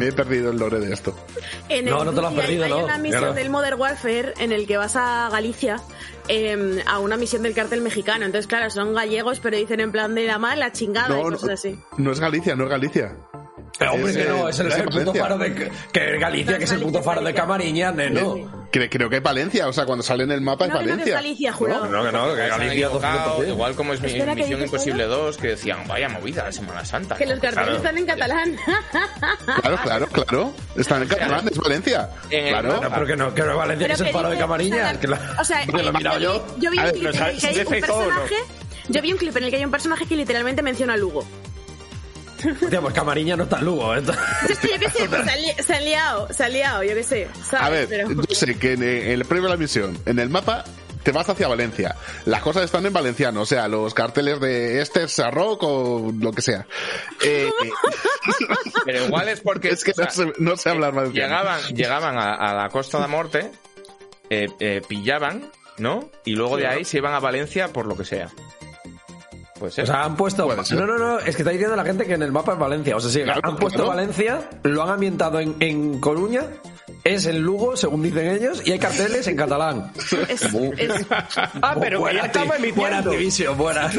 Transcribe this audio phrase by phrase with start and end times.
[0.00, 1.14] me he perdido el lore de esto.
[1.68, 2.84] En No, el- no te lo has hay- perdido, hay no.
[2.84, 5.76] una misión del Modern Warfare en el que vas a Galicia
[6.28, 8.24] eh, a una misión del cártel mexicano.
[8.24, 11.44] Entonces, claro, son gallegos, pero dicen en plan de la mala, chingada y No, cosas
[11.44, 11.78] no, así.
[11.98, 13.16] no es Galicia, no es Galicia.
[13.78, 15.22] Pero hombre, Es, que no, eh, es el, es el puto Valencia.
[15.22, 15.54] faro de
[15.92, 18.60] que Galicia, que es el puto faro de Camariñas, ¿no?
[18.70, 20.86] Cre- creo que es Valencia, o sea, cuando sale en el mapa es No, que
[20.86, 21.14] no, que es Valencia.
[21.14, 21.86] Galicia, jurado.
[21.86, 23.48] No, que no, que Galicia equivocado, 200%.
[23.48, 26.84] igual como es mi Espera, ¿qué Misión Imposible 2, que decían, vaya movida la Semana
[26.84, 27.16] Santa.
[27.16, 27.30] Que ¿no?
[27.32, 27.76] los carteles Claro.
[27.78, 28.56] están en catalán.
[29.56, 30.52] Claro, claro, claro.
[30.76, 32.10] Están en catalán, es Valencia.
[32.28, 32.80] Claro.
[32.80, 34.96] No, pero que no, que no es Valencia, que es el faro de Camariñas.
[34.96, 35.06] o que
[35.44, 36.46] sea, lo he eh, mirado yo.
[36.58, 38.34] yo vi un ver, clip en el que hay ¿se un personaje.
[38.88, 41.24] Yo vi un clip en el que hay un personaje que literalmente menciona a Lugo.
[42.62, 44.02] Hostia, pues Camariñas no está en Lugo, ¿eh?
[44.48, 46.82] Sí, sí, yo qué sé, pues se han, li- se han liado, se han liado,
[46.82, 47.28] yo qué sé.
[47.44, 47.66] ¿sabes?
[47.66, 50.64] A ver, Pero- yo sé que en el previo a la misión, en el mapa,
[51.02, 51.96] te vas hacia Valencia.
[52.24, 56.32] Las cosas están en valenciano, o sea, los carteles de este es Rock o lo
[56.32, 56.66] que sea.
[57.22, 57.50] Eh,
[58.84, 61.28] Pero igual es porque es que o sea, no, sé, no sé hablar valenciano.
[61.28, 63.50] llegaban, llegaban a, a la Costa de la Morte,
[64.30, 66.10] eh, eh, pillaban, ¿no?
[66.24, 68.28] Y luego de ahí se iban a Valencia por lo que sea.
[69.58, 70.48] Pues O sea, han puesto.
[70.48, 72.96] No, no, no, es que está diciendo la gente que en el mapa es Valencia.
[72.96, 73.86] O sea, sí, Claro, han puesto.
[73.86, 76.44] Valencia, lo han ambientado en, en Coruña,
[77.04, 79.92] es en Lugo, según dicen ellos, y hay carteles en catalán.
[80.28, 81.06] Es, es-
[81.62, 83.10] Ah, pero que buena ya estamos acti- emitiendo.
[83.56, 83.90] Buena buena.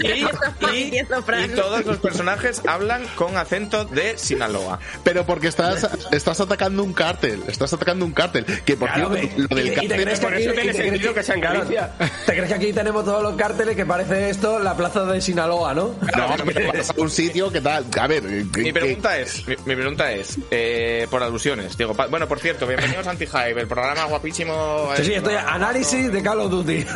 [0.73, 4.79] Y, y- y todos los personajes hablan con acento de Sinaloa.
[5.03, 8.45] Pero porque estás, estás atacando un cártel, estás atacando un cártel.
[8.65, 9.29] Que por Claro, lo del y
[9.69, 10.01] te cártel...
[10.01, 11.91] crees que por aquí- eso tiene sentido que sea en claro, Galicia.
[12.25, 15.73] ¿Te crees que aquí tenemos todos los carteles que parece esto la plaza de Sinaloa,
[15.73, 15.95] no?
[16.17, 17.85] No, pero vas a un sitio que tal...
[17.99, 18.21] A ver...
[18.23, 22.27] que- Mi que- pregunta es, mi, mi pregunta es, eh, por alusiones, digo, pa- bueno,
[22.27, 24.89] por cierto, bienvenidos a Anti-Hype, el programa guapísimo.
[24.97, 26.85] Sí, sí, eh, estoy análisis de Call of Duty.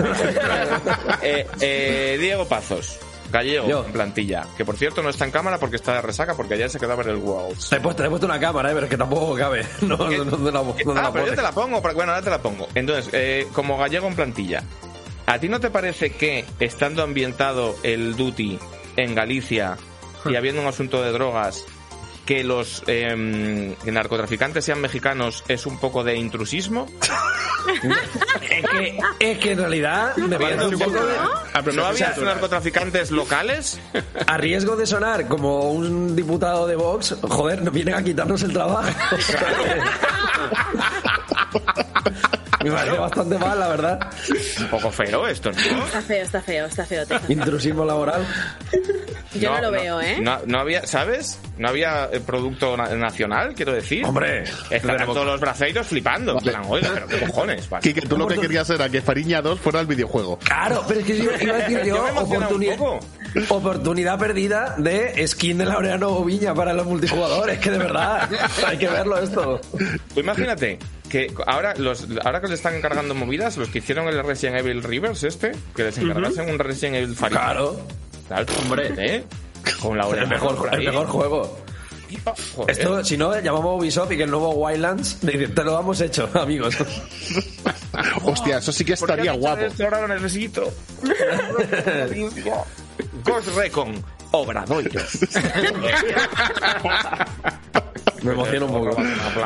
[1.22, 3.00] Eh, eh, Diego Pazos,
[3.32, 3.86] gallego, Yo.
[3.86, 6.70] en plantilla, que por cierto no está en cámara porque está de resaca porque ayer
[6.70, 7.70] se quedó a ver el Worlds.
[7.70, 9.66] Te he puesto, te he puesto una cámara, eh, pero es que tampoco cabe.
[9.82, 12.22] No, no, no, no, la- no, la ah, pero yo te la pongo, bueno, ahora
[12.22, 12.68] te la pongo.
[12.76, 14.64] Entonces, eh, como gallego en plantilla,
[15.26, 18.60] ¿a ti no te parece que estando ambientado el duty
[18.98, 19.78] en Galicia
[20.26, 21.66] y habiendo un asunto de drogas,
[22.26, 26.88] que los eh, narcotraficantes sean mexicanos es un poco de intrusismo?
[28.50, 31.16] Es que, es que en realidad me parece un poco de-
[31.54, 33.80] Ah, ¿No había narcotraficantes locales?
[34.28, 38.54] a riesgo de sonar como un diputado de Vox, joder, nos vienen a quitarnos el
[38.54, 38.90] trabajo.
[42.70, 44.00] me parece bastante mal, la verdad.
[44.62, 45.86] Un poco feo esto, ¿no?
[45.86, 47.06] Está feo, está feo, está feo.
[47.06, 47.22] Teja.
[47.32, 48.26] Intrusismo laboral.
[49.40, 50.18] Yo no, lo veo, ¿eh?
[50.22, 51.40] No, no había, ¿sabes?
[51.58, 54.06] No había eh, producto na- nacional, quiero decir.
[54.06, 56.38] Hombre, Estaban tenemos- todos los braceiros flipando.
[56.70, 57.70] Oiga, pero qué cojones.
[57.70, 57.82] vale.
[57.84, 60.38] Quique, tú lo que querías era que Fariña 2 fuera el videojuego.
[60.40, 63.00] Claro, pero es que yo iba a decir yo, Yo
[63.50, 68.30] oportunidad, perdida de skin de Laureano Viña para los multijugadores, que de verdad
[68.66, 69.60] hay que verlo esto.
[70.14, 70.80] Tú imagínate
[71.10, 74.84] que ahora los ahora que le están encargando movidas, los que hicieron el Resident Evil
[74.84, 77.32] Rivers este, que les encargasen un Resident Evil Fire.
[77.32, 77.80] Claro,
[78.28, 79.24] Claro, hombre, ¿eh?
[79.82, 81.66] Con la el mejor, el mejor juego.
[82.68, 86.30] Esto, si no, llamamos a Ubisoft y que el nuevo Wildlands, te lo hemos hecho,
[86.36, 86.76] amigos.
[88.24, 89.66] Hostia, eso sí que estaría guapo.
[89.84, 90.72] Ahora lo necesito.
[93.24, 95.02] Ghost Recon, Obradoiro.
[98.24, 99.02] Me emociona un poco.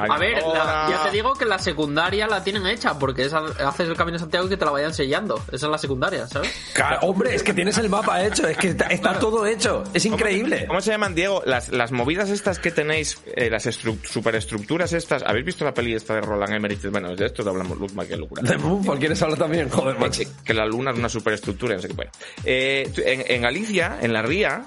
[0.10, 3.88] A ver, la- ya te digo que la secundaria la tienen hecha, porque es, haces
[3.90, 5.36] el camino de Santiago y que te la vayan sellando.
[5.52, 6.52] Esa es la secundaria, ¿sabes?
[6.74, 10.06] Claro, hombre, es que tienes el mapa hecho, es que está, está todo hecho, es
[10.06, 10.66] increíble.
[10.68, 11.42] ¿Cómo se llaman, Diego?
[11.46, 15.24] Las, las movidas estas que tenéis, eh, las estru- superestructuras estas.
[15.24, 16.82] ¿Habéis visto la peli esta de Roland Emmerich?
[16.90, 18.42] Bueno, de esto hablamos, Luzma, qué locura.
[18.44, 19.70] De Moonfall, ¿quieres hablar también?
[19.70, 20.22] Joder, macho.
[20.22, 21.94] que, que la luna es una superestructura, no sé qué.
[21.94, 22.12] Bueno,
[22.46, 24.66] Eh, en, en Galicia, en la ría,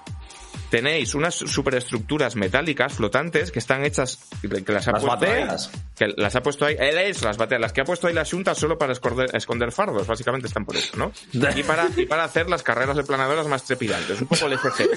[0.72, 5.70] tenéis unas superestructuras metálicas flotantes que están hechas, que las ha Las puesto ahí, bateas.
[5.94, 8.24] que las ha puesto ahí, él es las bateas, las que ha puesto ahí la
[8.24, 11.12] Junta solo para esconder, esconder fardos, básicamente están por eso, ¿no?
[11.54, 14.88] Y para, y para hacer las carreras de planadoras más trepidantes, un poco el FC.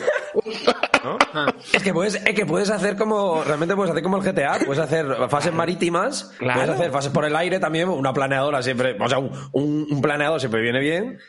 [1.03, 1.17] ¿no?
[1.73, 4.81] Es que puedes, es que puedes hacer como, realmente puedes hacer como el GTA, puedes
[4.81, 6.61] hacer fases marítimas, Claro.
[6.61, 10.01] puedes hacer fases por el aire también, una planeadora siempre, o sea, un, un- un
[10.01, 11.19] planeador siempre viene bien,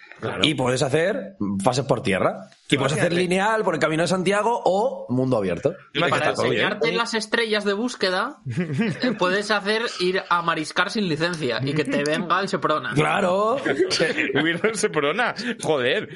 [0.42, 2.50] y puedes hacer fases por tierra.
[2.68, 5.74] Y puedes hacer lineal por el camino de Santiago o mundo abierto.
[5.92, 6.30] Y para bien.
[6.30, 8.38] enseñarte las estrellas de búsqueda,
[9.18, 12.94] puedes hacer ir a mariscar sin licencia y que te venga el Seprona.
[12.94, 13.56] Claro.
[14.40, 15.34] Hubiera ese Perona.
[15.62, 16.08] Joder.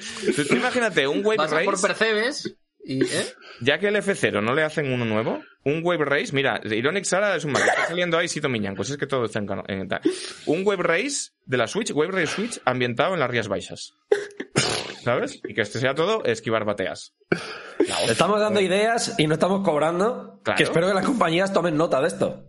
[0.50, 3.04] Imagínate, un Wave Vas por Percebes y...
[3.04, 3.26] ¿eh?
[3.60, 7.36] ya que el F0 no le hacen uno nuevo, un Wave Race, mira, Ironic Sara
[7.36, 9.64] es un mal, está saliendo ahí Sito Miñán, pues es que todo está en, cano-
[9.68, 10.00] en tal.
[10.46, 13.92] Un Wave Race de la Switch, Wave Race Switch, ambientado en las Rías Baixas.
[15.02, 15.40] ¿Sabes?
[15.44, 17.14] Y que este sea todo esquivar bateas.
[18.08, 20.38] Estamos dando ideas y no estamos cobrando.
[20.44, 20.56] Claro.
[20.56, 22.44] Que espero que las compañías tomen nota de esto.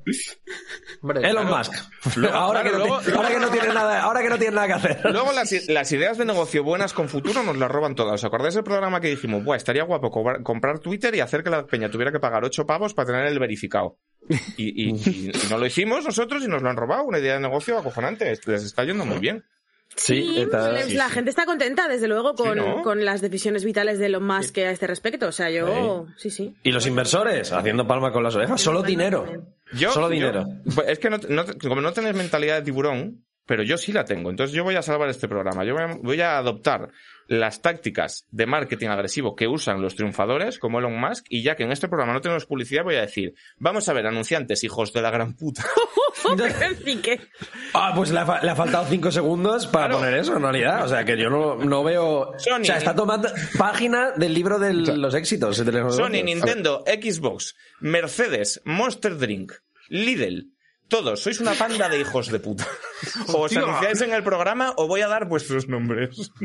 [1.02, 1.58] Hombre, Elon claro.
[1.58, 2.18] Musk.
[2.18, 4.38] Luego, ahora, claro, que no luego- ti- ahora que no tiene nada, ahora que no
[4.38, 5.00] tiene nada que hacer.
[5.12, 8.16] Luego las, ideas de negocio buenas con futuro nos las roban todas.
[8.16, 9.44] ¿Os acordáis del programa que dijimos?
[9.44, 12.66] Buah, estaría guapo cobrar- comprar Twitter y hacer que la peña tuviera que pagar 8
[12.66, 13.98] pavos para tener el verificado.
[14.58, 17.04] Y, y- y- y no lo hicimos nosotros y nos lo han robado.
[17.06, 18.32] Una idea de negocio acojonante.
[18.46, 19.44] Les está yendo muy bien.
[19.96, 22.82] Sí, está- pues, la gente está contenta, desde luego, con, ¿no?
[22.82, 25.28] con las decisiones vitales de Elon Musk a este respecto.
[25.28, 26.56] O sea, yo, sí, sí.
[26.64, 28.62] Y los inversores haciendo palma con las orejas.
[28.62, 29.26] Solo dinero.
[29.74, 30.46] Yo, Solo yo- dinero.
[30.76, 34.06] pues es que no, no- como no tenés mentalidad de tiburón, pero yo sí la
[34.06, 34.30] tengo.
[34.30, 35.64] Entonces yo voy a salvar este programa.
[35.66, 36.90] Yo voy a, voy a adoptar
[37.28, 41.64] las tácticas de marketing agresivo que usan los triunfadores, como Elon Musk, y ya que
[41.64, 45.02] en este programa no tenemos publicidad, voy a decir, vamos a ver, anunciantes, hijos de
[45.02, 45.64] la gran puta.
[47.74, 50.00] Ah, pues le ha, fa- le ha faltado cinco segundos para Claro.
[50.00, 50.86] poner eso, en realidad.
[50.86, 52.34] O sea, que yo no, no veo...
[52.38, 52.62] Sony.
[52.62, 55.64] O sea, está tomando página del libro de los éxitos.
[55.66, 56.26] de los Sony, negocios.
[56.26, 59.54] Nintendo, Xbox, Mercedes, Monster Drink,
[59.90, 60.52] Lidl,
[60.92, 62.68] todos, sois una panda de hijos de puta.
[63.30, 66.32] O os anunciáis en el programa o voy a dar vuestros nombres.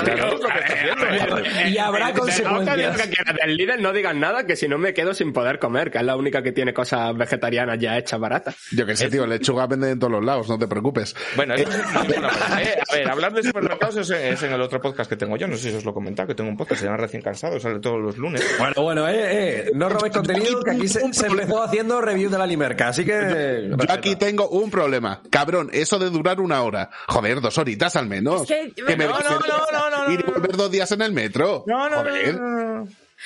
[0.00, 1.68] Claro, es lo que está haciendo.
[1.68, 2.96] Y habrá consecuencias.
[3.40, 6.04] Del líder no digan nada, que si no me quedo sin poder comer, que es
[6.04, 8.56] la única que tiene cosas vegetarianas ya hechas baratas.
[8.72, 11.14] Yo que sé, tío, lechuga vende en todos los lados, no te preocupes.
[11.36, 12.78] Bueno, eso es una cosa, ¿eh?
[12.88, 15.46] A ver, hablar de supermercados es, es en el otro podcast que tengo yo.
[15.46, 17.60] No sé si os lo he comentado, que tengo un podcast, se llama Recién Cansado,
[17.60, 18.42] sale todos los lunes.
[18.58, 22.38] Bueno, bueno, eh, eh, no robéis contenido, que aquí se, se empezó haciendo review de
[22.38, 23.70] la Limerca, así que...
[23.92, 25.22] Aquí tengo un problema.
[25.30, 26.90] Cabrón, eso de durar una hora.
[27.08, 28.42] Joder, dos horitas al menos.
[28.42, 31.64] Es que- no, no, no, no, no, no, y volver dos días en el metro.
[31.98, 32.34] Joder.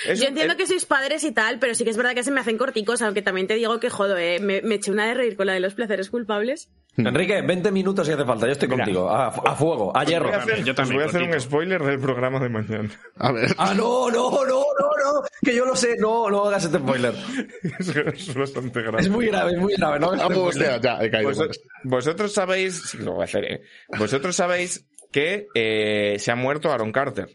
[0.06, 2.22] Es yo un- entiendo que sois padres y tal, pero sí que es verdad que
[2.24, 5.06] se me hacen corticos, aunque también te digo que jodo, eh, me, me eché una
[5.06, 6.68] de reír con la de los placeres culpables.
[6.96, 9.08] Enrique, 20 minutos si hace falta, yo estoy contigo.
[9.10, 10.26] A, a fuego, a hierro.
[10.26, 12.90] voy a hacer, yo también, os voy a hacer un spoiler del programa de mañana.
[13.16, 13.54] A ver.
[13.58, 17.14] Ah, no, no, no, no, no, que yo lo sé, no, no hagas este spoiler.
[17.78, 19.00] es, es bastante grave.
[19.00, 20.48] Es muy grave, es muy grave, no este spoiler.
[20.48, 21.30] hostia, ya, he caído.
[21.32, 23.62] Vos- vosotros sabéis, sí, lo voy a hacer, ¿eh?
[23.98, 27.28] Vosotros sabéis que eh, se ha muerto Aaron Carter,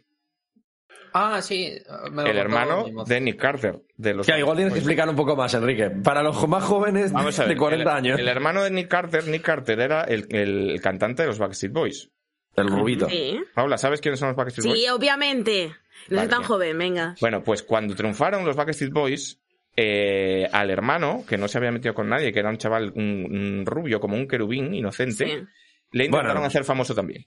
[1.13, 1.71] Ah, sí.
[2.11, 5.15] me lo el hermano de Nick Carter, de los Que igual tienes que explicar un
[5.15, 5.89] poco más, Enrique.
[5.89, 8.19] Para los más jóvenes Vamos a ver, de 40 el, años.
[8.19, 12.09] El hermano de Nick Carter, Nick Carter era el, el cantante de los Backstreet Boys.
[12.55, 13.07] El rubito.
[13.09, 13.39] Sí.
[13.53, 14.81] Paula, ¿sabes quiénes son los Backstreet Boys?
[14.81, 15.67] Sí, obviamente.
[16.09, 16.47] No Vale, soy tan bien.
[16.47, 17.15] joven, venga.
[17.21, 19.39] Bueno, pues cuando triunfaron los Backstreet Boys,
[19.75, 23.27] eh, al hermano, que no se había metido con nadie, que era un chaval, un,
[23.31, 25.47] un rubio, como un querubín, inocente, Sí.
[25.91, 26.47] le intentaron Bueno.
[26.47, 27.25] hacer famoso también.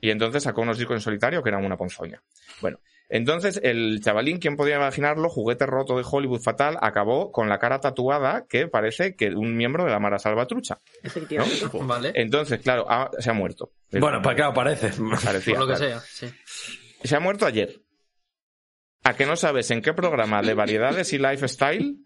[0.00, 2.20] Y entonces sacó unos discos en solitario que eran una ponzoña.
[2.60, 2.80] Bueno,
[3.14, 7.78] entonces el chavalín, quien podía imaginarlo, juguete roto de Hollywood fatal, acabó con la cara
[7.78, 10.78] tatuada que parece que un miembro de la Mara Salvatrucha.
[11.02, 11.66] Efectivamente.
[11.82, 12.12] Vale.
[12.14, 13.72] Entonces, claro, ha- se ha muerto.
[13.92, 14.90] Bueno, pues claro, parece.
[15.24, 16.00] Parecía, Por lo que claro.
[16.00, 16.34] sea, sí.
[17.04, 17.80] Se ha muerto ayer.
[19.04, 21.96] ¿A que no sabes en qué programa de variedades y lifestyle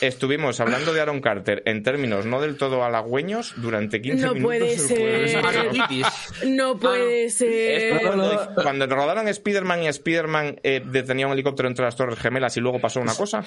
[0.00, 4.44] estuvimos hablando de Aaron Carter en términos no del todo halagüeños durante 15 No minutos?
[4.58, 5.44] puede ser.
[5.44, 6.06] Arietitis.
[6.46, 8.00] No puede ser.
[8.00, 12.60] cuando, cuando rodaron Spider-Man y Spider-Man eh, detenía un helicóptero entre las Torres Gemelas y
[12.60, 13.42] luego pasó una cosa.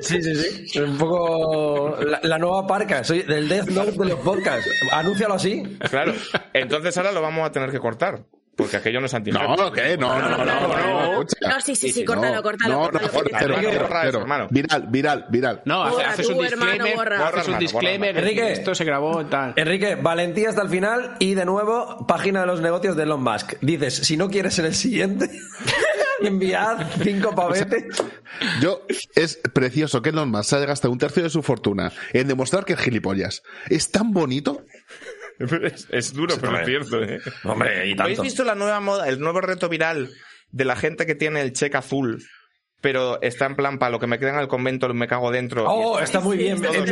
[0.00, 0.34] Sí, sí,
[0.66, 0.80] sí.
[0.80, 3.04] Un poco la, la nueva parca.
[3.04, 4.68] Soy del Death Note de los podcasts.
[4.90, 5.62] Anúncialo así.
[5.90, 6.12] Claro.
[6.52, 8.24] Entonces ahora lo vamos a tener que cortar.
[8.54, 9.96] Porque aquello no es anti No, ¿qué?
[9.96, 11.22] No, no, no, no, no.
[11.22, 13.28] No, sí, sí, sí, sí, córtalo, No, córtalo, no, no, córtalo.
[13.38, 13.54] cero,
[14.02, 14.48] cero.
[14.50, 15.62] Viral, viral, viral.
[15.64, 16.96] No, haces tú, un hermano, disclaimer.
[16.96, 17.28] borra.
[17.28, 18.14] haces un disclaimer.
[18.14, 18.28] borra.
[18.28, 18.52] Enrique.
[18.52, 19.54] Esto se grabó tal.
[19.56, 23.54] Enrique, valentía hasta el final y de nuevo, página de los negocios de Elon Musk.
[23.62, 25.30] Dices, si no quieres ser el siguiente,
[26.20, 28.02] enviad cinco pavetes.
[28.60, 28.82] Yo,
[29.14, 32.64] es precioso que Elon Musk se haya gastado un tercio de su fortuna en demostrar
[32.66, 33.42] que es gilipollas.
[33.70, 34.62] Es tan bonito.
[35.38, 37.02] Es, es duro, pero es cierto.
[37.02, 37.20] ¿eh?
[37.44, 40.10] Hombre, y ¿Habéis visto la nueva moda, el nuevo reto viral
[40.50, 42.22] de la gente que tiene el cheque azul
[42.82, 45.64] pero está en plan, para lo que me queda en el convento me cago dentro.
[45.66, 46.60] Oh, está muy bien.
[46.60, 46.88] Me, Todos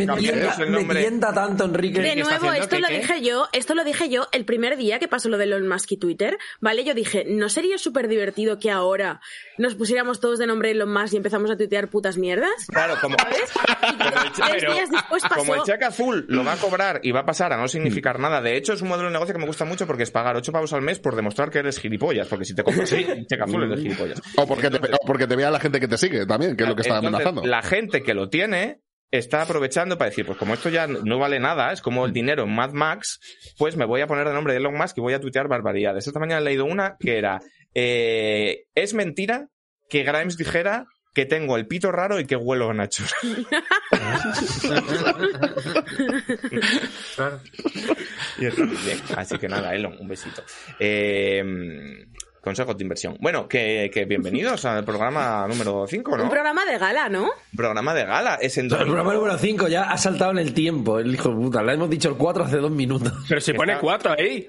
[0.59, 1.01] me nombre.
[1.01, 2.01] tienta tanto, Enrique.
[2.01, 2.99] De nuevo, esto ¿Qué, lo qué?
[3.01, 5.93] dije yo, esto lo dije yo el primer día que pasó lo de Elon Musk
[5.93, 6.85] y Twitter, ¿vale?
[6.85, 9.21] Yo dije, ¿no sería súper divertido que ahora
[9.59, 12.51] nos pusiéramos todos de nombre Elon Musk y empezamos a tuitear putas mierdas?
[12.69, 13.51] Claro, como, ¿Sabes?
[13.93, 15.35] Y que tres pero- días después pasó.
[15.35, 18.19] como el cheque azul lo va a cobrar y va a pasar a no significar
[18.21, 18.41] nada.
[18.41, 20.53] De hecho, es un modelo de negocio que me gusta mucho porque es pagar 8
[20.53, 22.29] pavos al mes por demostrar que eres gilipollas.
[22.29, 24.23] Porque si te compras el cheque azul eres gilipollas.
[24.37, 26.69] O porque, te, o porque te vea la gente que te sigue también, que es
[26.69, 27.49] lo que está Entonces, amenazando.
[27.49, 31.41] La gente que lo tiene está aprovechando para decir, pues como esto ya no vale
[31.41, 33.19] nada, es como el dinero en Mad Max,
[33.59, 36.07] pues me voy a poner de nombre de Elon Musk y voy a tuitear barbaridades.
[36.07, 37.41] Esta mañana he leído una que era,
[37.75, 39.49] eh, es mentira
[39.89, 43.13] que Grimes dijera que tengo el pito raro y que huelo a nachos.
[48.39, 48.99] Y está muy bien.
[49.17, 50.43] Así que nada, Elon, un besito.
[50.79, 51.43] Eh,
[52.41, 53.17] consejos de inversión.
[53.21, 56.25] Bueno, que, que bienvenidos al programa número 5, ¿no?
[56.25, 57.31] Un programa de gala, ¿no?
[57.57, 58.35] Programa de gala.
[58.37, 61.35] Es en El programa número 5 ya ha saltado en el tiempo, el hijo de
[61.37, 61.63] puta.
[61.63, 63.13] Le hemos dicho el 4 hace dos minutos.
[63.29, 64.49] Pero si pone Está- cuatro ahí.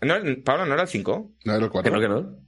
[0.00, 1.32] No, Pablo, ¿no era el 5?
[1.44, 1.92] No, era el Que cuatro.
[1.92, 2.38] no, que no.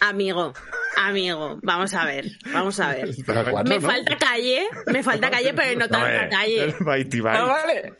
[0.00, 0.52] Amigo,
[0.98, 3.08] amigo, vamos a ver, vamos a ver.
[3.24, 3.88] Cuatro, Me ¿no?
[3.88, 6.74] falta calle, me falta calle, pero no tanta calle.
[7.26, 7.94] Ah, vale.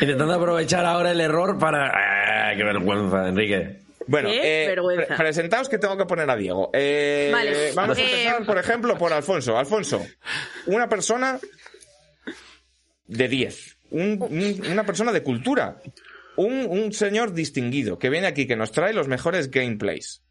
[0.00, 1.88] Intentando aprovechar ahora el error para.
[1.88, 3.81] ¡Ah, ¡Qué vergüenza, Enrique!
[4.06, 5.06] Bueno, Qué eh, vergüenza.
[5.06, 6.70] pre- presentaos que tengo que poner a Diego.
[6.72, 9.56] Eh, Vale, Vamos a eh, empezar, por ejemplo, por Alfonso.
[9.58, 10.04] Alfonso,
[10.66, 11.38] una persona
[13.06, 13.76] de 10.
[13.90, 15.76] Un- un- una persona de cultura.
[16.36, 20.22] Un, un señor distinguido que viene aquí, que nos trae los mejores gameplays.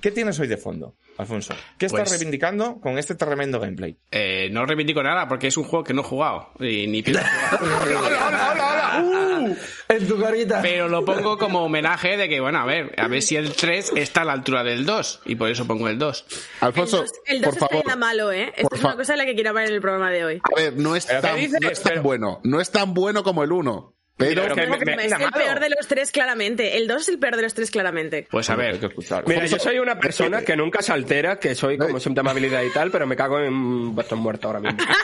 [0.00, 1.52] ¿Qué tienes hoy de fondo, Alfonso?
[1.78, 3.98] ¿Qué estás Pues- reivindicando con este tremendo gameplay?
[4.12, 7.20] Eh, no reivindico nada porque es un juego que no he jugado y ni pienso
[7.58, 9.04] jugar.
[9.88, 10.60] En tu carita.
[10.62, 13.92] Pero lo pongo como homenaje de que, bueno, a ver, a ver si el 3
[13.96, 16.24] está a la altura del 2 y por eso pongo el 2.
[16.60, 17.84] Alfonso, El 2 por está favor.
[17.86, 18.52] nada malo, ¿eh?
[18.56, 20.40] Esto es una cosa de la que quiero hablar en el programa de hoy.
[20.44, 22.40] A ver, no es ¿Pero qué tan, no es tan bueno.
[22.44, 23.90] No es tan bueno como el 1.
[24.16, 26.76] Pero, Pero que que me- es me- el peor de los tres, claramente.
[26.76, 28.28] El 2 es el peor de los tres, claramente.
[28.30, 29.24] Pues a ver, que escuchar.
[29.26, 32.70] Mira, yo soy una persona que nunca se altera, que soy como siempre amabilidad y
[32.70, 34.78] tal, pero me cago en vuestros muertos ahora mismo.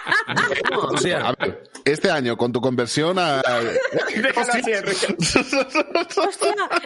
[0.93, 3.43] O sea, a ver, este año con tu conversión a.
[4.37, 4.83] Hostia,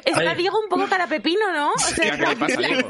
[0.05, 1.73] está Diego un poco cara pepino, ¿no?
[1.73, 2.89] O sea, ¿qué le pasa, Diego?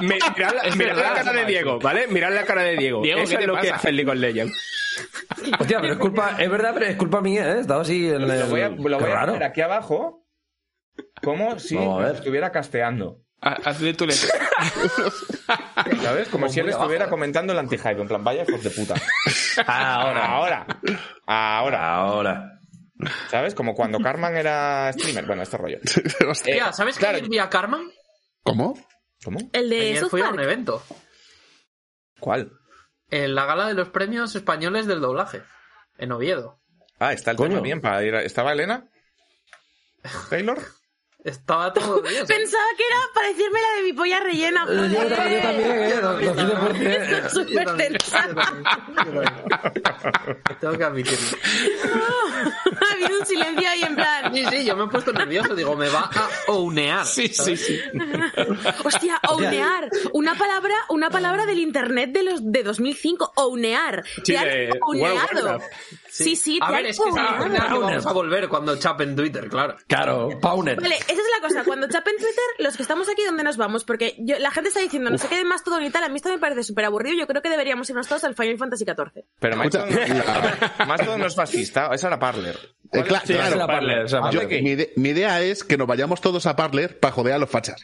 [0.00, 0.18] mi-
[0.76, 1.44] mirad la, cara de.
[1.46, 2.06] Diego, ¿vale?
[2.08, 3.02] Mirad la cara de Diego.
[3.02, 4.81] Diego, Eso ¿qué es te lo que hace el League of Legends.
[5.58, 7.56] Hostia, pero es culpa, es verdad, pero es culpa mía, ¿eh?
[7.56, 8.40] He estado así en el.
[8.40, 9.32] Lo voy a, lo voy Qué a raro.
[9.32, 10.26] poner aquí abajo
[11.22, 13.20] como si estuviera casteando.
[13.40, 14.28] ha- hazle tu letra.
[16.02, 16.28] ¿Sabes?
[16.28, 17.10] Como si él estuviera abajo.
[17.16, 18.00] comentando el anti-hype.
[18.00, 18.94] En plan, vaya hijos de puta.
[19.66, 20.26] Ahora.
[20.26, 20.66] Ahora.
[21.26, 21.94] Ahora.
[21.94, 22.48] Ahora.
[23.28, 23.54] ¿Sabes?
[23.54, 25.26] Como cuando Carman era streamer.
[25.26, 25.78] Bueno, este rollo.
[26.28, 27.16] Hostia, Tía, ¿sabes que claro.
[27.18, 27.90] ayer vi a Carmen?
[28.42, 28.78] ¿Cómo?
[29.24, 29.38] ¿Cómo?
[29.52, 30.82] El de Ayer fui a un evento.
[32.20, 32.52] ¿Cuál?
[33.12, 35.42] En la gala de los premios españoles del doblaje.
[35.98, 36.58] En Oviedo.
[36.98, 37.50] Ah, está el Coño.
[37.50, 38.14] tema bien para ir.
[38.14, 38.88] a- ¿Estaba Elena?
[40.30, 40.58] ¿Taylor?
[41.24, 41.98] Estaba todo.
[42.08, 42.24] ¿eh?
[42.26, 44.66] Pensaba que era para decirme la de mi polla rellena.
[44.66, 45.42] Yo, yo joder.
[45.42, 47.22] también, ¿eh?
[47.26, 48.28] Es súper tensa.
[50.60, 51.18] Tengo que admitirlo.
[52.42, 54.34] Ha habido un silencio ahí en plan.
[54.34, 55.54] Sí, sí, yo me he puesto nervioso.
[55.54, 57.06] Digo, me va a ounear.
[57.06, 57.80] Sí, sí, sí.
[58.82, 59.88] Hostia, ounear.
[60.12, 63.32] Una palabra, una palabra del internet de los de 2005.
[63.36, 64.04] Ounear.
[64.24, 65.60] Sí, Te han ouneado.
[66.12, 66.24] Warcraft.
[66.28, 67.38] Sí, sí, A te ver, han es que esa ouneado.
[67.38, 69.76] página que vamos a volver cuando chape en Twitter, claro.
[69.86, 70.80] Claro, Pauner.
[70.80, 71.64] Vale, esa es la cosa.
[71.64, 73.84] Cuando chape en Twitter, los que estamos aquí, ¿dónde nos vamos?
[73.84, 76.04] Porque yo, la gente está diciendo, no se quede más todo y tal.
[76.04, 77.16] A mí esto me parece súper aburrido.
[77.18, 79.24] Yo creo que deberíamos irnos todos al Final Fantasy XIV.
[79.40, 79.88] Pero Mastodon,
[80.86, 81.90] Mastodon no es fascista.
[81.92, 82.58] Esa era Parler.
[82.92, 85.86] Eh, cla- Sí, claro, es la Parler, yo- mi, ide- mi idea es que nos
[85.86, 87.82] vayamos todos a Parler para joder a los fachas.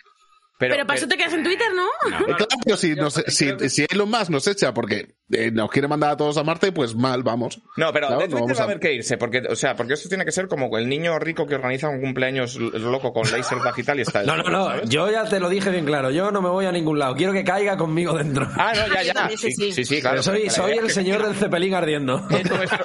[0.58, 1.86] Pero, para eso te quedas en Twitter, ¿no?
[2.18, 5.86] Eh, claro, pero si, nos- si, si Elon Musk nos echa porque eh, nos quiere
[5.88, 7.60] mandar a todos a Marte, pues mal, vamos.
[7.76, 9.76] No, pero Claro, de no Twitter vamos va a haber que irse, porque, o sea,
[9.76, 13.30] porque esto tiene que ser como el niño rico que organiza un cumpleaños loco con
[13.30, 14.24] láser digital y está.
[14.24, 14.82] No, no, no.
[14.84, 16.10] Yo ya te lo dije bien claro.
[16.10, 17.14] Yo no me voy a ningún lado.
[17.14, 18.48] Quiero que caiga conmigo dentro.
[18.56, 19.36] Ah, no, ya, Ah, ya.
[19.36, 19.84] sí, Sí, sí.
[19.84, 20.16] sí, claro.
[20.16, 22.26] Pero soy, soy el señor del cepelín ardiendo.
[22.30, 22.84] es nuestro-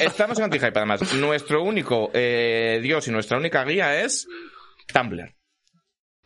[0.00, 1.12] Estamos en anti-hype, además.
[1.14, 4.26] Nuestro único eh, dios y nuestra única guía es
[4.92, 5.35] Tumblr.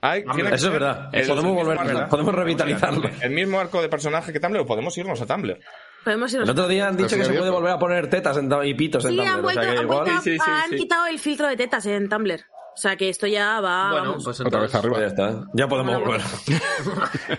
[0.02, 1.10] Hay- que Eso es verdad.
[1.12, 3.10] el podemos volver, arco- podemos revitalizarlo.
[3.20, 5.58] El mismo arco de personaje que Tumblr, o podemos irnos a Tumblr.
[6.04, 6.48] Podemos irnos.
[6.48, 9.04] El otro día han dicho que se puede volver a poner tetas en y pitos
[9.04, 9.32] en Sí, Tumblr.
[9.32, 10.38] han o vuelto, sea que han, vuelto Sí,
[10.70, 12.40] sí, quitado el filtro de tetas en Tumblr.
[12.72, 13.90] O sea que esto ya va.
[13.90, 14.24] Bueno, vamos.
[14.24, 15.00] pues Otra vez arriba.
[15.00, 15.44] Ya está.
[15.52, 16.20] Ya podemos volver.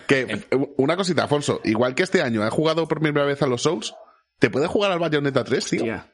[0.08, 1.62] Que, eh, una cosita, Alfonso.
[1.64, 3.96] Igual que este año he jugado por primera vez a los Souls,
[4.40, 5.84] ¿te puedes jugar al Bayonetta 3, tío?
[5.84, 6.06] Tía.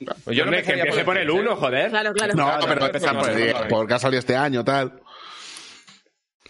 [0.00, 1.90] Yo no que empezaría empiece por el 1, joder.
[1.90, 2.32] Claro, claro.
[2.34, 5.00] No, Claro, pero no, por el porque ha salido este año, tal.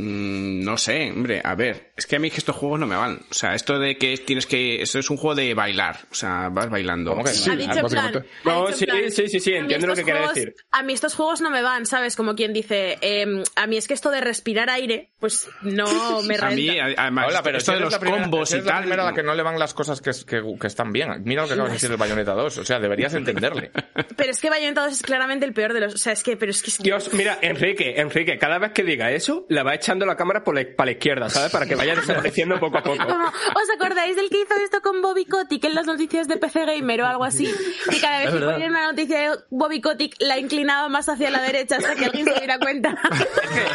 [0.00, 2.86] Mm, no sé, hombre, a ver, es que a mí es que estos juegos no
[2.86, 3.20] me van.
[3.30, 4.80] O sea, esto de que tienes que.
[4.82, 5.98] Esto es un juego de bailar.
[6.10, 7.10] O sea, vas bailando.
[7.12, 8.18] ¿Cómo que ha dicho en plan, básicamente.
[8.18, 10.10] ha No, dicho en sí, plan, sí, sí, sí, a mí entiendo lo estos que
[10.10, 10.54] quiere juegos- decir.
[10.70, 12.16] A mí estos juegos no me van, ¿sabes?
[12.16, 15.84] Como quien dice, eh, a mí es que esto de respirar aire, pues no
[16.22, 16.84] me a mí, renta.
[17.00, 18.80] a- además, Hola, pero esto de los primera- combos y eres la tal.
[18.82, 21.10] primera a la que no le van las cosas que, que, que están bien.
[21.24, 22.58] Mira lo que acaba de decir el Bayonetta 2.
[22.58, 23.70] O sea, deberías entenderle.
[24.16, 25.94] Pero es que Bayonetta 2 es claramente el peor de los...
[25.94, 26.36] O sea, es que...
[26.36, 26.70] Pero es que...
[26.82, 30.54] Dios, mira, Enrique, Enrique, cada vez que diga eso, la va echando la cámara por
[30.54, 31.50] la, para la izquierda, ¿sabes?
[31.50, 33.04] Para que vaya desapareciendo poco a poco.
[33.04, 36.64] Como, ¿Os acordáis del que hizo esto con Bobby Kotick en las noticias de PC
[36.64, 37.52] Gamer o algo así?
[37.90, 38.52] Y cada vez que verdad.
[38.52, 42.24] ponía una noticia de Bobby Kotick la inclinaba más hacia la derecha hasta que alguien
[42.24, 42.96] se diera cuenta.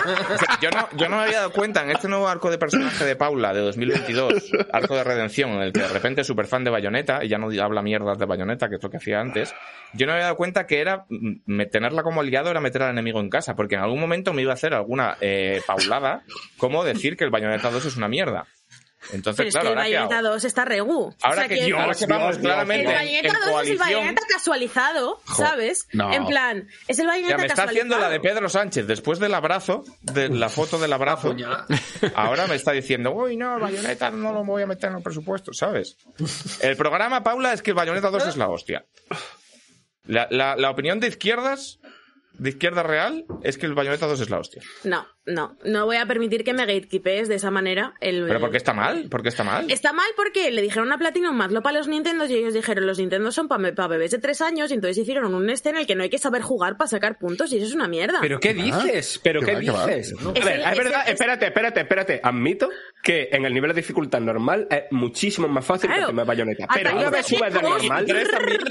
[0.05, 2.57] O sea, yo, no, yo no me había dado cuenta en este nuevo arco de
[2.57, 6.45] personaje de Paula de 2022, arco de redención, en el que de repente es súper
[6.45, 9.19] fan de Bayonetta y ya no habla mierdas de Bayonetta, que es lo que hacía
[9.19, 9.53] antes.
[9.93, 11.05] Yo no me había dado cuenta que era
[11.71, 14.51] tenerla como aliado era meter al enemigo en casa, porque en algún momento me iba
[14.51, 16.04] a hacer alguna eh, paulada
[16.57, 18.47] como decir que el Bayonetta 2 es una mierda.
[19.11, 21.15] Entonces, Pero es claro, que el ahora que Bayonetta 2 está regu.
[21.21, 23.45] Ahora o sea, que, que ahora que vamos Dios, claramente el Bayonetta en 2 es
[23.45, 25.87] el coalición, Bayonetta casualizado, ¿sabes?
[25.93, 26.13] no.
[26.13, 27.93] En plan, es el Bayonetta ya me está casualizado.
[27.93, 31.35] haciendo la de Pedro Sánchez después del abrazo, de la foto del abrazo.
[32.15, 35.03] Ahora me está diciendo, uy, no, el Bayonetta no lo voy a meter en el
[35.03, 35.97] presupuesto, ¿sabes?
[36.61, 38.85] El programa, Paula, es que el Bayonetta 2 es la hostia.
[40.05, 41.79] La, la, la opinión de izquierdas,
[42.33, 44.61] de izquierda real, es que el Bayonetta 2 es la hostia.
[44.83, 48.25] No, no, no voy a permitir que me gatekeepees de esa manera el...
[48.27, 49.07] ¿Pero por qué está mal?
[49.09, 49.69] ¿Por qué está mal?
[49.71, 52.99] Está mal porque le dijeron a Platinum hazlo para los Nintendo y ellos dijeron los
[52.99, 55.95] Nintendo son para bebés de tres años y entonces hicieron un este en el que
[55.95, 58.19] no hay que saber jugar para sacar puntos y eso es una mierda.
[58.21, 59.19] ¿Pero qué dices?
[59.23, 59.85] ¿Pero ¿Qué qué qué va?
[59.87, 60.13] dices?
[60.25, 62.19] A Es ver, es verdad, es espérate, espérate, espérate.
[62.23, 62.69] Admito
[63.03, 66.01] que en el nivel de dificultad normal es muchísimo más fácil Claro.
[66.01, 66.67] que el primer bayoneta.
[66.73, 68.05] Pero una vez subes de bien, normal.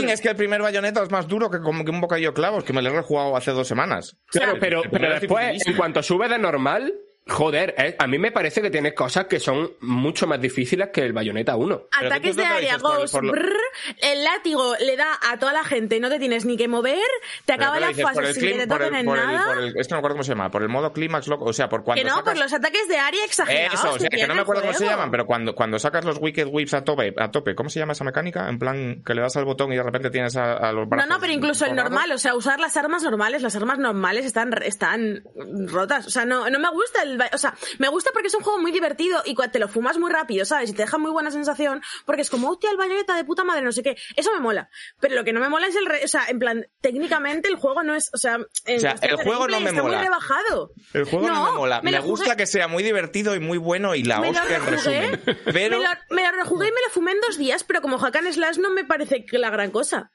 [0.09, 2.65] Es que el primer Bayonetta es más duro que, como que un bocadillo de clavos,
[2.65, 4.17] que me lo he rejugado hace dos semanas.
[4.27, 6.93] Claro, pero, pero es después, en cuanto subes de normal,
[7.27, 11.01] joder, eh, a mí me parece que tienes cosas que son mucho más difíciles que
[11.01, 11.83] el bayoneta 1.
[11.99, 13.57] Pero Ataques de área, Ghost, por lo- brrr,
[14.03, 16.99] el látigo le da a toda la gente, no te tienes ni que mover,
[17.47, 19.47] te acaba ¿qué lo la fase sin que te toquen en nada.
[19.47, 21.45] por el- es que no me acuerdo cómo se llama, por el modo clímax, loco,
[21.47, 23.81] o sea, por cuando Que no, sacas- por los ataques de área exagerados.
[23.81, 26.19] Eso, o sea, que no me acuerdo cómo se llaman, pero cuando, cuando sacas los
[26.21, 28.49] Wicked Whips a tope, a tope, ¿cómo se llama esa mecánica?
[28.49, 30.91] En plan, que le das al botón y de repente tienes a, a los No,
[30.91, 31.09] brazos.
[31.09, 34.53] no, pero incluso el normal, o sea, usar las armas normales, las armas normales están,
[34.63, 35.23] están
[35.69, 36.07] rotas.
[36.07, 38.59] O sea, no, no me gusta el, o sea, me gusta porque es un juego
[38.61, 40.71] muy divertido y te lo fumas muy rápido, ¿sabes?
[40.71, 43.63] Y te deja muy buena sensación, porque es como, hostia, el bayoneta de puta madre,
[43.63, 43.97] no sé qué.
[44.17, 44.69] Eso me mola.
[45.01, 47.57] Pero lo que no me mola es el, re- o sea, en plan, técnicamente el
[47.57, 48.35] juego no es, o sea,
[48.67, 49.97] en O sea, cuestión el juego no me está mola.
[49.97, 50.73] muy rebajado.
[50.93, 51.81] El juego no, me mola.
[51.83, 54.67] Me, gusta jugué- que sea muy divertido y muy bueno y la me hostia en
[54.67, 55.21] resumen.
[55.53, 57.99] Pero, me, lo, me lo rejugué y me lo fumé en dos días, pero como
[57.99, 60.11] Hack and Slash no me parece que la gran cosa.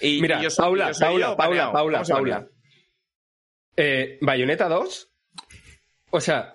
[0.00, 1.72] y, Mira, y yo soy- Paula, yo soy Paula, yo Paula.
[1.72, 2.34] Paula, ¿Cómo se Paula.
[2.36, 2.48] banea?
[3.76, 5.07] Eh, Bayonetta 2.
[6.10, 6.54] O sea.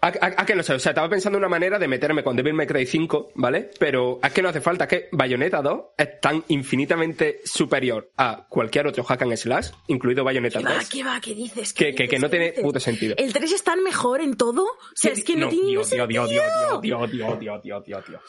[0.00, 0.74] ¿A, a- a que no sé?
[0.74, 3.68] O sea, estaba pensando en una manera de meterme con Devil May Cry 5, ¿vale?
[3.80, 4.84] Pero es que no hace falta.
[4.84, 10.22] Es que Bayonetta 2 es tan infinitamente superior a cualquier otro hack and slash, incluido
[10.22, 10.88] Bayonetta ¿Qué va, 3.
[10.88, 11.72] qué va, qué dices?
[11.72, 12.20] Que- ¿Qué que- que dices?
[12.20, 12.62] no ¿Qué tiene dices?
[12.64, 13.14] puto sentido.
[13.18, 14.62] ¿El 3 es tan mejor en todo?
[14.62, 16.30] O sea, es que no, tiene Dios, Dios, Dios.
[16.30, 18.22] Dios, Dios, Dios, Dios, Dios, Dios, Dios.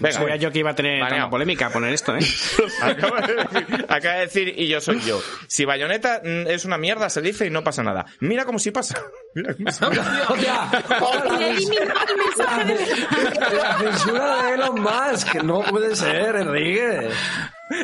[0.00, 2.20] Venga, Sabía yo que iba a tener tanta polémica poner esto, ¿eh?
[2.82, 5.20] Acaba de, decir, acaba de decir, y yo soy yo.
[5.46, 8.04] Si Bayonetta mm, es una mierda, se dice y no pasa nada.
[8.20, 9.02] Mira como si pasa.
[9.34, 9.54] Mira
[14.66, 15.34] cómo Musk.
[15.42, 17.08] No puede ser, Enrique.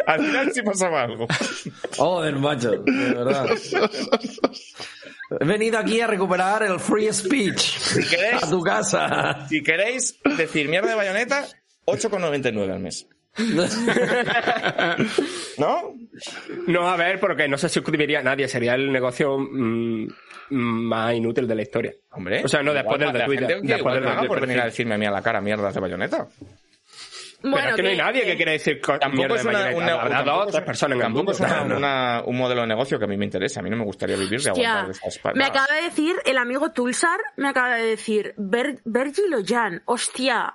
[0.07, 1.27] Al final sí pasaba algo.
[1.96, 2.70] Joder, macho.
[2.70, 3.46] De verdad.
[5.40, 7.77] He venido aquí a recuperar el free speech.
[8.09, 9.46] queréis- A tu casa.
[9.48, 11.46] Si queréis decir mierda de Bayonetta,
[11.87, 13.07] 8,99 al mes.
[15.59, 15.94] ¿No?
[16.66, 18.48] No, a ver, porque no se suscribiría a nadie.
[18.48, 20.09] Sería el negocio mm,
[20.51, 21.92] más inútil de la historia.
[22.12, 22.42] Hombre.
[22.44, 23.61] O sea, no, después del de Twitter.
[23.62, 25.74] Después del de paga por Twitter, venir a decirme a mí a la cara mierdas
[25.74, 25.81] de
[27.40, 29.92] Pero es que no hay nadie que quiera decir co- Tampoco es de una, una-
[30.01, 31.33] Habrá dos tres un- personas en el tampoco mundo.
[31.33, 31.77] es una- No, no.
[31.77, 33.61] una- un modelo de negocio que a mí me interesa.
[33.61, 36.37] A mí no me gustaría vivir de aguantar esas pa- me acaba de decir el
[36.38, 39.83] amigo Tulsar, me acaba de decir Ver- Virgil o Jan.
[39.85, 40.55] Hostia,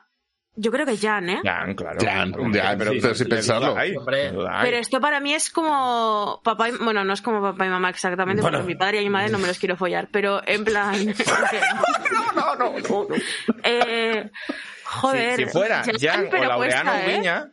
[0.55, 1.41] yo creo que Jan, ¿eh?
[1.43, 1.97] Jan, claro.
[1.99, 3.75] Jan, ya, pero- pero sin pensarlo.
[3.77, 3.95] hay.
[4.05, 6.73] Pero esto para mí es como papá y...
[6.73, 8.57] Bueno, no es como papá y mamá exactamente, Bueno.
[8.59, 10.93] porque mi padre y mi madre no me los quiero follar, pero en plan...
[12.35, 13.15] no, no, no, no.
[13.63, 14.29] Eh,
[15.01, 15.35] joder.
[15.37, 17.15] si, si fuera Jan o pero Laureano cuesta, ¿eh?
[17.17, 17.51] Viña,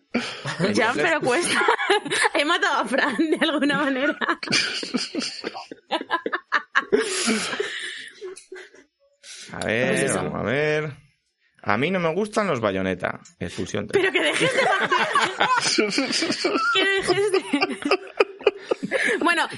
[0.77, 1.65] Jan, pero cuesta.
[2.35, 4.17] He matado a Fran de alguna manera.
[9.53, 10.93] a ver, Pues vamos a ver.
[11.63, 13.21] A mí no me gustan los Bayonetta.
[13.39, 13.87] Expulsión.
[13.93, 15.49] Pero que dejes de matar.
[16.73, 17.41] que dejes de...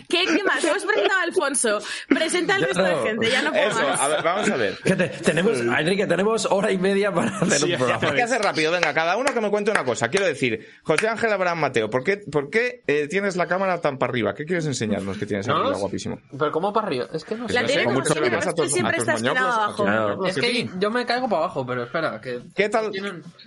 [0.08, 0.62] ¿qué, qué más?
[0.64, 1.78] Hemos presentado al Alfonso,
[2.08, 4.00] presenta al resto de gente, ya no puedo Eso, más.
[4.00, 4.78] a ver, vamos a ver.
[4.84, 8.08] Que te- tenemos, Enrique, tenemos hora y media para hacer un programa.
[8.08, 10.08] Hay que hacer rápido, venga, cada uno que me cuente una cosa.
[10.08, 13.98] Quiero decir, José Ángel Abraham Mateo, ¿por qué, por qué eh, tienes la cámara tan
[13.98, 14.34] para arriba?
[14.34, 16.20] ¿Qué quieres enseñarnos que tienes No arriba, guapísimo?
[16.38, 17.06] Pero ¿cómo para arriba?
[17.12, 17.54] Es que no sé.
[17.54, 19.14] La no tiene sé, como mucho siempre, pero a es que siempre a tus está
[19.14, 19.84] estirado moñoclos, abajo.
[19.84, 20.26] Claro.
[20.26, 22.90] Es que yo me caigo para abajo, pero espera, que ¿Qué tal?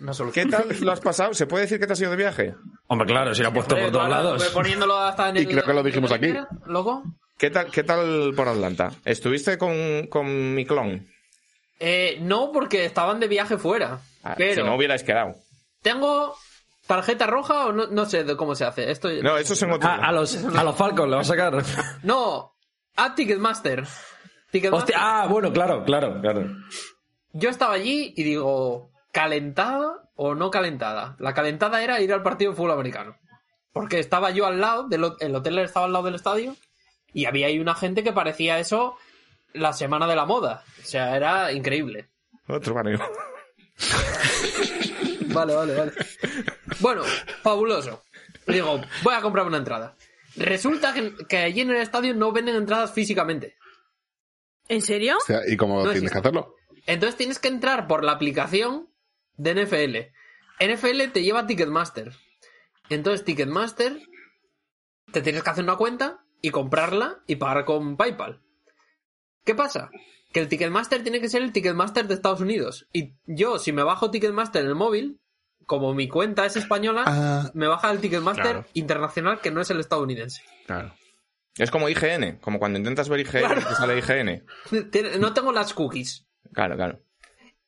[0.02, 1.34] una ¿Qué tal lo has pasado?
[1.34, 2.54] ¿Se puede decir que te has ido de viaje?
[2.88, 4.44] Hombre, claro, si lo ha puesto por todos lados.
[4.50, 6.28] Poniéndolo hasta en Y el- creo que lo dijimos aquí.
[6.66, 7.04] Loco.
[7.38, 8.92] ¿Qué tal, qué tal por Atlanta?
[9.04, 11.08] ¿Estuviste con, con mi clon?
[11.80, 14.00] Eh, no, porque estaban de viaje fuera.
[14.24, 15.36] Ah, pero Si no hubierais quedado.
[15.82, 16.36] tengo
[16.88, 18.90] tarjeta roja o no, no sé de cómo se hace.
[18.90, 19.90] Esto No, eso es en otro.
[19.90, 21.64] Ah, a los, a los Falcons le va a sacar.
[22.04, 22.54] No,
[22.96, 23.84] a Ticketmaster.
[24.52, 24.96] Ticketmaster.
[24.96, 26.48] Hostia, ah, bueno, claro, claro, claro.
[27.34, 31.18] Yo estaba allí y digo, ¿calentada o no calentada?
[31.20, 33.18] La calentada era ir al partido de fútbol americano.
[33.76, 36.56] Porque estaba yo al lado, del, el hotel estaba al lado del estadio,
[37.14, 38.96] y había ahí una gente que parecía eso
[39.52, 40.64] la semana de la moda.
[40.82, 42.08] O sea, era increíble.
[42.48, 43.00] Otro barrio.
[45.28, 45.92] Vale, vale, vale.
[46.80, 47.04] Bueno,
[47.44, 48.04] fabuloso.
[48.48, 49.98] Digo, voy a comprar una entrada.
[50.38, 53.58] Resulta que, que allí en el estadio no venden entradas físicamente.
[54.70, 55.18] ¿En serio?
[55.18, 56.14] O sea, ¿Y cómo No tienes existe.
[56.14, 56.56] que hacerlo?
[56.88, 58.88] Entonces tienes que entrar por la aplicación
[59.36, 60.64] de NFL.
[60.66, 62.14] NFL te lleva a Ticketmaster.
[62.90, 64.00] Entonces Ticketmaster
[65.12, 68.42] te tienes que hacer una cuenta y comprarla y pagar con PayPal.
[69.44, 69.90] ¿Qué pasa?
[70.34, 72.88] Que el Ticketmaster tiene que ser el Ticketmaster de Estados Unidos.
[72.92, 75.20] Y yo, si me bajo Ticketmaster en el móvil,
[75.66, 77.52] como mi cuenta es española, Ah.
[77.54, 78.66] me baja el Ticketmaster Claro.
[78.74, 80.42] internacional que no es el estadounidense.
[80.66, 80.94] Claro.
[81.58, 84.46] Es como IGN, como cuando intentas ver IGN y te sale IGN.
[85.20, 86.28] No tengo las cookies.
[86.54, 87.02] Claro, claro.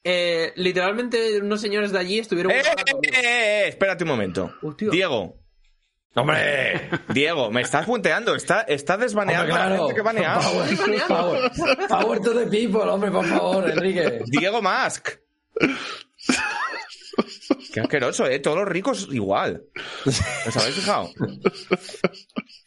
[0.03, 2.51] Eh, literalmente unos señores de allí estuvieron...
[2.51, 3.67] ¡Eh, eh, eh, eh!
[3.67, 4.53] Espérate un momento.
[4.61, 4.89] Hostia.
[4.89, 5.39] Diego,
[6.17, 6.89] ¡Hombre!
[7.09, 8.33] Diego, me estás punteando.
[8.33, 9.87] Está, está Hombre, desbaneando a la claro.
[9.87, 10.39] gente que banea.
[10.39, 14.21] Power, power, power to the people, hombre, por favor, Enrique.
[14.25, 15.09] Diego Mask.
[17.71, 18.39] Qué asqueroso, ¿eh?
[18.39, 19.63] Todos los ricos igual.
[20.05, 21.11] ¿Os habéis fijado?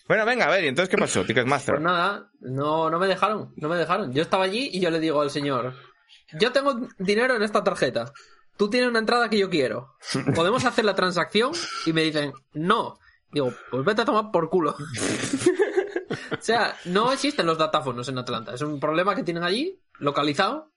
[0.06, 1.24] Bueno, venga, a ver, ¿y entonces qué pasó?
[1.24, 1.74] Ticketmaster.
[1.74, 4.12] Pues nada, no, no me dejaron, no me dejaron.
[4.12, 5.74] Yo estaba allí y yo le digo al señor,
[6.38, 8.12] yo tengo dinero en esta tarjeta,
[8.56, 9.94] tú tienes una entrada que yo quiero,
[10.34, 11.52] ¿podemos hacer la transacción?
[11.86, 12.98] Y me dicen, no.
[13.32, 14.74] Digo, pues vete a tomar por culo.
[16.32, 20.70] o sea, no existen los datáfonos en Atlanta, es un problema que tienen allí, localizado,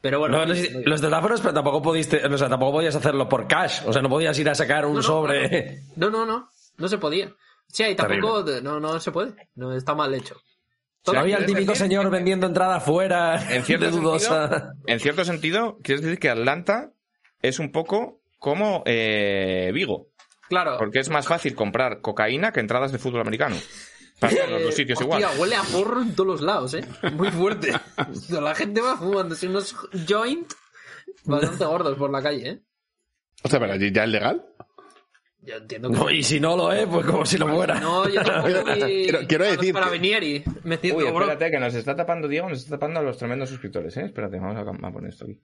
[0.00, 0.38] pero bueno.
[0.38, 3.82] No, no, sí, los teléfonos, pero tampoco pudiste, o sea, tampoco podías hacerlo por cash.
[3.86, 5.82] O sea, no podías ir a sacar un sobre.
[5.96, 7.26] No, no, no, no se podía.
[7.26, 10.36] O sea, y tampoco, no, no se puede, no está mal hecho.
[11.06, 14.48] Había el típico señor vendiendo entrada fuera En cierto, de dudosa.
[14.48, 16.92] sentido, en cierto sentido, quieres decir que Atlanta
[17.42, 20.08] es un poco como eh, Vigo.
[20.48, 20.76] Claro.
[20.78, 23.56] Porque es más fácil comprar cocaína que entradas de fútbol americano.
[24.18, 25.24] Para los dos sitios igual.
[25.38, 26.84] huele a porro en todos los lados, ¿eh?
[27.14, 27.72] Muy fuerte.
[28.28, 29.74] La gente va fumándose unos
[30.06, 30.52] joint
[31.24, 32.60] bastante gordos por la calle, ¿eh?
[33.42, 34.44] O sea, pero allí ya es legal.
[35.42, 35.96] Yo entiendo que...
[35.96, 37.80] No, y si no lo es, pues como si lo fuera.
[37.80, 41.20] No, yo tampoco Quiero- quiero decir que- Carabinieri, metiendo Uy, bro.
[41.22, 44.04] espérate, que nos está tapando Diego, nos está tapando a los tremendos suscriptores, ¿eh?
[44.06, 45.40] Espérate, vamos a, a poner esto aquí.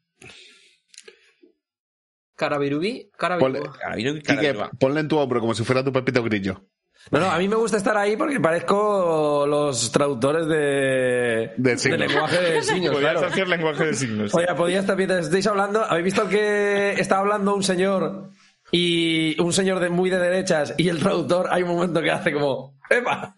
[2.35, 3.47] Carabirubí, Carabiru.
[3.65, 6.63] Ponle- Quique, en tu hombro como si fuera tu Pepito Grillo.
[7.11, 12.01] No, no, a mí me gusta estar ahí porque parezco los traductores de, De signos.
[12.01, 13.27] lenguaje de signos, Podrías claro.
[13.29, 14.35] hacer lenguaje de signos.
[14.35, 15.83] Oye, podía estar mientras estáis hablando.
[15.85, 18.31] ¿Habéis visto que está hablando un señor
[18.73, 22.33] y un señor de muy de derechas y el traductor hay un momento que hace
[22.33, 23.35] como ¡Epa!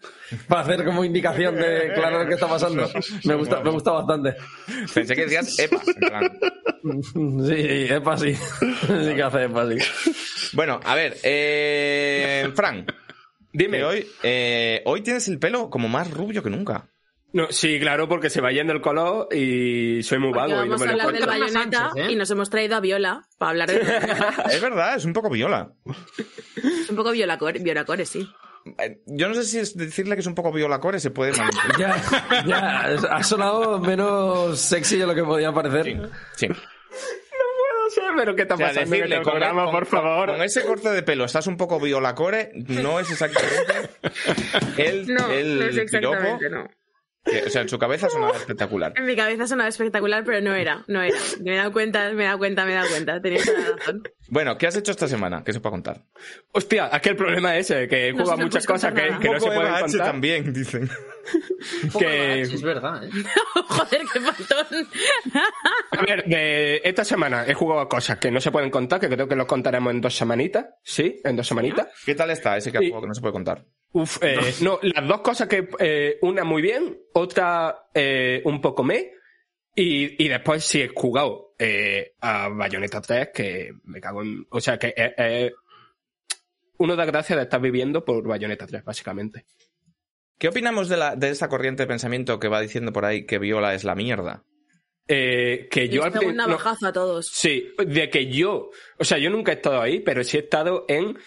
[0.47, 2.87] Para hacer como indicación de claro lo que está pasando.
[3.25, 4.35] Me gusta, me gusta bastante.
[4.93, 5.81] Pensé que decías EPA.
[5.85, 6.39] en plan.
[7.45, 8.35] Sí, Epa sí.
[8.35, 9.77] Sí que hace Epa sí.
[10.53, 12.85] Bueno, a ver, eh, Fran.
[13.51, 13.77] Dime.
[13.77, 16.89] que hoy, eh, hoy tienes el pelo como más rubio que nunca.
[17.31, 20.77] No, sí, claro, porque se va yendo el color y soy muy vago y no
[20.77, 22.11] me a hablar del bayoneta Sánchez, ¿eh?
[22.11, 23.79] y nos hemos traído a Viola para hablar de...
[24.51, 25.71] Es verdad, es un poco viola.
[26.89, 28.27] un poco violacore, violacore, sí.
[28.79, 31.33] Eh, Yo no sé si es decirle que es un poco violacore se puede.
[31.77, 31.95] Ya,
[32.47, 36.09] ya, ha sonado menos sexy de lo que podía parecer.
[36.35, 36.47] Sí.
[36.47, 36.55] No
[37.89, 40.29] sé, pero ¿qué está O sea, decirle programa, con- por favor?
[40.31, 43.89] con ese corte de pelo estás un poco violacore no es exactamente
[44.77, 46.78] el, No, el no es exactamente, piropo no.
[47.25, 48.93] Que- o sea, en su cabeza sonaba espectacular.
[48.95, 51.17] En mi cabeza sonaba espectacular, pero no era, no era.
[51.43, 53.21] Me he dado cuenta, me he dado cuenta, me he dado cuenta.
[53.21, 54.03] Tenías toda la razón.
[54.29, 55.43] Bueno, ¿qué has hecho esta semana?
[55.43, 56.03] ¿Qué se puede contar?
[56.53, 59.09] Hostia, es que el problema es ese, que No juega se te muchas cosas que,
[59.09, 60.05] no se pueden H contar.
[60.07, 60.89] también, dicen.
[61.99, 63.09] Que- H, es verdad, ¿eh?
[63.67, 64.87] Joder, qué faltón.
[65.91, 69.09] A ver, de esta semana he jugado a cosas que no se pueden contar, que
[69.09, 70.65] creo que lo contaremos en dos semanitas.
[70.83, 71.87] Sí, en dos semanitas.
[72.05, 73.65] ¿Qué tal está ese que jugado que no se puede contar?
[73.91, 78.83] Uf, eh, no, las dos cosas que eh, una muy bien, otra eh, un poco
[78.83, 79.13] me,
[79.75, 84.45] y, y después sí he jugado eh, a Bayonetta 3, que me cago en...
[84.49, 85.53] O sea, que es
[86.77, 89.45] uno da gracias de estar viviendo por Bayonetta 3, básicamente.
[90.37, 93.39] ¿Qué opinamos de, la, de esa corriente de pensamiento que va diciendo por ahí que
[93.39, 94.45] Viola es la mierda?
[95.05, 97.27] Eh, que yo al no, navajazo a todos.
[97.33, 100.85] Sí, de que yo, o sea, yo nunca he estado ahí, pero sí he estado
[100.87, 101.17] en,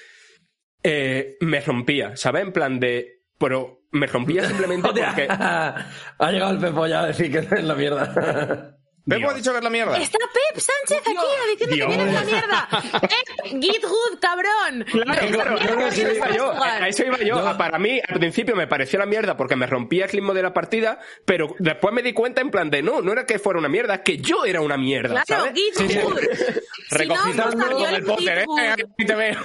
[0.83, 2.43] eh, me rompía, ¿sabes?
[2.43, 7.31] En plan de, pero me rompía simplemente porque, ha llegado el Pepo ya a decir
[7.31, 8.77] que es la mierda.
[9.05, 9.33] ¿Pepo Dios.
[9.33, 9.99] ha dicho que es la mierda?
[9.99, 11.17] Está Pep Sánchez aquí
[11.59, 12.69] diciendo que vienes la mierda.
[13.03, 14.85] Eh, Git good, cabrón.
[14.91, 17.59] Claro, claro, que a eso iba yo, a eso iba yo.
[17.59, 20.55] Para mí, al principio me pareció la mierda porque me rompía el ritmo de la
[20.55, 23.69] partida, pero después me di cuenta en plan de no, no era que fuera una
[23.69, 25.61] mierda, es que yo era una mierda, Claro, ¿sabes?
[25.61, 26.19] Git good.
[26.19, 26.55] Si no,
[26.91, 28.45] Recogitando con el póster, ¿eh?
[28.71, 29.41] Aquí te veo.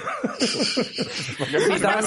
[1.40, 1.98] ¿Os vais a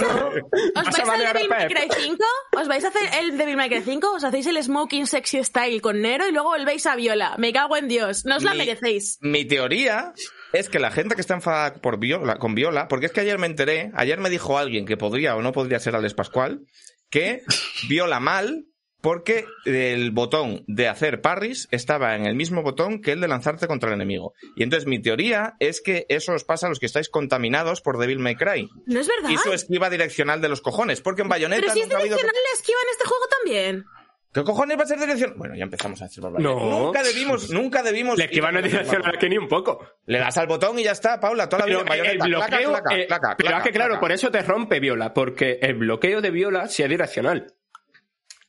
[1.01, 1.77] al banear a Devil May Pep.
[1.77, 2.23] Cry 5?
[2.59, 4.11] ¿Os vais a hacer el Devil May Cry 5?
[4.13, 7.35] ¿Os hacéis el Smoking Sexy Style con Nero y luego volvéis a Viola?
[7.41, 8.23] Me cago en Dios.
[8.25, 9.17] No os la Mi- merecéis.
[9.21, 10.13] Mi teoría
[10.53, 13.39] es que la gente que está enfadada por Viola, con Viola, porque es que ayer
[13.39, 16.61] me enteré, ayer me dijo alguien que podría o no podría ser Alex Pascual,
[17.09, 17.41] que
[17.89, 18.65] Viola mal
[19.01, 23.65] porque el botón de hacer parries estaba en el mismo botón que el de lanzarte
[23.65, 24.33] contra el enemigo.
[24.55, 27.97] Y entonces mi teoría es que eso os pasa a los que estáis contaminados por
[27.97, 28.69] Devil May Cry.
[28.85, 29.31] No es verdad.
[29.31, 31.99] Y su esquiva direccional de los cojones, porque en Bayonetta Pero si es nunca ha
[32.01, 32.17] habido...
[32.17, 33.85] direccional la esquiva en este juego también.
[34.33, 35.33] ¿Qué cojones va a ser dirección?
[35.37, 36.57] Bueno, ya empezamos a decir barbaridades.
[36.57, 36.79] No.
[36.85, 38.17] Nunca debimos, nunca debimos...
[38.17, 39.85] La esquiva no es direccional que ni un poco.
[40.05, 42.47] Le das al botón y ya está, Paula, toda la vida Pero en el Bayonetta.
[42.47, 45.59] Claca, bloqueo, claca, eh, claca, pero es que claro, por eso te rompe Viola, porque
[45.61, 47.53] el bloqueo de Viola sí es direccional.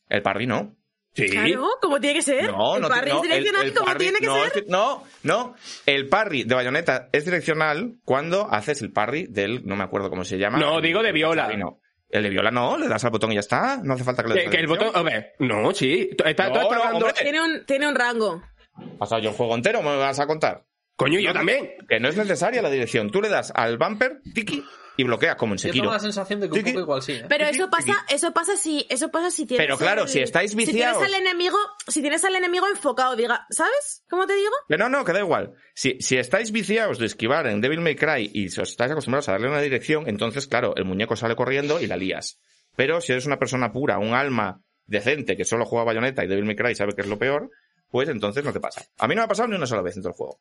[0.08, 0.76] El parry no.
[1.14, 1.26] Sí.
[1.28, 2.50] Claro, como tiene que ser.
[2.50, 4.46] No, el no, parry no, es direccional el- el como parry- tiene que no, ser.
[4.46, 5.54] es que- no, no.
[5.84, 10.24] El parry de Bayonetta es direccional cuando haces el parry del, no me acuerdo cómo
[10.24, 10.58] se llama.
[10.58, 11.48] No, digo de Viola.
[11.52, 11.80] El no.
[12.12, 13.80] El de Viola no, le das al botón y ya está.
[13.82, 16.10] No hace falta que le des Que, el botón, a ver, no, sí.
[16.16, 17.12] Tú No, no, hombre.
[17.20, 18.42] Tiene un, tiene un rango.
[18.76, 20.66] O pasado yo el juego entero, me vas a contar.
[20.96, 21.70] Coño, yo también.
[21.88, 23.10] Que no es necesaria la dirección.
[23.10, 24.62] Tú le das al bumper, tiki,
[24.96, 25.92] y bloquea como en Yo tengo Sekiro.
[25.92, 27.12] la sensación de que un poco igual sí.
[27.12, 27.24] ¿eh?
[27.28, 29.66] Pero eso pasa, eso pasa si, eso pasa si tienes.
[29.66, 31.56] Pero claro, el- si estáis Si viciados- tienes al enemigo,
[31.88, 34.04] si tienes al enemigo enfocado, diga, ¿sabes?
[34.10, 34.50] ¿Cómo te digo?
[34.68, 35.54] No, no, que da igual.
[35.74, 39.32] Si, si estáis viciados de esquivar en Devil May Cry y os estáis acostumbrados a
[39.32, 42.38] darle una dirección, entonces, claro, el muñeco sale corriendo y la lías.
[42.76, 46.44] Pero si eres una persona pura, un alma decente que solo juega Bayonetta y Devil
[46.44, 47.50] May Cry y sabe que es lo peor,
[47.90, 48.82] pues entonces no te pasa.
[48.98, 50.40] A mí no me ha pasado ni una sola vez en todo el juego.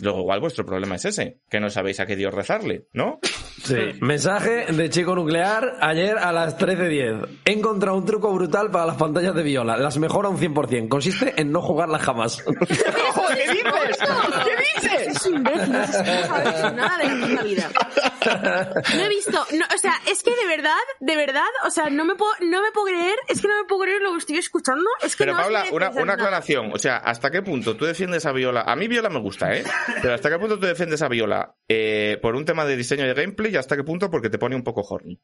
[0.00, 3.18] Luego igual vuestro problema es ese, que no sabéis a qué Dios rezarle, ¿no?
[3.62, 3.76] Sí.
[4.00, 7.26] Mensaje de chico nuclear ayer a las 13.10.
[7.46, 9.76] He encontrado un truco brutal para las pantallas de viola.
[9.78, 10.88] Las mejora un 100%.
[10.88, 12.42] Consiste en no jugarlas jamás.
[12.44, 13.98] ¿Qué dices?
[14.44, 15.16] ¿Qué dices?
[15.16, 17.70] Es un imbécil, es que no hecho nada de la puta vida.
[18.26, 22.04] No he visto, no, o sea, es que de verdad, de verdad, o sea, no
[22.04, 24.38] me puedo, no me puedo creer, es que no me puedo creer lo que estoy
[24.38, 24.88] escuchando.
[25.02, 26.70] Es que Pero no Paula, una, una aclaración.
[26.72, 28.62] O sea, ¿hasta qué punto tú defiendes a Viola?
[28.62, 29.64] A mí Viola me gusta, ¿eh?
[30.02, 31.54] Pero ¿hasta qué punto tú defiendes a Viola?
[31.68, 34.56] Eh, ¿Por un tema de diseño de gameplay y hasta qué punto porque te pone
[34.56, 35.20] un poco horny?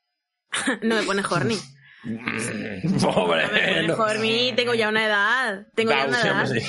[0.83, 1.59] No me pone horny.
[3.01, 3.47] Pobre.
[3.47, 3.95] No me pone no.
[3.95, 5.67] horny, tengo ya una edad.
[5.75, 6.47] Tengo ya una edad.
[6.47, 6.61] sí.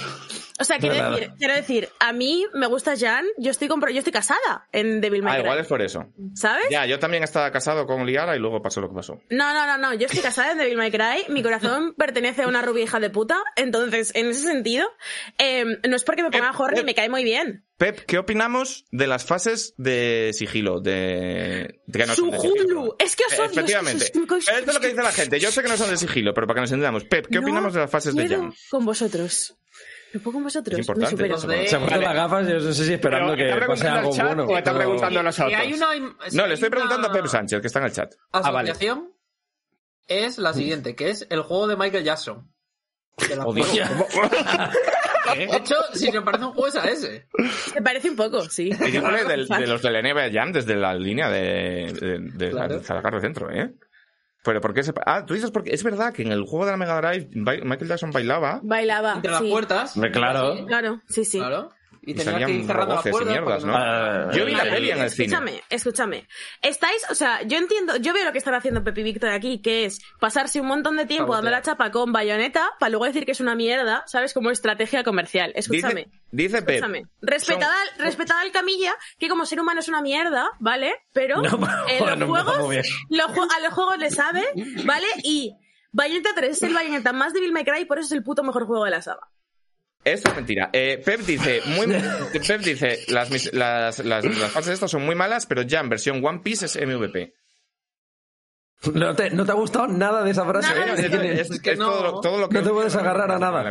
[0.59, 3.97] O sea, quiero decir, quiero decir, a mí me gusta Jan, yo estoy compro- yo
[3.99, 5.43] estoy casada en Devil May Ah, Cry.
[5.45, 6.05] igual es por eso.
[6.35, 6.65] ¿Sabes?
[6.69, 9.19] Ya, yo también estaba casado con Liara y luego pasó lo que pasó.
[9.29, 12.47] No, no, no, no, yo estoy casada en Devil May Cry, mi corazón pertenece a
[12.47, 14.87] una rubia hija de puta, entonces, en ese sentido,
[15.37, 16.83] eh, no es porque me ponga horny, eh.
[16.83, 17.65] me cae muy bien.
[17.77, 20.79] Pep, ¿qué opinamos de las fases de sigilo?
[20.79, 24.05] De, de que no son de sigilo, es que os odio, Efectivamente.
[24.05, 25.39] Esto es lo que dice la gente.
[25.39, 27.03] Yo sé que no son de sigilo, pero para que nos entendamos.
[27.05, 28.53] Pep, ¿qué No opinamos de las fases de Jam?
[28.69, 29.57] con vosotros.
[30.13, 30.79] No puedo con vosotros.
[30.79, 31.23] Es importante.
[31.23, 32.05] de- Se ha puesto Vale.
[32.05, 34.43] las gafas y yo no sé si esperando Pero, ¿está que pase algo chat bueno.
[34.43, 35.51] o está pero- preguntando a nosotros?
[35.51, 35.87] Y hay una,
[36.29, 38.13] si No, hay le estoy preguntando a Pep Sánchez, que está en el chat.
[38.31, 38.69] vale.
[38.71, 39.11] Asociación
[40.07, 42.47] es la siguiente, que es el juego de Michael Jackson.
[43.27, 43.63] De la- Odio.
[45.37, 47.27] De hecho, si me parece un juego es a ese.
[47.75, 48.69] Me parece un poco, sí.
[48.69, 48.99] Y de
[49.67, 52.77] los de la NBA Jam desde la línea de, de, de, Claro.
[52.79, 53.73] de Zalacar de centro, ¿eh?
[54.43, 54.93] Pero ¿por qué se...
[55.05, 57.53] Ah, tú dices porque es verdad que en el juego de la Mega Drive Ba-
[57.63, 59.13] Michael Jackson bailaba Bailaba.
[59.15, 59.93] Entre las puertas.
[60.11, 60.65] Claro.
[60.67, 61.37] Claro, sí, sí.
[61.39, 61.71] Claro.
[62.05, 63.77] Y Y tenías que ir cerrando mierdas, para ¿no?
[63.77, 65.27] Ah, Yo vi la peli en el cine.
[65.27, 66.27] Escúchame, escúchame.
[66.61, 69.61] Estáis, o sea, yo entiendo, yo veo lo que están haciendo Pepi y Víctor aquí,
[69.61, 73.25] que es pasarse un montón de tiempo dando la chapa con bayoneta para luego decir
[73.25, 74.33] que es una mierda, ¿sabes?
[74.33, 75.53] Como estrategia comercial.
[75.55, 76.09] Escúchame.
[76.31, 76.75] Dice, dice.
[76.75, 77.03] Escúchame.
[77.21, 80.93] Respetad al, respetad al camilla, que como ser humano es una mierda, ¿vale?
[81.13, 84.43] Pero No, en los no juegos, los a los juegos le sabe,
[84.83, 85.07] ¿vale?
[85.23, 85.55] Y
[85.93, 88.65] Bayonetta 3 es el Bayonetta más Devil May Cry, por eso es el puto mejor
[88.65, 89.29] juego de la saga.
[90.03, 90.69] Esto es mentira.
[90.73, 91.87] Eh, Pep dice, muy,
[92.47, 96.39] Pep dice, las, las, las, las fases estas son muy malas, pero Jam versión One
[96.43, 97.33] Piece es MVP.
[98.93, 100.67] No te, no te ha gustado nada de esa frase.
[100.73, 101.05] Nada, ¿eh?
[101.05, 101.89] es Tiene- Es, que es no.
[101.89, 103.63] todo, lo, todo lo que No te puedes agarrar a nada.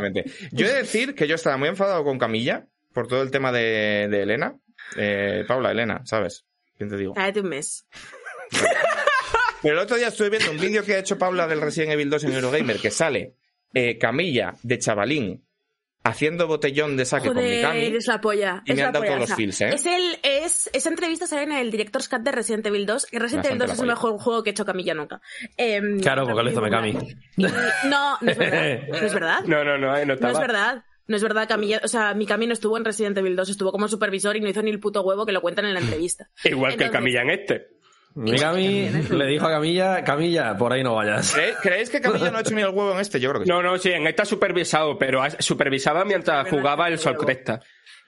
[0.53, 3.53] Yo he de decir que yo estaba muy enfadado con Camilla por todo el tema
[3.53, 4.55] de, de Elena.
[4.97, 6.47] Eh, Paula, Elena, ¿sabes?
[6.79, 7.13] ¿Quién te digo?
[7.13, 7.87] Cállate un mes.
[9.61, 12.09] Pero el otro día estuve viendo un vídeo que ha hecho Paula del Resident Evil
[12.11, 13.35] 2 en Eurogamer que sale
[13.75, 15.47] eh, Camilla de chavalín
[16.05, 17.97] haciendo botellón de saque con Mikami.
[17.97, 18.63] es la polla.
[18.65, 19.17] y es me la han dado polla.
[19.17, 19.69] todos los feels, ¿eh?
[19.75, 23.07] Es el, es, esa entrevista sale en el Director's Cut de Resident Evil 2.
[23.13, 25.21] Y Resident Evil Bastante 2 es el mejor juego que he hecho Camilla nunca.
[25.57, 26.91] Em, Claro, porque lo hizo Mikami.
[27.37, 27.47] Y-
[27.89, 28.81] No, no es verdad.
[28.89, 29.39] No es verdad.
[29.47, 30.85] No, no, no, no es verdad.
[31.09, 31.81] No es verdad, Camilla.
[31.85, 34.63] O sea, Mikami no estuvo en Resident Evil 2, estuvo como supervisor y no hizo
[34.63, 36.31] ni el puto huevo que lo cuentan en la entrevista.
[36.45, 37.67] Igual que el Camilla en este.
[38.15, 41.35] Mikami le dijo a Camilla, Camilla, por ahí no vayas.
[41.37, 43.19] ¿Cre- ¿Creéis que Camilla no ha hecho ni el huevo en este?
[43.21, 43.51] Yo creo que sí.
[43.53, 47.61] No, no, sí, en esta supervisado, pero supervisaba mientras jugaba el Sol Cresta.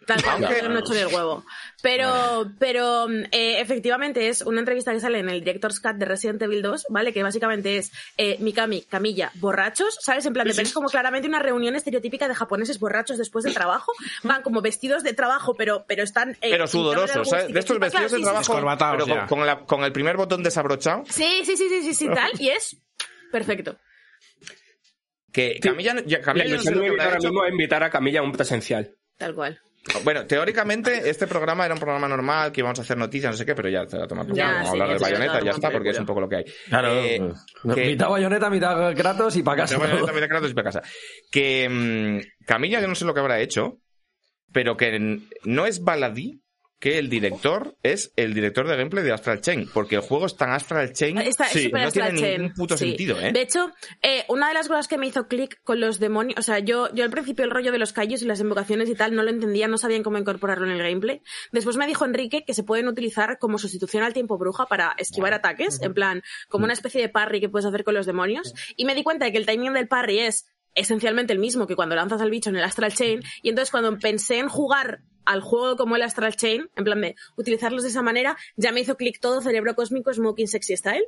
[0.06, 0.40] Tal cual,
[0.72, 1.44] no he el huevo.
[1.82, 6.40] Pero, pero eh, efectivamente es una entrevista que sale en el Director's Cut de Resident
[6.42, 7.12] Evil 2, ¿vale?
[7.12, 10.24] Que básicamente es eh, Mikami, Camilla, borrachos, ¿sabes?
[10.26, 13.92] En plan, de ves como claramente una reunión estereotípica de japoneses borrachos después del trabajo.
[14.22, 16.32] Van como vestidos de trabajo, pero, pero están...
[16.40, 17.52] eh, Pero sudorosos, ¿sabes?
[17.52, 21.04] De estos vestidos de trabajo, pero con, con la- con el primer botón desabrochado.
[21.08, 22.30] Sí, sí, sí, sí, sí, sí, tal.
[22.38, 22.76] Y es
[23.30, 23.76] perfecto.
[25.32, 26.86] Que Camilla, ya- Camilla La yo no sé lo que
[27.16, 27.28] hecho.
[27.28, 28.94] mismo es invitar a Camilla a un presencial.
[29.18, 29.60] Tal cual.
[30.02, 33.44] Bueno, teóricamente este programa era un programa normal que íbamos a hacer noticias, no sé
[33.44, 34.36] qué, pero ya te la tomas por.
[34.36, 36.44] Vamos a sí, hablar de bayoneta, ya está, porque es un poco lo que hay.
[36.68, 36.88] Claro.
[36.94, 37.32] Eh,
[37.74, 39.76] que- mitad bayoneta, mitad Kratos y para casa.
[39.78, 40.82] Bayoneta, mitad Kratos y para casa.
[41.30, 43.78] Que mm, Camilla, yo no sé lo que habrá hecho,
[44.52, 46.43] pero que no es baladí
[46.84, 50.36] que el director es el director de gameplay de Astral Chain, porque el juego es
[50.36, 52.88] tan Astral Chain Está sí, no tiene Chain, ningún puto sí.
[52.88, 53.32] sentido, ¿eh?
[53.32, 53.70] De hecho,
[54.02, 56.94] eh, una de las cosas que me hizo clic con los demonios, o sea, yo,
[56.94, 59.30] yo al principio el rollo de los callos y las invocaciones y tal no lo
[59.30, 61.22] entendía, no sabían cómo incorporarlo en el gameplay.
[61.52, 65.32] Después me dijo Enrique que se pueden utilizar como sustitución al tiempo bruja para esquivar
[65.32, 68.52] ataques, en plan, como una especie de parry que puedes hacer con los demonios.
[68.76, 70.44] Y me di cuenta de que el timing del parry es
[70.74, 73.22] esencialmente el mismo que cuando lanzas al bicho en el Astral Chain.
[73.40, 77.14] Y entonces cuando pensé en jugar al juego como el Astral Chain, en plan de
[77.36, 81.04] utilizarlos de esa manera, ya me hizo clic todo cerebro cósmico, smoking sexy style.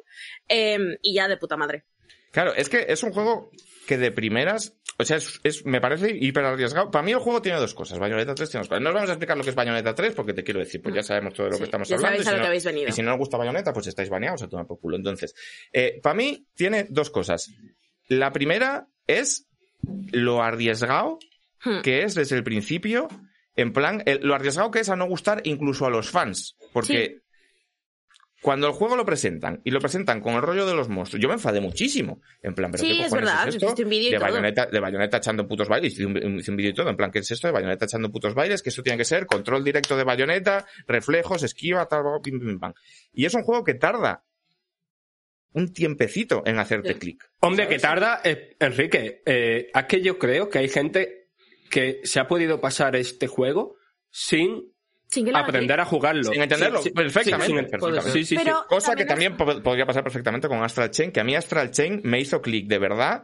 [0.49, 1.85] Em, y ya de puta madre.
[2.33, 3.51] Claro, es que es un juego
[3.87, 6.91] que de primeras, o sea, es, es- me parece hiper arriesgado.
[6.91, 8.83] Para mí el juego tiene dos cosas, Bayonetta 3 tiene dos cosas.
[8.83, 10.95] No os vamos a explicar lo que es Bayonetta 3 porque te quiero decir, pues
[10.95, 12.23] ya sabemos todo de lo que estamos ya hablando.
[12.23, 12.89] sabéis y a si lo no- que habéis venido.
[12.89, 14.97] Y si no os gusta Bayonetta, pues estáis baneados a tomar por culo.
[14.97, 15.35] Entonces,
[16.03, 17.51] para mí tiene dos cosas.
[18.09, 19.47] La primera es
[20.13, 21.19] lo arriesgado
[21.65, 21.81] Hmm.
[21.83, 23.09] que es desde el principio,
[23.57, 26.57] en plan, el- lo arriesgado que es a no gustar incluso a los fans.
[26.73, 27.23] Porque
[28.43, 31.27] cuando el juego lo presentan y lo presentan con el rollo de los monstruos, yo
[31.29, 32.21] me enfadé muchísimo.
[32.43, 33.65] En plan, ¿pero Sí, qué es verdad, es esto?
[33.67, 34.29] hiciste un vídeo y de todo.
[34.29, 37.11] bayoneta, de bayoneta echando putos bailes, hice un, hice un vídeo y todo, en plan,
[37.11, 38.63] ¿qué es esto de bayoneta echando putos bailes?
[38.63, 42.75] Que esto tiene que ser control directo de bayoneta, reflejos, esquiva, tal, pim, pim, pam.
[43.13, 44.23] Y es un juego que tarda
[45.53, 46.99] un tiempecito en hacerte Sí.
[46.99, 47.25] clic.
[47.41, 49.23] Hombre, que tarda, eh, Enrique.
[49.25, 51.26] Eh, es que yo creo que hay gente
[51.71, 53.77] que se ha podido pasar este juego
[54.11, 54.73] sin
[55.41, 56.33] aprender a jugarlo.
[56.33, 58.11] Sin entenderlo, perfectamente, sin- perfectamente.
[58.11, 58.37] Sí, sí, sí.
[58.43, 61.35] Pero- Cosa que también también po- podría pasar perfectamente con Astral Chain, que a mí
[61.37, 63.23] Astral Chain me hizo clic de verdad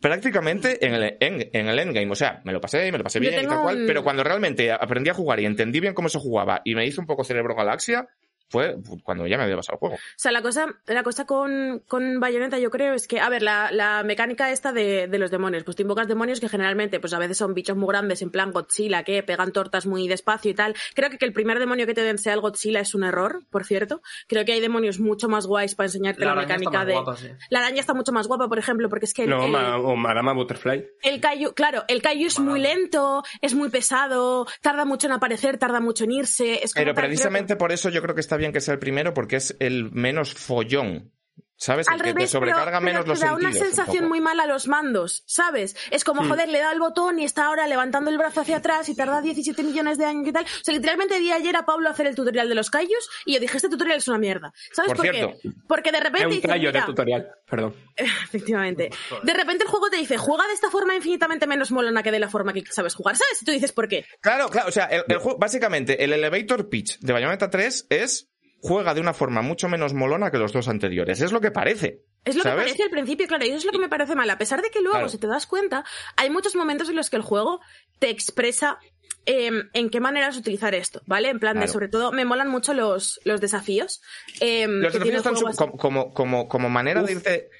[0.00, 2.10] prácticamente en el, en, en el endgame.
[2.10, 4.24] O sea, me lo pasé, me lo pasé bien y tal cual, un- pero cuando
[4.24, 7.24] realmente aprendí a jugar y entendí bien cómo se jugaba y me hizo un poco
[7.24, 8.08] cerebro galaxia,
[8.52, 9.94] fue cuando ya me había pasado el juego.
[9.96, 13.42] O sea, la cosa, la cosa con, con Bayonetta yo creo es que, a ver,
[13.42, 17.12] la, la mecánica esta de, de los demonios, pues te invocas demonios que generalmente, pues
[17.14, 20.54] a veces son bichos muy grandes, en plan Godzilla, que pegan tortas muy despacio y
[20.54, 20.74] tal.
[20.94, 23.42] Creo que que el primer demonio que te den sea el Godzilla es un error,
[23.50, 24.02] por cierto.
[24.28, 26.86] Creo que hay demonios mucho más guays para enseñarte la, La araña está mecánica más
[26.86, 26.92] de...
[26.92, 27.28] guapa, sí.
[27.48, 29.78] La araña está mucho más guapa, por ejemplo, porque es que el, No, el- ma-
[29.78, 30.84] o Marama Butterfly.
[31.02, 35.58] el Kaiju, claro, el Kaiju es muy lento, es muy pesado, tarda mucho en aparecer,
[35.58, 36.64] tarda mucho en irse.
[36.64, 38.60] Es como Pero tal, creo que- precisamente por eso yo creo que está bien que
[38.60, 41.12] sea el primero, porque es el menos follón.
[41.54, 41.86] ¿Sabes?
[41.88, 43.68] Al el que te sobrecarga pero, menos pero los te da una sentidos.
[43.68, 45.76] un sensación muy mala a los mandos, ¿sabes?
[45.92, 48.88] Es como, joder, le da el botón y está ahora levantando el brazo hacia atrás
[48.88, 50.44] y tarda 17 millones de años y tal.
[50.44, 53.34] O sea, literalmente di ayer a Pablo a hacer el tutorial de los callos y
[53.34, 54.52] yo dije, este tutorial es una mierda.
[54.72, 55.38] ¿Sabes Por por, cierto.
[55.40, 55.50] qué?
[55.68, 57.30] Porque de Es repente un dices, callo de tutorial.
[57.48, 57.76] Perdón.
[57.96, 58.90] efectivamente,
[59.22, 62.18] de repente el juego te dice, juega de esta forma infinitamente menos molona que de
[62.18, 63.40] la forma que sabes jugar, ¿sabes?
[63.40, 64.04] Y tú dices, ¿por qué?
[64.20, 68.31] Claro, claro, o sea, el, el juego, básicamente, el elevator pitch de Bayonetta 3 es
[68.64, 71.20] juega de una forma mucho menos molona que los dos anteriores.
[71.20, 72.04] Es lo que parece.
[72.24, 72.58] Es lo ¿sabes?
[72.58, 74.30] que parece al principio, claro, y eso es lo que me parece mal.
[74.30, 75.08] A pesar de que luego, Claro.
[75.08, 75.84] si te das cuenta,
[76.16, 77.60] hay muchos momentos en los que el juego
[77.98, 78.78] te expresa
[79.26, 81.28] em, en qué maneras utilizar esto, ¿vale?
[81.30, 84.00] En plan de, sobre todo, me molan mucho los, los desafíos.
[84.40, 85.34] em, Los desafíos están
[85.76, 87.50] como, como, como manera de irte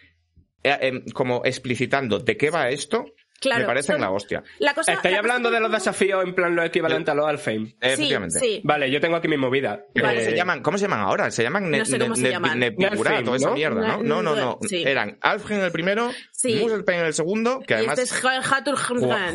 [0.64, 3.05] eh, em, como explicitando de qué va esto.
[3.43, 4.43] Claro, me parecen la hostia.
[4.61, 7.26] La cosa, ¿Estáis la cosa hablando de los desafíos en plan lo equivalente a los
[7.26, 7.66] Alfheim?
[7.66, 8.38] Sí, Efectivamente.
[8.38, 8.61] sí.
[8.64, 9.84] Vale, yo tengo aquí mi movida.
[9.95, 10.24] ¿Cómo Vale.
[10.24, 10.62] se llaman?
[10.62, 11.30] ¿Cómo se llaman ahora?
[11.30, 12.59] Se llaman No sé cómo ne- se ne- llaman.
[12.59, 13.55] Nepigurato, Nelfheim, esa ¿no?
[13.55, 14.03] mierda, ¿no?
[14.03, 14.59] No, no, no.
[14.62, 14.82] Sí.
[14.86, 16.55] Eran Alfheim en el primero, Sí.
[16.62, 18.43] Muspelheim en el segundo, que además este es no sé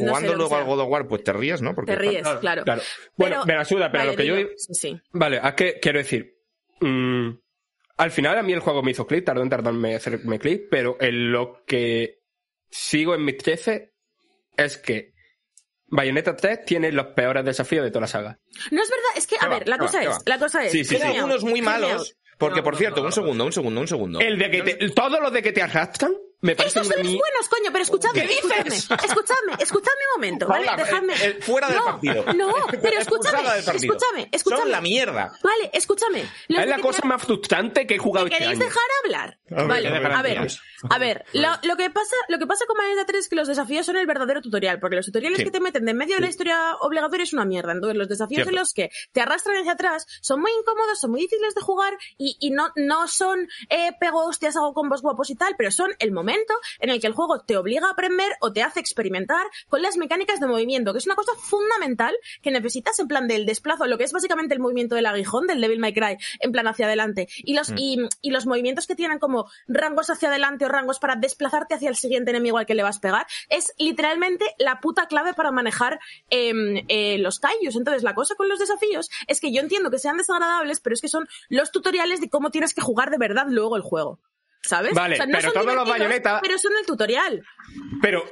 [0.05, 1.75] jugando que luego al God of War, pues te ríes, ¿no?
[1.75, 2.63] Porque Te ríes, Claro, claro.
[2.63, 2.81] claro.
[3.17, 4.99] Bueno, me la suda, pero vale, lo que yo digo- sí.
[5.11, 6.37] Vale, ¿a qué quiero decir?
[6.79, 7.31] Mm,
[7.97, 10.63] al final a mí el juego me hizo clic, tardó en tardarme en hacerme clic,
[10.69, 12.19] pero en lo que
[12.69, 13.93] sigo en mis 13
[14.57, 15.13] es que
[15.87, 18.39] Bayonetta 3 tiene los peores desafíos de toda la saga.
[18.71, 20.71] No es verdad, es que, a ver, la ¿Qué cosa es, la cosa es.
[20.71, 21.01] Sí, sí, sí.
[21.01, 22.17] algunos muy malos.
[22.37, 24.19] Porque, No, por cierto, no, un segundo, un segundo, un segundo.
[24.19, 27.11] El de que te, todo lo de que te arrastran me parece Esos son los
[27.11, 28.89] mi- buenos, coño, pero escuchadme, ¿Qué escuchadme, dices?
[29.03, 30.65] escuchadme, escuchadme un momento, ¿vale?
[30.67, 31.13] Paula, Dejadme.
[31.13, 32.25] eh, eh, fuera del no, partido.
[32.35, 34.61] No, pero escúchame, escúchame, escúchame.
[34.61, 35.31] Son la mierda.
[35.43, 36.29] Vale, escúchame.
[36.47, 38.69] Los Es la que cosa te- más frustrante que he jugado ¿Me este queréis año.
[38.69, 39.39] dejar hablar?
[39.49, 40.47] A ver, vale, a ver, a ver,
[40.89, 43.47] a ver, lo, lo que pasa, lo que pasa con Bayonetta 3 es que los
[43.47, 45.45] desafíos son el verdadero tutorial, porque los tutoriales Sí.
[45.45, 47.71] que te meten de en medio de la historia obligatoria es una mierda.
[47.71, 48.49] Entonces, los desafíos Cierto.
[48.51, 51.97] en los que te arrastran hacia atrás son muy incómodos, son muy difíciles de jugar
[52.17, 55.91] y, y no, no son eh, pego hostias, hago combos guapos y tal, pero son
[55.97, 56.26] el momento
[56.79, 59.97] en el que el juego te obliga a aprender o te hace experimentar con las
[59.97, 63.97] mecánicas de movimiento, que es una cosa fundamental que necesitas en plan del desplazo, lo
[63.97, 67.27] que es básicamente el movimiento del aguijón del Devil May Cry, en plan hacia adelante.
[67.37, 71.15] Y los, y, y los movimientos que tienen como rangos hacia adelante o rangos para
[71.15, 75.07] desplazarte hacia el siguiente enemigo al que le vas a pegar, es literalmente la puta
[75.07, 75.99] clave para manejar
[76.29, 77.75] em, eh, los kaijus.
[77.75, 81.01] Entonces, la cosa con los desafíos es que yo entiendo que sean desagradables, pero es
[81.01, 84.19] que son los tutoriales de cómo tienes que jugar de verdad luego el juego.
[84.63, 84.93] ¿Sabes?
[84.93, 87.41] Vale, O sea, no pero son todos los Bayonetta- Pero son el tutorial.
[88.01, 88.23] Pero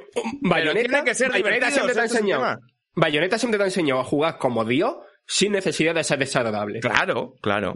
[0.42, 2.42] Bayonetta, tiene que ser divertido, siempre te ha enseñado.
[2.42, 2.58] tema.
[2.94, 4.96] Bayonetta siempre te ha enseñado a jugar como Dios
[5.26, 6.80] sin necesidad de ser desagradable.
[6.80, 7.74] Claro, claro.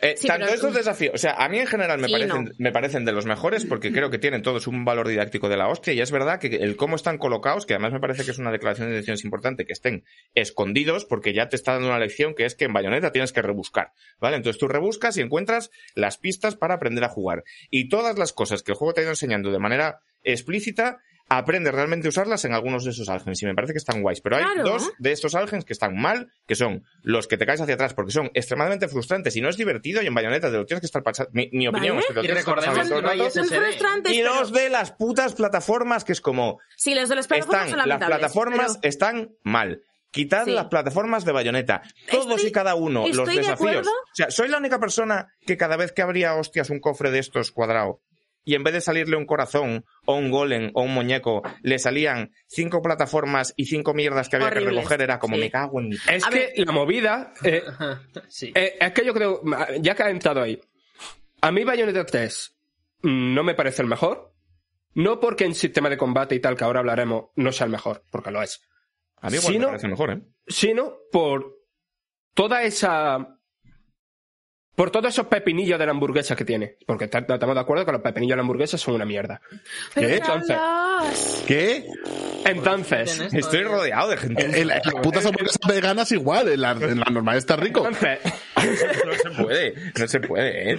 [0.00, 2.50] Eh, Sí, tanto estos desafíos, o sea, a mí en general me, Sí, parecen, no.
[2.58, 5.68] me parecen de los mejores porque creo que tienen todos un valor didáctico de la
[5.68, 8.38] hostia y es verdad que el cómo están colocados, que además me parece que es
[8.38, 10.04] una declaración de intenciones importante, que estén
[10.34, 13.42] escondidos porque ya te está dando una lección que es que en Bayonetta tienes que
[13.42, 14.36] rebuscar, ¿vale?
[14.36, 18.62] Entonces tú rebuscas y encuentras las pistas para aprender a jugar y todas las cosas
[18.62, 20.98] que el juego te ha ido enseñando de manera explícita
[21.28, 24.20] aprendes realmente a usarlas en algunos de esos algens y me parece que están guays.
[24.20, 24.62] Pero hay Claro.
[24.64, 27.92] dos de estos algens que están mal, que son los que te caes hacia atrás
[27.94, 30.86] porque son extremadamente frustrantes y no es divertido y en Bayonetta te lo tienes que
[30.86, 31.30] estar pasando.
[31.34, 32.00] Mi, mi opinión Vale.
[32.00, 33.14] es que te lo Y tienes que estar pasando no
[34.10, 37.66] Y pero- los de las putas plataformas que es como Sí, los de las plataformas
[37.68, 39.82] están son las plataformas pero- están mal.
[40.10, 40.52] Quitad Sí.
[40.52, 41.82] las plataformas de Bayonetta.
[42.10, 43.50] Todos Estoy- y cada uno los de desafíos.
[43.50, 43.90] acuerdo.
[43.90, 47.18] O sea, soy la única persona que cada vez que abría hostias un cofre de
[47.18, 48.00] estos cuadrado
[48.48, 52.32] y en vez de salirle un corazón o un golem o un muñeco, le salían
[52.46, 55.40] cinco plataformas y cinco mierdas que había que recoger, era como sí.
[55.42, 55.96] me cago en mi...
[56.10, 57.34] Es A que la movida.
[57.44, 57.62] eh,
[58.28, 58.50] Sí.
[58.54, 59.42] eh, es que yo creo.
[59.80, 60.58] Ya que ha entrado ahí.
[61.42, 62.56] A mí Bayonetta 3
[63.02, 64.32] mm, no me parece el mejor.
[64.94, 68.02] No porque en sistema de combate y tal, que ahora hablaremos, no sea el mejor,
[68.10, 68.66] porque lo es.
[69.18, 70.22] A mí igual Si me parece mejor, ¿eh?
[70.46, 71.54] Sino por
[72.32, 73.37] toda esa.
[74.78, 76.76] Por todos esos pepinillos de la hamburguesa que tiene.
[76.86, 79.40] Porque ta- estamos de acuerdo que los pepinillos de la hamburguesa son una mierda.
[79.92, 80.00] ¿Qué?
[80.02, 81.44] ¿qué Entonces-?
[81.48, 81.84] ¿Qué?
[82.44, 83.18] Entonces.
[83.20, 84.44] Esto Estoy es- rodeado de gente.
[84.44, 87.88] En, en las putas hamburguesas veganas igual, en la, en la normal está rico.
[87.88, 88.20] Entonces,
[89.04, 90.78] No se puede, no se puede, ¿eh?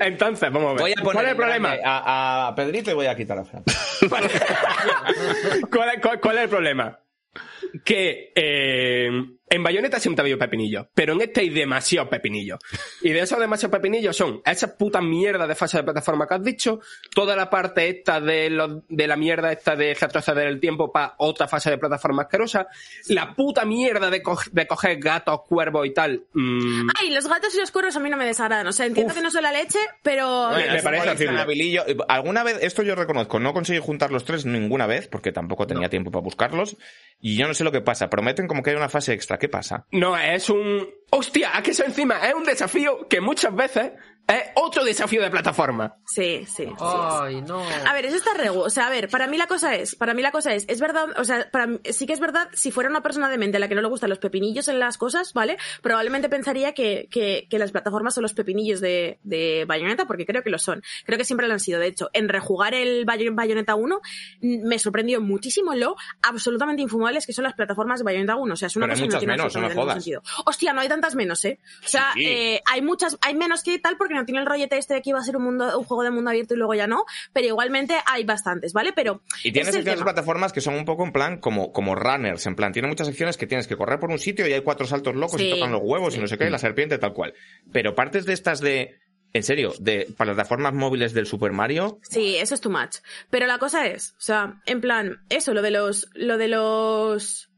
[0.00, 0.80] entonces, vamos a ver.
[0.82, 1.76] Voy a poner ¿Cuál es el problema?
[1.84, 3.64] a, a Pedrito y voy a quitar a Fran.
[4.08, 7.00] ¿Cuál, es- cuál- cuál es el problema?
[7.84, 9.10] Que eh,
[9.50, 12.58] en Bayonetta siempre ha habido pepinillos, pero en este hay demasiado pepinillos.
[13.02, 16.42] Y de esos demasiados pepinillos son esas putas mierdas de fase de plataforma que has
[16.42, 16.80] dicho,
[17.14, 21.14] toda la parte esta de, los- de la mierda esta de retroceder el tiempo para
[21.18, 22.68] otra fase de plataforma asquerosa,
[23.08, 26.24] la puta mierda de, co- de coger gatos, cuervos y tal.
[26.32, 28.66] mm, Ay, los gatos y los cuervos a mí no me desagradan.
[28.66, 30.50] O sea, entiendo que no soy la leche, pero...
[30.50, 31.44] Me- me parece horrible.
[32.08, 35.88] Alguna vez, esto yo reconozco, no conseguí juntar los tres ninguna vez, porque tampoco tenía
[35.88, 36.76] tiempo para buscarlos,
[37.20, 38.10] y yo no sé lo que pasa.
[38.10, 39.37] Prometen como que hay una fase extra.
[39.38, 39.86] ¿Qué pasa?
[39.92, 40.88] No, es un...
[41.10, 41.56] ¡Hostia!
[41.56, 42.26] ¿A que eso encima?
[42.26, 43.92] Es un desafío que muchas veces
[44.28, 45.96] es otro desafío de plataforma.
[46.06, 46.74] Sí, sí, sí.
[46.80, 47.62] Ay, no.
[47.86, 48.60] A ver, eso está regu.
[48.60, 50.80] O sea, a ver, para mí la cosa es, para mí la cosa es, es
[50.80, 53.56] verdad, o sea, para mí- sí que es verdad, si fuera una persona de mente
[53.56, 55.56] a la que no le gustan los pepinillos en las cosas, ¿vale?
[55.82, 60.42] Probablemente pensaría que, que, que las plataformas son los pepinillos de, de Bayonetta, porque creo
[60.42, 60.82] que lo son.
[61.06, 61.80] Creo que siempre lo han sido.
[61.80, 64.00] De hecho, en rejugar el Bayo- Bayonetta 1,
[64.42, 68.52] mm, me sorprendió muchísimo lo absolutamente infumables que son las plataformas de Bayonetta 1.
[68.52, 70.22] O sea, es una Pero hay cosa que no tiene menos, no me ningún sentido.
[70.44, 71.58] Hostia, no hay tantas menos, ¿eh?
[71.84, 72.24] O sea, Sí.
[72.26, 75.18] eh, hay muchas, hay menos que tal porque tiene el rollete este de que iba
[75.18, 77.96] a ser un mundo, un juego de mundo abierto y luego ya no, pero igualmente
[78.06, 78.92] hay bastantes, ¿vale?
[78.94, 82.46] Pero Y tiene secciones de plataformas que son un poco en plan como, como runners,
[82.46, 84.86] en plan, tiene muchas secciones que tienes que correr por un sitio y hay cuatro
[84.86, 87.34] saltos locos y tocan los huevos y no sé qué, y la serpiente tal cual.
[87.72, 88.96] Pero partes de estas de
[89.34, 92.96] en serio, de plataformas móviles del Super Mario, Sí, eso es too much.
[93.28, 97.50] Pero la cosa es, o sea, en plan, eso, lo de los, lo de los,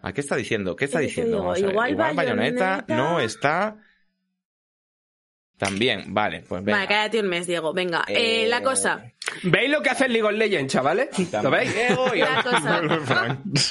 [0.00, 0.74] ¿a qué está diciendo?
[0.74, 1.54] ¿Qué está ¿Qué te diciendo?
[1.54, 3.76] Igual Bayonetta Bayonetta- no está
[5.58, 6.78] también, vale, pues venga.
[6.78, 8.04] vale, cállate un mes, Diego, venga.
[8.08, 9.12] Eh, Eh, la cosa,
[9.42, 11.08] ¿Veis lo que hace el League of Legends, chavales?
[11.42, 11.74] ¿Lo veis?
[12.16, 12.82] La cosa,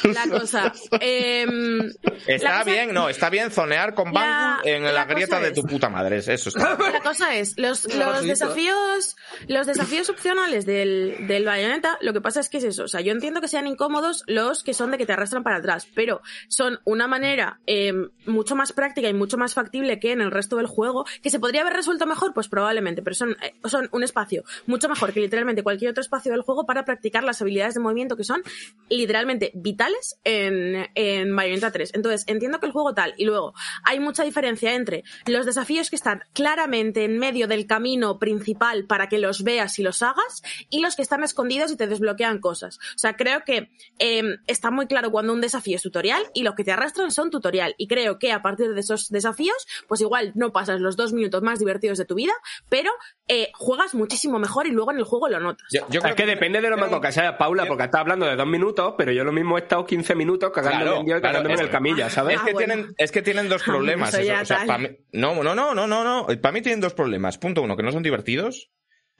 [0.04, 1.90] la cosa, em,
[2.28, 5.52] Está la cosa- bien, no, está bien zonear con Bangu en la, la grieta de
[5.52, 6.78] tu puta madre, eso está.
[6.92, 7.84] La cosa es, los,
[8.26, 9.16] desafíos,
[9.48, 12.84] los desafíos opcionales del, del Bayonetta, lo que pasa es que es eso.
[12.84, 15.58] O sea, yo entiendo que sean incómodos los que son de que te arrastran para
[15.58, 17.94] atrás, pero son una manera eh,
[18.26, 21.40] mucho más práctica y mucho más factible que en el resto del juego, que se
[21.40, 25.20] podría haber resuelto mejor, pues probablemente, pero son, eh, son un espacio mucho mejor que
[25.20, 28.42] literalmente cualquier otro espacio del juego para practicar las habilidades de movimiento que son
[28.90, 31.92] literalmente vitales en, en Bayonetta 3.
[31.96, 35.96] Entonces, entiendo que el juego tal, y luego hay mucha diferencia entre los desafíos que
[35.96, 40.80] están claramente en medio del camino principal para que los veas y los hagas, y
[40.82, 42.78] los que están escondidos y te desbloquean cosas.
[42.96, 43.70] O sea, creo que
[44.00, 47.30] eh, está muy claro cuando un desafío es tutorial y los que te arrastran son
[47.30, 47.76] tutorial.
[47.78, 51.42] Y creo que a partir de esos desafíos, pues igual no pasas los dos minutos
[51.42, 52.34] más divertidos de tu vida,
[52.70, 52.92] pero
[53.28, 55.68] eh, juegas muchísimo mejor y luego en el juego lo notas.
[55.72, 58.36] Yo, yo es que depende de lo manco que sea Paula, porque está hablando de
[58.36, 61.22] dos minutos, pero yo lo mismo he estado 15 minutos cagándome Claro, en Dios y
[61.22, 62.36] claro, cagándome en es- el camilla, ¿sabes?
[62.36, 62.74] Es que, Ah, bueno.
[62.74, 64.14] tienen, es que tienen dos Ah, problemas.
[64.14, 66.28] eso O sea, pa' mí- no, no, no, no, no, no.
[66.42, 67.38] Para mí tienen dos problemas.
[67.38, 68.72] Punto uno, que no son divertidos.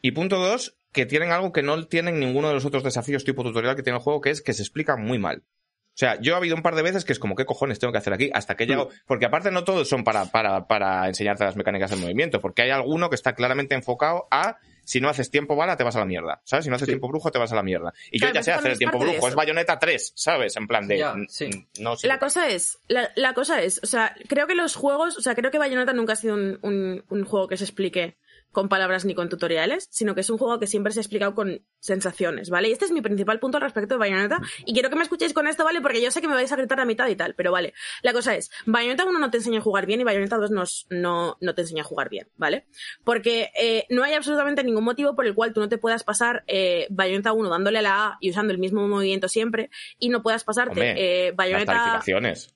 [0.02, 3.44] Y punto dos, que tienen algo que no tienen ninguno de los otros desafíos tipo
[3.44, 5.44] tutorial que tiene el juego, que es que se explican muy mal.
[5.44, 7.92] O sea, yo he habido un par de veces que es como, ¿qué cojones tengo
[7.92, 8.30] que hacer aquí?
[8.32, 8.90] Hasta que llego.
[9.08, 12.70] Porque aparte no todos son para, para, para enseñarte las mecánicas del movimiento, porque hay
[12.70, 14.58] alguno que está claramente enfocado a
[14.88, 16.42] si no haces tiempo bala, te vas a la mierda.
[16.46, 16.64] ¿Sabes?
[16.64, 16.92] Si no haces Sí.
[16.94, 17.94] tiempo brujo, te vas a la mierda.
[18.10, 20.56] Y Claro, yo ya pero sé hacer el tiempo brujo, es bayoneta 3, ¿sabes?
[20.56, 20.98] En plan de.
[21.00, 21.50] Ya, sí.
[21.80, 22.08] No sé.
[22.08, 25.36] La cosa es, la, la cosa es, o sea, creo que los juegos, o sea,
[25.36, 28.16] creo que Bayonetta nunca ha sido un, un- un juego que se explique
[28.52, 31.36] con palabras ni con tutoriales, sino que es un juego que siempre se ha explicado
[31.36, 32.70] con sensaciones, ¿vale?
[32.70, 35.34] Y este es mi principal punto al respecto de Bayonetta, y quiero que me escuchéis
[35.34, 35.80] con esto, ¿vale?
[35.82, 37.74] Porque yo sé que me vais a gritar a mitad y tal, pero vale.
[38.02, 40.88] La cosa es, Bayonetta 1 no te enseña a jugar bien y Bayonetta 2 nos-
[40.90, 42.66] no, no te enseña a jugar bien, ¿vale?
[43.04, 46.44] Porque eh, no hay absolutamente ningún motivo por el cual tú no te puedas pasar
[46.48, 49.70] eh, Bayonetta 1 dándole a la A y usando el mismo movimiento siempre,
[50.00, 52.54] y no puedas pasarte Hombre, eh, Las Bayonetta calificaciones.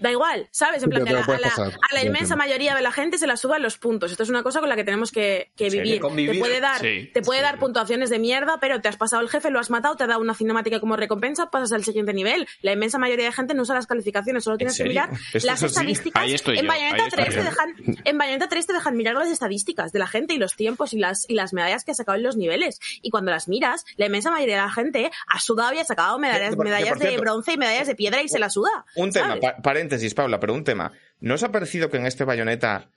[0.00, 0.82] Da igual, ¿sabes?
[0.82, 1.66] En plan, que a la, puedes a la- pasar.
[1.90, 4.10] a la Ya inmensa mayoría de la gente se la suban los puntos.
[4.10, 6.00] Esto es una cosa con la que tenemos que, que vivir.
[6.00, 7.44] Te puede dar, Sí, te puede sí.
[7.44, 10.06] dar puntuaciones de mierda, pero te has pasado el jefe, lo has matado, te ha
[10.06, 12.48] dado una cinemática como recompensa, pasas al siguiente nivel.
[12.62, 15.10] La inmensa mayoría de gente no usa las calificaciones, solo tienes que mirar
[15.42, 16.22] las estadísticas.
[16.22, 17.74] Ahí estoy en yo, Bayonetta ahí estoy 3 te dejan,
[18.04, 20.98] en Bayonetta 3 te dejan mirar las estadísticas de la gente y los tiempos y
[20.98, 22.80] las, y las medallas que ha sacado en los niveles.
[23.02, 26.18] Y cuando las miras, la inmensa mayoría de la gente ha sudado y ha sacado
[26.18, 28.70] medallas, medallas de bronce y medallas de piedra y se la suda.
[28.94, 29.42] Un tema, ¿sabes?
[29.90, 30.92] Pa- paréntesis, Paula, pero un tema.
[31.20, 32.88] ¿No os ha parecido que en este bayoneta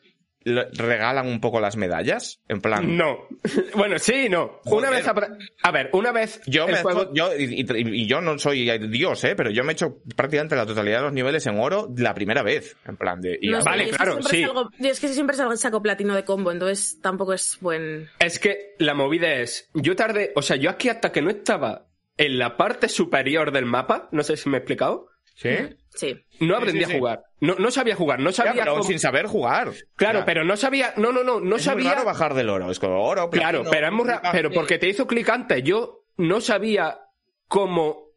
[0.46, 2.42] regalan un poco las medallas?
[2.48, 2.98] En plan.
[2.98, 3.28] No.
[3.76, 4.60] Bueno, sí y no.
[4.66, 5.06] Una vez...
[5.08, 6.42] A ver, una vez...
[6.46, 9.36] Yo, el me juego- yo y, y- y yo no soy Dios, ¿eh?
[9.36, 12.44] Pero yo me he hecho prácticamente la totalidad de los niveles en oro la primera
[12.44, 12.76] vez.
[12.86, 13.38] En plan de.
[13.42, 14.44] y No sé, Vale, es que claro, siempre sí.
[14.46, 18.10] salgo- es que siempre salgo, saco platino de combo, entonces tampoco es buen.
[18.20, 19.70] Es que la movida es...
[19.74, 20.32] Yo tardé...
[20.36, 21.88] O sea, yo aquí hasta que no estaba
[22.18, 25.50] en la parte superior del mapa, no sé si me he explicado, ¿Sí?
[25.96, 26.16] Sí.
[26.40, 27.24] no Sí, aprendí sí, a jugar.
[27.40, 28.64] No, no sabía jugar, no Ya, sabía...
[28.64, 29.72] pero cómo- sin saber jugar.
[29.96, 30.26] Claro, Ya.
[30.26, 30.94] pero no sabía...
[30.98, 31.94] No, no, no, no es muy sabía...
[31.94, 32.72] raro bajar del oro.
[32.72, 34.32] Es como oro, Claro, platino, pero es muy ra- pública.
[34.32, 37.00] Pero porque te hizo clic antes, yo no sabía
[37.48, 38.08] cómo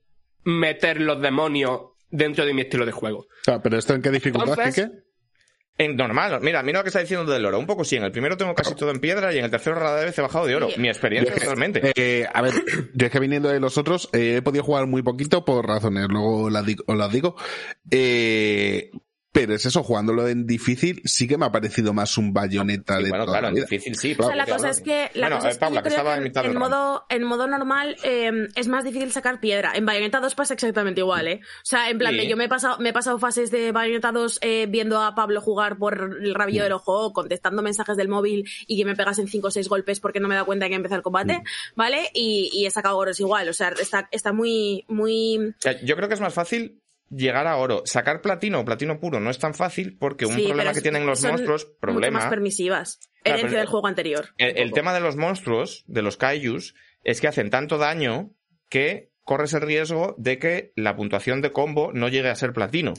[0.45, 3.27] meter los demonios dentro de mi estilo de juego.
[3.45, 5.06] Claro, pero esto en qué dificultad, Entonces- Quique?
[5.79, 7.59] En normal, mira, mira lo que está diciendo del oro.
[7.59, 9.77] Un poco sí, en el primero tengo casi todo en piedra y en el tercero
[9.77, 10.71] rara vez he bajado de oro.
[10.71, 10.81] Sí.
[10.81, 11.93] Mi experiencia totalmente.
[11.95, 12.55] Eh, a ver,
[12.95, 16.07] yo es que viniendo de los otros, eh, he podido jugar muy poquito por razones,
[16.09, 17.37] luego las digo, os las digo.
[17.91, 18.91] Eh,
[19.37, 23.05] pero es eso, jugándolo en difícil, sí que me ha parecido más un bayoneta Y
[23.05, 23.67] de bueno, toda claro, la en vida.
[23.71, 24.13] difícil sí.
[24.13, 24.59] O sea, pero la claro.
[24.59, 26.19] cosa es que, la Bueno, cosa eh, es que Paula, yo que creo estaba que
[26.19, 29.73] en mitad modo, en modo normal eh, es más difícil sacar piedra.
[29.75, 31.41] En Bayonetta 2 pasa exactamente igual, ¿eh?
[31.43, 32.21] O sea, en plan Sí.
[32.21, 35.15] de yo me he pasado, me he pasado fases de Bayonetta 2 eh, viendo a
[35.15, 39.29] Pablo jugar por el rabillo del ojo, contestando mensajes del móvil y que me pegasen
[39.29, 41.43] 5 o 6 golpes porque no me da cuenta de que empieza el combate,
[41.75, 42.09] ¿vale?
[42.15, 43.49] Y, y he sacado oros igual.
[43.49, 45.39] O sea, está, está muy, muy...
[45.39, 46.81] O sea, yo creo que es más fácil
[47.11, 47.83] llegar a oro.
[47.85, 51.07] Sacar platino o platino puro no es tan fácil porque un sí, problema que tienen
[51.07, 52.21] los son monstruos, problema.
[52.21, 53.01] más permisivas.
[53.25, 54.29] Herencia del juego anterior.
[54.39, 58.31] El, tema de los monstruos, de los kaijus, es que hacen tanto daño
[58.69, 62.95] que corres el riesgo de que la puntuación de combo no llegue a ser platino.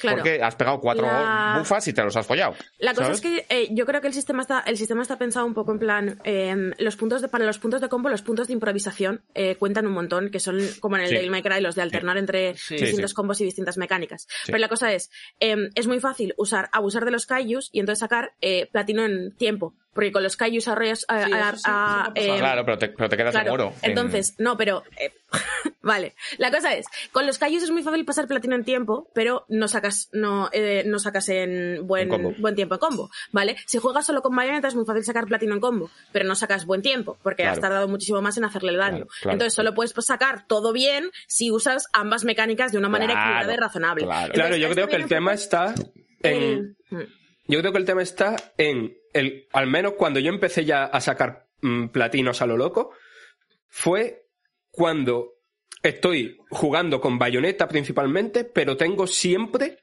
[0.00, 0.16] Claro.
[0.18, 2.54] porque has pegado cuatro La- bufas y te los has follado.
[2.78, 3.18] La cosa ¿sabes?
[3.18, 5.72] es que eh, yo creo que el sistema está el sistema está pensado un poco
[5.72, 9.22] en plan eh, los puntos de para los puntos de combo los puntos de improvisación
[9.34, 11.14] eh, cuentan un montón que son como en el Sí.
[11.14, 13.14] Devil May Cry los de alternar entre distintos sí.
[13.14, 17.10] combos y distintas mecánicas pero la cosa es eh, es muy fácil usar abusar de
[17.10, 21.24] los kaijus y entonces sacar eh, platino en tiempo porque con los kaijus arroyas a,
[21.26, 23.72] Sí, a- a- eh, Claro, pero te, pero te quedas Claro, en oro.
[23.82, 24.84] en- entonces, no, pero.
[25.82, 26.14] vale.
[26.38, 29.68] La cosa es, con los Kaijus es muy fácil pasar platino en tiempo, pero no
[29.68, 33.56] sacas, no, eh, no sacas en buen, En buen tiempo en combo, ¿vale?
[33.66, 36.66] Si juegas solo con bayoneta es muy fácil sacar platino en combo, pero no sacas
[36.66, 38.96] buen tiempo, porque has tardado muchísimo más en hacerle el daño.
[39.06, 39.32] Claro, claro.
[39.34, 43.54] Entonces solo puedes sacar todo bien si usas ambas mecánicas de una manera Claro, equilibrada
[43.54, 44.04] y razonable.
[44.04, 44.32] claro.
[44.32, 45.74] Claro, yo creo que el tema está
[46.22, 46.42] en...
[46.42, 47.02] el- Mm.
[47.46, 51.00] Yo creo que el tema está en el, al menos cuando yo empecé ya a
[51.00, 52.92] sacar mm, platinos a lo loco,
[53.68, 54.26] fue
[54.70, 55.32] cuando
[55.82, 59.78] estoy jugando con bayoneta principalmente, pero tengo siempre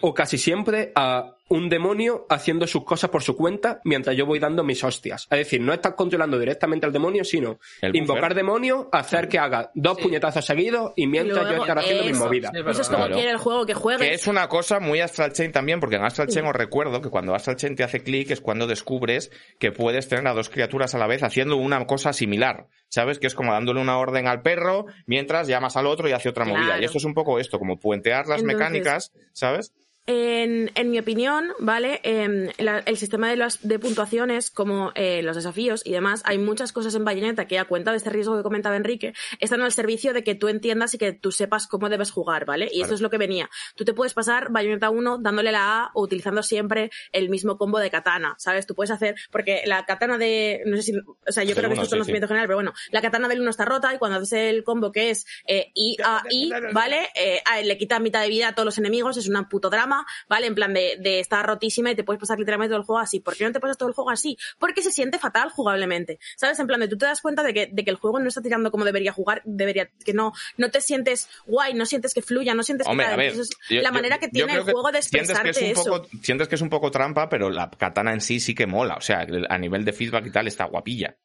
[0.00, 4.38] o casi siempre a un demonio haciendo sus cosas por su cuenta mientras yo voy
[4.38, 5.28] dando mis hostias.
[5.30, 7.58] Es decir, no estás controlando directamente al demonio, sino
[7.92, 12.18] invocar demonio, hacer que haga dos puñetazos seguidos y mientras yo luego estar haciendo mis
[12.18, 12.50] movidas.
[12.54, 13.14] Sí, Eso es como Claro.
[13.14, 14.08] quiere el juego que juegues.
[14.08, 17.10] Que es una cosa muy Astral Chain también, porque en Astral Chain os recuerdo que
[17.10, 19.30] cuando Astral Chain te hace clic es cuando descubres
[19.60, 22.66] que puedes tener a dos criaturas a la vez haciendo una cosa similar.
[22.88, 23.18] ¿Sabes?
[23.18, 26.44] Que es como dándole una orden al perro mientras llamas al otro y hace otra
[26.44, 26.80] movida.
[26.80, 29.72] Y esto es un poco esto, como puentear las Entonces- mecánicas, ¿sabes?
[30.06, 32.00] En, en mi opinión, ¿vale?
[32.04, 36.38] Em, la- el sistema de, las, de puntuaciones, como eh, los desafíos y demás, hay
[36.38, 39.72] muchas cosas en Bayonetta que, a cuenta de este riesgo que comentaba Enrique, están al
[39.72, 42.68] servicio de que tú entiendas y que tú sepas cómo debes jugar, ¿vale?
[42.72, 43.50] Y eso es lo que venía.
[43.74, 47.78] Tú te puedes pasar Bayonetta 1 dándole la A o utilizando siempre el mismo combo
[47.80, 48.66] de katana, ¿sabes?
[48.66, 51.74] Tú puedes hacer, porque la katana de, no sé si, o sea, yo creo que
[51.74, 52.28] uno, esto es sí, conocimiento sí.
[52.28, 55.10] general, pero bueno, la katana del 1 está rota y cuando haces el combo que
[55.10, 57.08] es eh, I, A, I, ¿vale?
[57.16, 59.95] Eh, a- le quita mitad de vida a todos los enemigos, es un puto drama,
[60.28, 60.46] ¿vale?
[60.46, 63.20] En plan de, de estar rotísima y te puedes pasar literalmente todo el juego así.
[63.20, 64.36] ¿Por qué no te pasas todo el juego así?
[64.58, 66.58] Porque se siente fatal jugablemente, ¿sabes?
[66.58, 68.42] En plan de tú te das cuenta de que, de que el juego no está
[68.42, 72.54] tirando como debería jugar, debería, que no, no te sientes guay, no sientes que fluya,
[72.54, 73.30] no sientes Hombre, que a ver.
[73.32, 75.70] Entonces, yo- la manera que yo tiene el juego de sientes que es expresarte un
[75.96, 76.02] eso.
[76.02, 78.94] poco, sientes que es un poco trampa, pero la katana en sí sí que mola.
[78.96, 81.16] O sea, a nivel de feedback y tal está guapilla.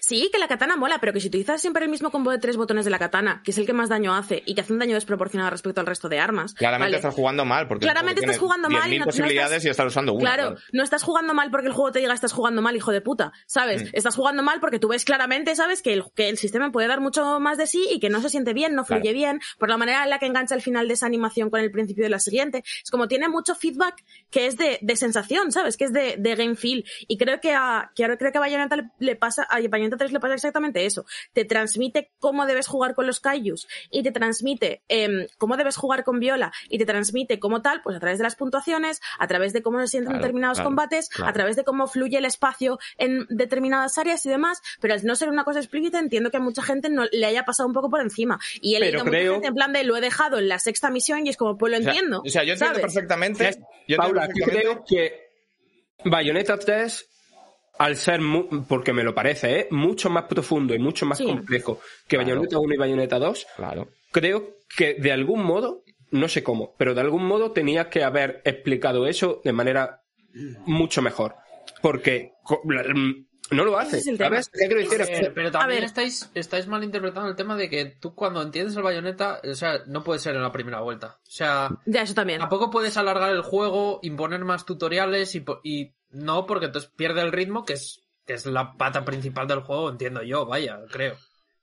[0.00, 2.56] Sí, que la katana mola, pero que si utilizas siempre el mismo combo de tres
[2.56, 4.78] botones de la katana, que es el que más daño hace y que hace un
[4.78, 6.54] daño desproporcionado respecto al resto de armas.
[6.54, 6.96] Claramente ¿vale?
[6.96, 9.68] estás jugando mal, porque Claramente estás jugando mal y 10.000 no- no posibilidades estás- y
[9.70, 10.20] estás usando una.
[10.34, 13.00] Claro, no estás jugando mal porque el juego te diga estás jugando mal, hijo de
[13.00, 13.84] puta, ¿sabes?
[13.84, 13.88] Mm.
[13.92, 15.82] Estás jugando mal porque tú ves claramente, ¿sabes?
[15.82, 18.28] Que el, que el sistema puede dar mucho más de sí y que no se
[18.30, 19.14] siente bien, no fluye Claro.
[19.16, 21.70] bien, por la manera en la que engancha el final de esa animación con el
[21.70, 22.62] principio de la siguiente.
[22.82, 25.76] Es como tiene mucho feedback que es de, de sensación, ¿sabes?
[25.76, 26.84] Que es de, de game feel.
[27.08, 29.96] Y creo que a, que ahora creo que a Bayonetta le, le pasa, a Bayonetta
[29.98, 31.04] 3 le pasa exactamente eso.
[31.32, 36.02] Te transmite cómo debes jugar con los Kaijus y te transmite em, cómo debes jugar
[36.04, 39.52] con Viola y te transmite cómo tal, pues a través de las puntuaciones, a través
[39.52, 41.30] de cómo se sienten Claro, determinados claro, combates, claro.
[41.30, 45.14] a través de cómo fluye el espacio en determinadas áreas y demás, pero al no
[45.16, 47.90] ser una cosa explícita entiendo que a mucha gente no le haya pasado un poco
[47.90, 48.38] por encima.
[48.60, 50.58] Y Pero leído a mucha creo- gente en plan de lo he dejado en la
[50.58, 52.22] sexta misión y es como, pues lo O sea, entiendo.
[52.24, 52.80] O sea, yo entiendo ¿sabes?
[52.94, 53.44] perfectamente.
[53.44, 55.26] Yo entiendo Paula, yo perfectamente- creo que
[56.04, 57.08] Bayonetta 3,
[57.78, 59.68] al ser, mu- porque me lo parece, ¿eh?
[59.70, 61.24] mucho más profundo y mucho más Sí.
[61.26, 62.26] complejo que Claro.
[62.30, 63.88] Bayonetta 1 y Bayonetta 2, Claro.
[64.12, 68.40] creo que de algún modo, no sé cómo, pero de algún modo tenía que haber
[68.44, 70.02] explicado eso de manera
[70.66, 71.34] mucho mejor.
[71.82, 72.32] Porque
[73.50, 74.30] no lo hace, es el tema.
[74.42, 74.48] ¿sabes?
[74.48, 75.00] ¿Qué quiero decir?
[75.00, 75.84] Es Eh, que- pero también ver.
[75.84, 80.02] estáis, estáis malinterpretando el tema de que tú cuando entiendes el bayoneta, o sea, no
[80.02, 81.18] puede ser en la primera vuelta.
[81.22, 82.40] O sea, Ya, eso también.
[82.40, 87.20] tampoco puedes alargar el juego, imponer más tutoriales y, po- y no, porque entonces pierde
[87.22, 91.16] el ritmo, que es, que es la pata principal del juego, entiendo yo, vaya, creo.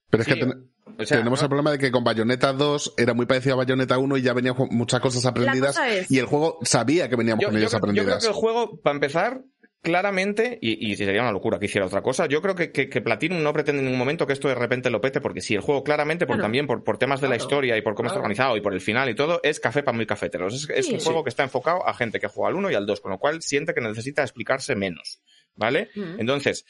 [0.10, 1.46] Pero es Sí, que ten- o sea, tenemos ¿no?
[1.46, 4.34] el problema de que con Bayonetta 2 era muy parecido a Bayonetta 1 y ya
[4.34, 7.60] venían muchas cosas aprendidas cosa es- y el juego sabía que veníamos Yo, con yo
[7.60, 8.24] ellas creo, yo creo aprendidas.
[8.24, 9.42] que el juego, para empezar,
[9.84, 13.02] claramente, y, y sería una locura que hiciera otra cosa, yo creo que, que, que
[13.02, 15.62] Platinum no pretende en ningún momento que esto de repente lo pete, porque si el
[15.62, 16.46] juego claramente, por Claro.
[16.46, 18.82] también por, por temas de la historia y por cómo está organizado y por el
[18.82, 20.54] final y todo, es café para muy cafeteros.
[20.56, 20.94] Es, es Sí.
[20.96, 23.12] un juego que está enfocado a gente que juega al 1 y al 2, con
[23.12, 25.22] lo cual siente que necesita explicarse menos.
[25.56, 25.90] ¿Vale?
[25.94, 26.20] Mm.
[26.22, 26.66] Entonces,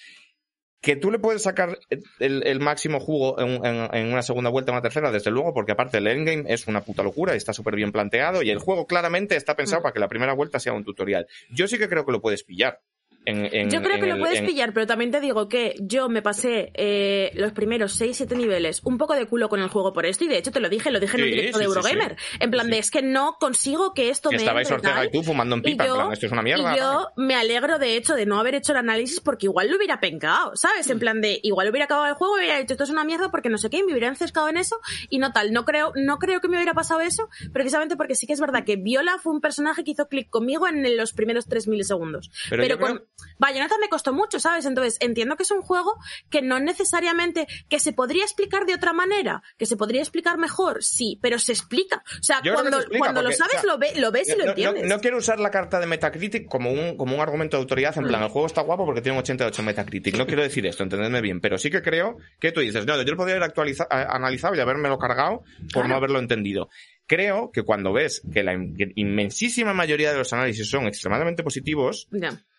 [0.82, 1.78] que tú le puedes sacar
[2.20, 5.54] el, el máximo jugo en, en- en una segunda vuelta o una tercera, desde luego,
[5.54, 8.60] porque aparte el endgame es una puta locura y está súper bien planteado y el
[8.60, 9.84] juego claramente está pensado Mm.
[9.84, 11.28] para que la primera vuelta sea un tutorial.
[11.52, 12.82] Yo sí que creo que lo puedes pillar.
[13.26, 15.76] En, en- Yo creo que lo el- puedes en- pillar, pero también te digo que
[15.80, 19.94] yo me pasé eh, los primeros 6-7 niveles un poco de culo con el juego
[19.94, 21.64] por esto, y de hecho te lo dije, lo dije en un Sí, directo sí,
[21.64, 22.18] de sí, Eurogamer.
[22.40, 25.24] En plan de, es que no consigo que esto Que me estabais Ortega y tú
[25.24, 26.74] fumando en pipa, en yo- plan, esto es una mierda.
[26.76, 29.78] Y yo me alegro, de hecho, de no haber hecho el análisis porque igual lo
[29.78, 30.90] hubiera pencado, ¿sabes?
[30.90, 33.30] En plan de, igual hubiera acabado el juego y hubiera dicho, esto es una mierda
[33.32, 35.54] porque no sé qué, y me hubiera enfescado en eso y no tal.
[35.54, 38.66] No creo, no creo que me hubiera pasado eso, precisamente porque sí que es verdad
[38.66, 42.30] que Viola fue un personaje que hizo clic conmigo en los primeros 3 milisegundos.
[42.50, 43.04] Pero Pero, con
[43.40, 44.66] Bayonetta me costó mucho, ¿sabes?
[44.66, 45.96] Entonces, entiendo que es un juego
[46.30, 50.84] que no necesariamente, que se podría explicar de otra manera, que se podría explicar mejor,
[50.84, 52.04] sí, pero se explica.
[52.20, 54.28] O sea, Yo cuando, se explica cuando lo sabes, o sea, lo, ve- lo ves
[54.30, 54.86] y no, lo entiendes.
[54.88, 58.08] no quiero usar la carta de Metacritic como un, como un argumento de autoridad, en
[58.08, 58.26] plan, Mm.
[58.26, 60.18] el juego está guapo porque tiene un 88 en Metacritic.
[60.18, 63.12] No quiero decir esto, entendedme bien, pero sí que creo que tú dices, no, yo
[63.12, 65.44] lo podría haber actualiza- a- analizado y habérmelo cargado
[65.74, 66.70] por no haberlo entendido.
[67.06, 72.08] Creo que cuando ves que la in- inmensísima mayoría de los análisis son extremadamente positivos.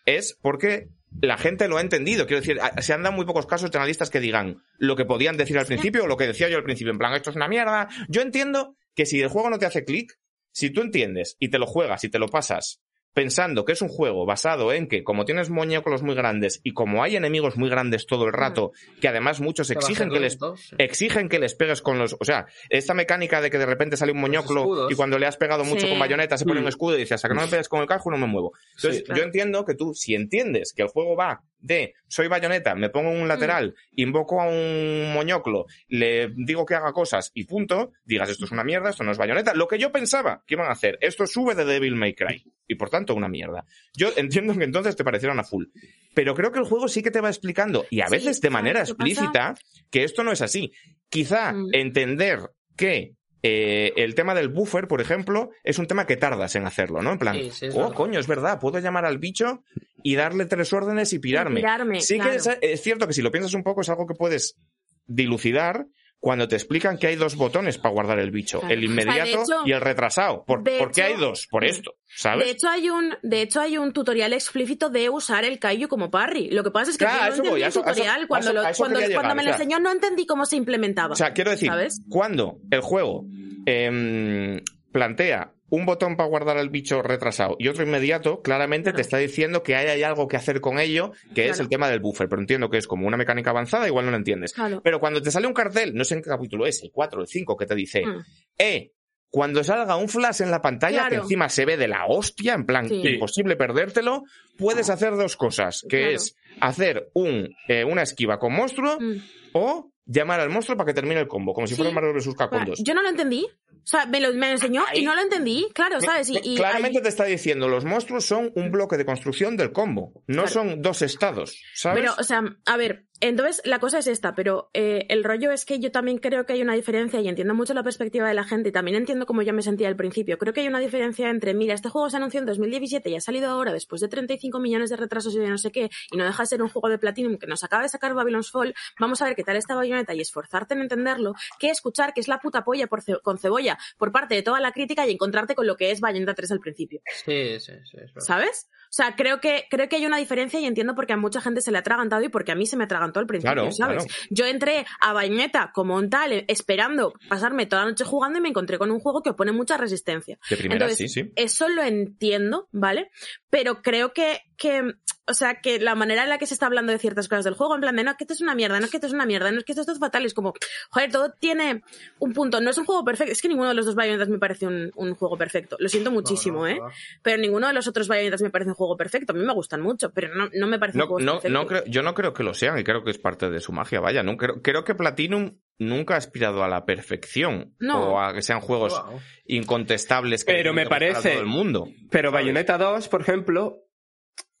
[0.05, 0.89] Es porque
[1.21, 2.27] la gente lo ha entendido.
[2.27, 5.37] Quiero decir, se han dado muy pocos casos de analistas que digan lo que podían
[5.37, 6.91] decir al principio o lo que decía yo al principio.
[6.91, 7.87] En plan, esto es una mierda.
[8.09, 10.19] Yo entiendo que si el juego no te hace clic,
[10.51, 12.81] si tú entiendes y te lo juegas y te lo pasas
[13.15, 17.01] pensando que es un juego basado en que como tienes muñecos muy grandes y como
[17.01, 20.37] hay enemigos muy grandes todo el rato, que además muchos exigen que les
[20.77, 24.11] exigen que les pegues con los, o sea, esta mecánica de que de repente sale
[24.11, 24.91] un moñoclo escudos.
[24.91, 25.89] y cuando le has pegado mucho Sí.
[25.89, 26.69] con bayoneta se pone un Mm.
[26.69, 28.51] escudo y dices, hasta que no me pegues con el casco no me muevo.
[28.75, 29.19] Entonces, claro.
[29.21, 33.09] yo entiendo que tú, si entiendes que el juego va de soy bayoneta, me pongo
[33.11, 38.29] en un lateral, invoco a un moñoclo, le digo que haga cosas y punto, digas
[38.29, 39.53] esto es una mierda, esto no es bayoneta.
[39.55, 42.75] Lo que yo pensaba que iban a hacer, esto sube de Devil May Cry y
[42.75, 43.65] por tanto una mierda.
[43.95, 45.65] Yo entiendo que entonces te parecieron a full.
[46.13, 48.47] Pero creo que el juego sí que te va explicando, y a Sí, veces de
[48.47, 48.91] ¿sabes manera pasa?
[48.91, 49.55] explícita,
[49.91, 50.71] que esto no es así.
[51.09, 51.69] Quizá Mm.
[51.73, 52.39] entender
[52.77, 53.14] que
[53.47, 57.11] eh, el tema del buffer, por ejemplo, es un tema que tardas en hacerlo, ¿no?
[57.11, 57.93] En plan, Sí, sí, es oh, verdad.
[57.93, 59.63] coño, es verdad, puedo llamar al bicho
[60.01, 61.59] y darle tres órdenes y pirarme.
[61.59, 62.31] Y pirarme, sí claro.
[62.31, 64.57] que es, es cierto que si lo piensas un poco es algo que puedes
[65.05, 65.85] dilucidar
[66.25, 68.73] cuando te explican que hay dos botones para guardar el bicho, Claro.
[68.73, 70.43] el inmediato O sea, de hecho- y el retrasado.
[70.43, 71.45] ¿Por, por qué hecho- hay dos?
[71.51, 72.45] Por esto, ¿sabes?
[72.45, 76.09] De hecho, hay un, de hecho, hay un tutorial explícito de usar el Kaiju como
[76.09, 76.49] parry.
[76.49, 77.79] Lo que pasa es que Claro, yo a no eso entendí voy, a el eso-
[77.79, 78.27] a eso- tutorial.
[78.27, 81.13] cuando eso- lo- cuando, cuando me lo enseñó no entendí cómo se implementaba.
[81.13, 82.01] O sea, quiero decir, ¿Sabes?
[82.09, 83.25] cuando el juego
[83.67, 84.61] em,
[84.91, 89.63] plantea un botón para guardar al bicho retrasado y otro inmediato, claramente te está diciendo
[89.63, 92.29] que hay, hay algo que hacer con ello, que es el tema del buffer.
[92.29, 94.53] Pero entiendo que es como una mecánica avanzada, igual no lo entiendes.
[94.53, 94.81] Claro.
[94.83, 97.27] Pero cuando te sale un cartel, no sé en qué capítulo es, el 4, el
[97.27, 98.21] 5, que te dice, Mm.
[98.59, 98.91] eh,
[99.31, 102.65] cuando salga un flash en la pantalla que encima se ve de la hostia, en
[102.65, 103.01] plan Sí.
[103.05, 104.23] imposible perdértelo,
[104.57, 109.15] puedes hacer dos cosas, que es hacer un, eh, una esquiva con monstruo Mm.
[109.53, 111.77] o llamar al monstruo para que termine el combo, como si Sí.
[111.77, 112.35] fuera un Mario vs.
[112.35, 112.83] Capcom Bueno, 2.
[112.83, 113.45] yo no lo entendí.
[113.85, 116.27] O sea, me lo, me lo enseñó Ahí- y no lo entendí, claro, ¿sabes?
[116.29, 120.11] Y, y Claramente te está diciendo, los monstruos son un bloque de construcción del combo,
[120.27, 120.47] no Claro.
[120.47, 121.99] son dos estados, ¿sabes?
[122.01, 125.65] Pero, o sea, a ver, entonces la cosa es esta, pero eh, el rollo es
[125.65, 128.43] que yo también creo que hay una diferencia y entiendo mucho la perspectiva de la
[128.43, 130.37] gente y también entiendo cómo yo me sentía al principio.
[130.37, 133.21] Creo que hay una diferencia entre, mira, este juego se anunció en 2017 y ha
[133.21, 136.25] salido ahora después de 35 millones de retrasos y de no sé qué, y no
[136.25, 139.21] deja de ser un juego de Platinum que nos acaba de sacar Babylon's Fall, vamos
[139.21, 142.39] a ver qué tal esta bayoneta y esforzarte en entenderlo, que escuchar que es la
[142.39, 145.67] puta polla por ce- con cebolla por parte de toda la crítica y encontrarte con
[145.67, 147.01] lo que es Bayonetta 3 al principio.
[147.25, 147.97] Sí, sí, sí.
[148.17, 148.69] ¿Sabes?
[148.85, 151.59] O sea, creo que, creo que hay una diferencia y entiendo porque a mucha gente
[151.61, 154.05] se le ha atragantado y porque a mí se me atragantó al principio, Claro, ¿sabes?
[154.05, 154.19] claro.
[154.29, 158.41] Yo entré a Bayonetta como un tal, eh, esperando pasarme toda la noche jugando y
[158.41, 160.37] me encontré con un juego que opone mucha resistencia.
[160.49, 161.31] de primera, Entonces, sí, sí.
[161.35, 163.09] Eso lo entiendo, ¿vale?
[163.49, 164.93] Pero creo que, que,
[165.27, 167.55] o sea, que la manera en la que se está hablando de ciertas cosas del
[167.55, 169.07] juego, en plan de, no, es que esto es una mierda, no es que esto
[169.07, 170.53] es una mierda, no es que esto, esto es fatal, es como,
[170.91, 171.81] joder, todo tiene
[172.19, 174.37] un punto, no es un juego perfecto, es que ninguno de los dos Bayonettas me
[174.39, 176.79] parece un, un juego perfecto, lo siento muchísimo, No, no, ¿eh?
[176.79, 176.89] no.
[177.23, 179.81] Pero ninguno de los otros Bayonettas me parece un juego perfecto, a mí me gustan
[179.81, 181.51] mucho, pero no, no me parecen No, juegos no, perfectos.
[181.51, 183.71] no creo, yo no creo que lo sean y creo que es parte de su
[183.71, 184.21] magia, vaya.
[184.23, 188.11] No creo, creo que Platinum nunca ha aspirado a la perfección No.
[188.13, 189.19] o a que sean juegos Wow.
[189.45, 191.87] incontestables que Pero me parece- todo el mundo.
[192.11, 192.43] Pero ¿sabes?
[192.45, 193.81] Bayonetta 2, por ejemplo,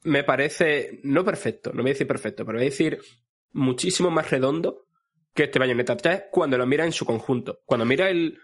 [0.05, 2.99] me parece no perfecto, no voy a decir perfecto, pero voy a decir
[3.51, 4.85] muchísimo más redondo
[5.33, 7.59] que este Bayonetta 3 cuando lo mira en su conjunto.
[7.65, 8.39] Cuando mira el,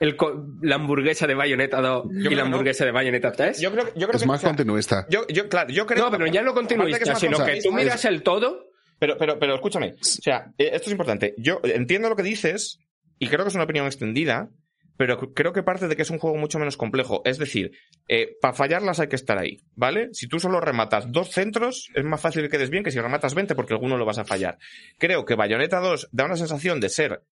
[0.00, 0.16] el
[0.62, 2.42] la hamburguesa de Bayonetta 2 y creo la que no.
[2.42, 3.60] hamburguesa de Bayonetta 3.
[3.60, 5.06] Yo creo, yo creo Es que más o sea, continuista.
[5.10, 7.72] Yo, yo, claro, yo creo no, pero ya no que continuista, más sino que tú
[7.72, 8.70] miras el todo.
[8.98, 11.34] Pero, pero, pero escúchame, o sea, eh, esto es importante.
[11.38, 12.78] Yo entiendo lo que dices
[13.18, 14.50] y creo que es una opinión extendida,
[15.00, 17.22] pero creo que parte de que es un juego mucho menos complejo.
[17.24, 17.72] Es decir,
[18.38, 20.10] para fallarlas hay que estar ahí, ¿vale?
[20.12, 23.34] Si tú solo rematas dos centros, es más fácil que quedes bien que si rematas
[23.34, 24.58] 20 porque alguno lo vas a fallar.
[24.98, 27.22] Creo que Bayonetta 2 da una sensación de ser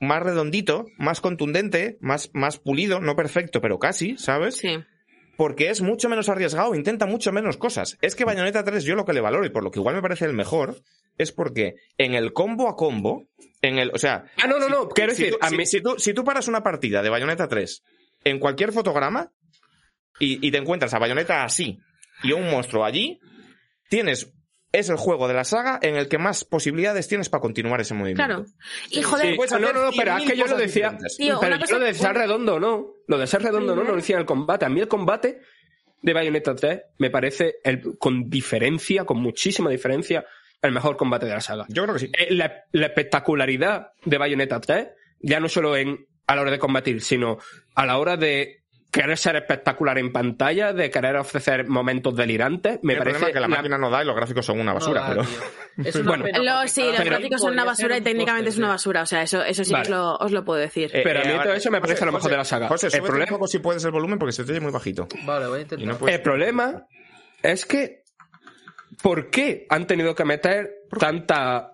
[0.00, 4.56] más redondito, más contundente, más, más pulido, no perfecto, pero casi, ¿sabes?
[4.56, 4.80] Sí.
[5.36, 7.96] porque es mucho menos arriesgado, intenta mucho menos cosas.
[8.00, 10.02] Es que Bayonetta 3 yo lo que le valoro y por lo que igual me
[10.02, 10.82] parece el mejor
[11.22, 13.24] es porque en el combo a combo,
[13.62, 14.88] en el, o sea, Ah, no, no, no.
[14.88, 15.66] Quiero si decir, tú, a si- mí.
[15.66, 17.82] si tú- si tú paras una partida de Bayonetta 3
[18.24, 19.30] en cualquier fotograma
[20.18, 21.78] y, y te encuentras a Bayonetta así
[22.22, 23.20] y a un monstruo allí,
[23.88, 24.32] tienes
[24.74, 27.92] es el juego de la saga en el que más posibilidades tienes para continuar ese
[27.92, 28.24] movimiento.
[28.24, 28.44] Claro.
[28.90, 30.96] Y joder, Sí, puedes no, no, no, pero es 100.000 que yo lo decía.
[31.18, 32.86] Tío, pero yo cosa- lo de ser redondo, no.
[33.06, 34.64] Lo de ser redondo, no, no lo decía en el combate.
[34.64, 35.40] A mí el combate
[36.00, 40.24] de Bayonetta 3 me parece, el, con diferencia, con muchísima diferencia,
[40.62, 41.64] el mejor combate de la saga.
[41.68, 42.10] Yo creo que sí.
[42.16, 44.88] Eh, La, la espectacularidad de Bayonetta 3,
[45.20, 47.38] ya no solo en, a la hora de combatir, sino
[47.74, 48.60] a la hora de
[48.92, 53.32] querer ser espectacular en pantalla, de querer ofrecer momentos delirantes, me el parece problema es
[53.32, 55.22] que la la- máquina no da y los gráficos son una basura, No, pero...
[55.22, 55.86] tío.
[55.86, 56.24] Es una Bueno.
[56.42, 59.00] Lo- sí, los Pero- gráficos son una basura y técnicamente es una basura.
[59.02, 59.84] O sea, eso, eso sí Vale.
[59.86, 60.90] que lo, os lo puedo decir.
[60.92, 62.44] Eh, Pero a mí eh, todo eso me parece José, lo mejor José, de la
[62.44, 62.68] saga.
[62.68, 64.70] José, El súbete problema- un poco si puedes el volumen porque se te oye muy
[64.72, 65.08] bajito.
[65.24, 65.88] Vale, voy a intentar.
[65.88, 66.14] no puedes...
[66.16, 66.86] El problema
[67.42, 68.01] es que,
[69.02, 71.71] ¿por qué han tenido que meter tanta,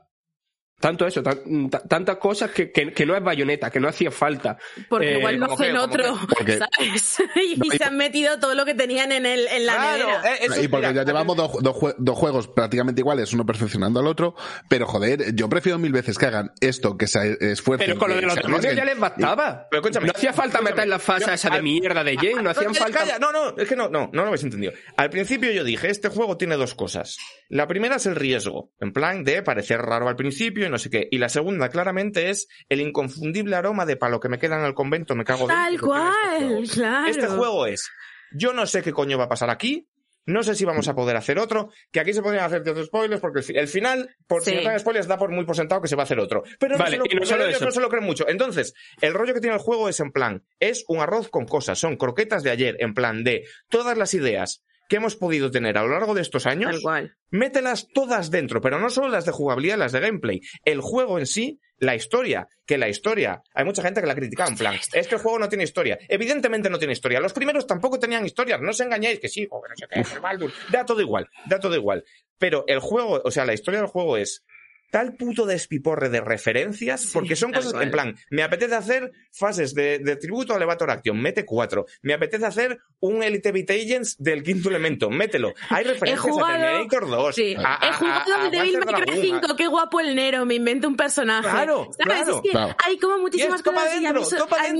[0.80, 4.10] tanto eso, tan- ta- tantas cosas que, que, que no es bayoneta, que no hacía
[4.10, 4.56] falta?
[4.88, 7.18] Porque Eh, igual no hacen ¿Cómo otro, Porque- ¿sabes?
[7.36, 10.34] y se han metido todo lo que tenían en, el, en la Claro, nevera.
[10.34, 13.44] eh, eso- y porque mira, ya llevamos dos, dos jue- dos juegos prácticamente iguales, uno
[13.44, 14.34] perfeccionando al otro,
[14.68, 17.86] pero joder, yo prefiero mil veces que hagan esto, que se esfuercen.
[17.88, 19.66] Pero con lo de los demonios ya les bastaba.
[19.70, 20.70] Pero escúchame, no hacía falta escúchame.
[20.76, 22.98] meter la fase Yo- esa de al- mierda de Jane, no hacían falta...
[23.00, 24.72] calla, no, no, es que no, no, no lo habéis entendido.
[24.96, 27.16] Al principio yo dije, este juego tiene dos cosas.
[27.48, 30.88] La primera es el riesgo, en plan de parecer raro al principio y no sé
[30.90, 31.08] qué.
[31.10, 34.74] Y la segunda, claramente, es el inconfundible aroma de palo que me queda en el
[34.74, 36.62] convento, me cago Tal este cual, juego.
[36.72, 37.06] claro.
[37.08, 37.90] Este juego es,
[38.32, 39.88] yo no sé qué coño va a pasar aquí,
[40.26, 43.18] no sé si vamos a poder hacer otro, que aquí se podrían hacer otros spoilers,
[43.20, 44.56] porque el, fi- el final, por si Sí.
[44.56, 46.42] no dan spoilers, da por muy por sentado que se va a hacer otro.
[46.58, 47.64] Pero no Vale, se lo, y no solo ellos eso.
[47.64, 48.28] no se lo creen mucho.
[48.28, 51.78] Entonces, el rollo que tiene el juego es en plan, es un arroz con cosas,
[51.78, 55.82] son croquetas de ayer, en plan de todas las ideas que hemos podido tener a
[55.82, 56.82] lo largo de estos años,
[57.30, 60.40] mételas todas dentro, pero no solo las de jugabilidad, las de gameplay.
[60.64, 64.46] El juego en sí, la historia, que la historia, hay mucha gente que la critica
[64.46, 65.98] en plan, es que el juego no tiene historia.
[66.08, 67.20] Evidentemente no tiene historia.
[67.20, 70.20] Los primeros tampoco tenían historia, no os engañéis, que sí, joder, no sé qué, el
[70.20, 70.52] Baldur.
[70.70, 72.04] Da todo igual, da todo igual.
[72.38, 74.44] Pero el juego, o sea, la historia del juego es
[74.90, 77.84] tal puto despiporre de referencias, porque son cosas, cual.
[77.84, 81.86] en plan, me apetece hacer fases de, de tributo a Elevator Action, mete cuatro.
[82.02, 85.52] Me apetece hacer un Elite Beat Agents del quinto elemento, mételo.
[85.70, 87.34] Hay referencias a jugado- Terminator 2.
[87.34, 87.54] Sí.
[87.58, 90.14] a- a- He jugado a- a al Devil May Cry Dragoon, 5, qué guapo el
[90.14, 91.48] Nero, me invento un personaje.
[91.48, 91.96] Claro, ¿Sabes?
[92.06, 92.36] claro.
[92.36, 92.76] Es que Claro.
[92.86, 94.22] hay como muchísimas cosas y a mí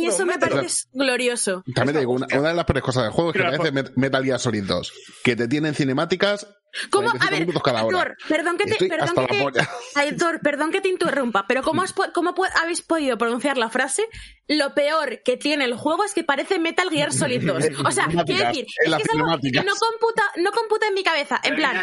[0.07, 1.63] eso, a mí me parece glorioso.
[1.75, 3.93] También te digo, una, una de las peores cosas del juego es que parece Met-
[3.97, 4.93] Metal Gear Solid 2,
[5.25, 6.47] que te tienen cinemáticas
[6.91, 7.09] ¿Cómo?
[7.19, 7.83] 45 A ver.
[7.99, 9.39] Aitor, perdón que te, perdón que.
[9.95, 14.05] Aitor, perdón que te interrumpa, pero ¿cómo, has, cómo po- habéis podido pronunciar la frase?
[14.47, 17.65] Lo peor que tiene el juego es que parece Metal Gear Solid 2.
[17.87, 21.03] O sea, quiero decir, es que es algo que no computa, no computa en mi
[21.03, 21.41] cabeza.
[21.43, 21.77] En plan,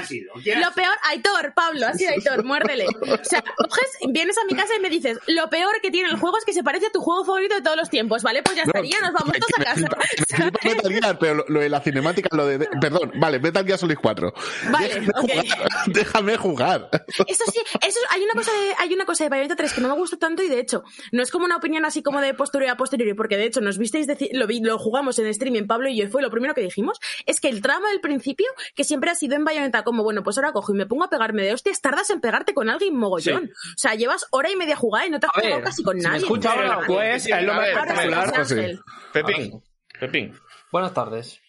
[0.62, 2.86] lo peor, Aitor, Pablo, ha sido Aitor, muérdele.
[2.88, 6.18] O sea, coges, vienes a mi casa y me dices, lo peor que tiene el
[6.18, 8.42] juego es que se parece a tu juego favorito de todos los tiempos, ¿vale?
[8.44, 9.88] Pues ya estaría, nos vamos todos a casa.
[10.64, 13.98] Metal Gear, pero lo, lo de la cinemática, lo de, perdón, vale, Metal Gear Solid
[14.02, 14.34] 4.
[14.78, 15.22] Vale, déjame, ok.
[15.22, 15.46] jugar,
[15.88, 16.90] déjame jugar.
[17.28, 19.88] Eso sí, eso hay una cosa de, hay una cosa de Bayonetta 3 que no
[19.90, 22.70] me gusta tanto y de hecho, no es como una opinión así como de posteriori
[22.72, 25.90] a posteriori, porque de hecho nos visteis decir, lo, vi- lo jugamos en streaming, Pablo
[25.90, 28.84] y yo, y fue lo primero que dijimos, es que el tramo del principio, que
[28.84, 31.44] siempre ha sido en Bayonetta como, bueno, pues ahora cojo y me pongo a pegarme
[31.44, 33.46] de hostias, tardas en pegarte con alguien mogollón.
[33.46, 35.98] O sea, llevas hora y media jugada y no te has A ver, casi con
[36.00, 36.22] si me nadie.
[36.24, 38.26] escucha ahora, después es lo más A ver, espectacular.
[38.28, 38.60] Ahora sí, sí.
[38.60, 38.80] Ángel.
[39.14, 39.64] Pepín,
[40.00, 40.34] Pepín.
[40.72, 41.40] Buenas tardes.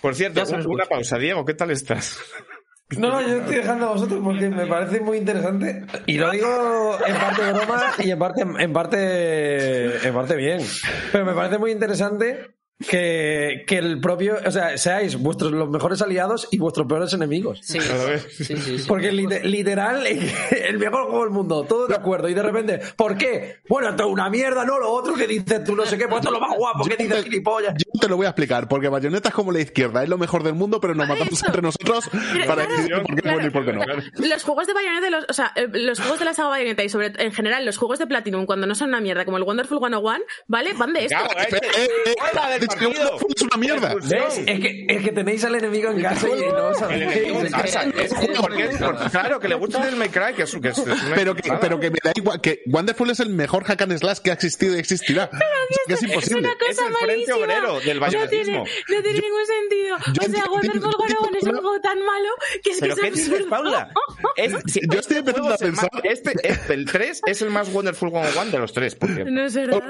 [0.00, 1.18] Por cierto, una pausa.
[1.18, 2.18] Diego, ¿qué tal estás?
[2.90, 5.84] No, no, yo estoy dejando a vosotros porque me parece muy interesante.
[6.06, 10.60] Y lo digo en parte broma y en parte, en parte, en parte bien.
[11.10, 16.02] Pero me parece muy interesante que, que el propio, o sea, seáis vuestros los mejores
[16.02, 17.60] aliados y vuestros peores enemigos.
[17.62, 18.56] Sí, sí, sí.
[18.56, 18.84] sí.
[18.86, 20.06] Porque lite- literal,
[20.50, 23.56] el mejor juego del mundo, todo de acuerdo, y de repente, ¿por qué?
[23.68, 26.20] Bueno, esto es una mierda, no lo otro que dices tú, no sé qué, pues
[26.20, 27.74] esto es lo más guapo que dices gilipollas.
[27.74, 30.42] Yo te lo voy a explicar, porque Bayonetta es como la izquierda, es lo mejor
[30.42, 31.46] del mundo, pero nos matamos eso.
[31.46, 33.80] entre nosotros Pero, para claro, decidir por qué es bueno y por qué no.
[33.82, 34.02] claro.
[34.18, 36.88] Los juegos de Bayonetta, los, o sea, eh, los juegos de la saga Bayonetta y
[36.90, 39.78] sobre en general los juegos de Platinum cuando no son una mierda, como el Wonderful
[39.78, 40.72] 101, ¿vale?
[40.74, 41.16] Van de esto.
[41.16, 42.14] Eh, Eh, eh,
[42.68, 43.28] ¡Hola del es que partido!
[43.36, 43.94] es una mierda.
[43.94, 44.38] ¿Ves?
[44.46, 47.02] Es que, es que tenéis al enemigo en casa y no sabéis.
[47.02, 47.82] enemigo en es que- casa.
[47.82, 50.52] es Es que- porque es- porque- claro, que le gusta el May Cry, que es,
[50.60, 53.30] que es- es una Pero que, pero que me da igual, que Wonderful es el
[53.30, 55.30] mejor hack and slash que ha existido y existirá.
[55.32, 55.40] O sea,
[55.86, 56.40] que es Es imposible.
[56.40, 57.36] una cosa Es el frente malísima.
[57.36, 59.96] obrero del no tiene, no tiene ningún sentido.
[59.96, 62.28] yo o sea, entiendo- Wonderful 101 es un juego tan malo
[62.62, 63.42] que es ¿Pero que qué es dices.
[63.48, 63.90] Paula?
[64.36, 67.42] Es- si- Yo estoy este empezando a es más- pensar- Este, este, el 3 es
[67.42, 69.24] el más Wonderful 101 de los tres, porque...
[69.24, 69.82] No es verdad.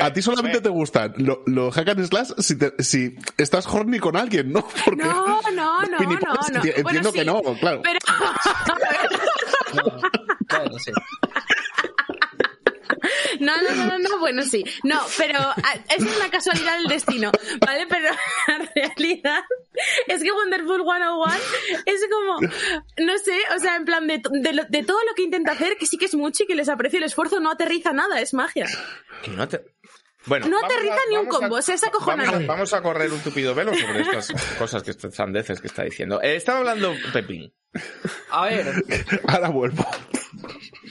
[0.00, 3.66] A ti solamente te gustan lo- los hack hack and slash si, te- si estás
[3.66, 4.66] horny con alguien, ¿no?
[4.84, 6.06] Porque No, no, no, no, no.
[6.06, 7.82] Bueno, Entiendo sí, que no, claro.
[7.82, 7.98] Pero,
[10.48, 10.92] Bueno, sí.
[13.40, 14.64] no, no, no, no, no, bueno, sí.
[14.82, 17.30] No, pero ah, es una casualidad del destino,
[17.64, 17.86] ¿vale?
[17.88, 18.08] Pero
[18.48, 19.44] la realidad
[20.08, 21.26] es que Wonderful 101
[21.86, 24.20] es como, no sé, o sea, en plan de,
[24.68, 26.98] de todo lo que intenta hacer, que sí que es mucho y que les aprecio
[26.98, 28.66] el esfuerzo, no aterriza nada, es magia.
[29.22, 29.64] Que no te...
[30.30, 30.68] Bueno, No a-
[31.10, 32.30] ni un a- combo, o sea, es acojonante.
[32.30, 35.66] Vamos a, vamos a correr un tupido velo sobre estas cosas que estas sandeces que
[35.66, 36.22] está diciendo.
[36.22, 37.52] Eh, estaba hablando Pepín.
[38.30, 38.72] A ver,
[39.26, 39.84] Ahora vuelvo.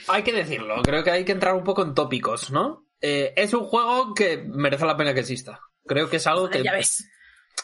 [0.08, 0.82] hay que decirlo.
[0.82, 2.86] Creo que hay que entrar un poco en tópicos, ¿no?
[3.00, 5.60] Eh, es un juego que merece la pena que exista.
[5.86, 6.62] Creo que es algo que.
[6.62, 7.08] Ya ves.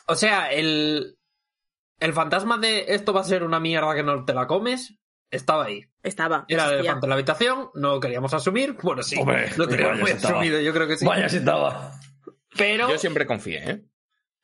[0.07, 1.19] O sea, el.
[2.01, 4.95] El fantasma de esto va a ser una mierda que no te la comes.
[5.31, 5.83] Estaba ahí.
[6.07, 6.45] Estaba.
[6.49, 6.81] Era el existía.
[6.81, 8.77] elefante en la habitación, no lo queríamos asumir.
[8.83, 9.17] Bueno, sí.
[9.21, 11.05] Hombre, lo teníamos muy asumido, yo creo que sí.
[11.05, 11.93] Vaya si estaba.
[12.57, 13.85] Pero Yo siempre confié, ¿eh?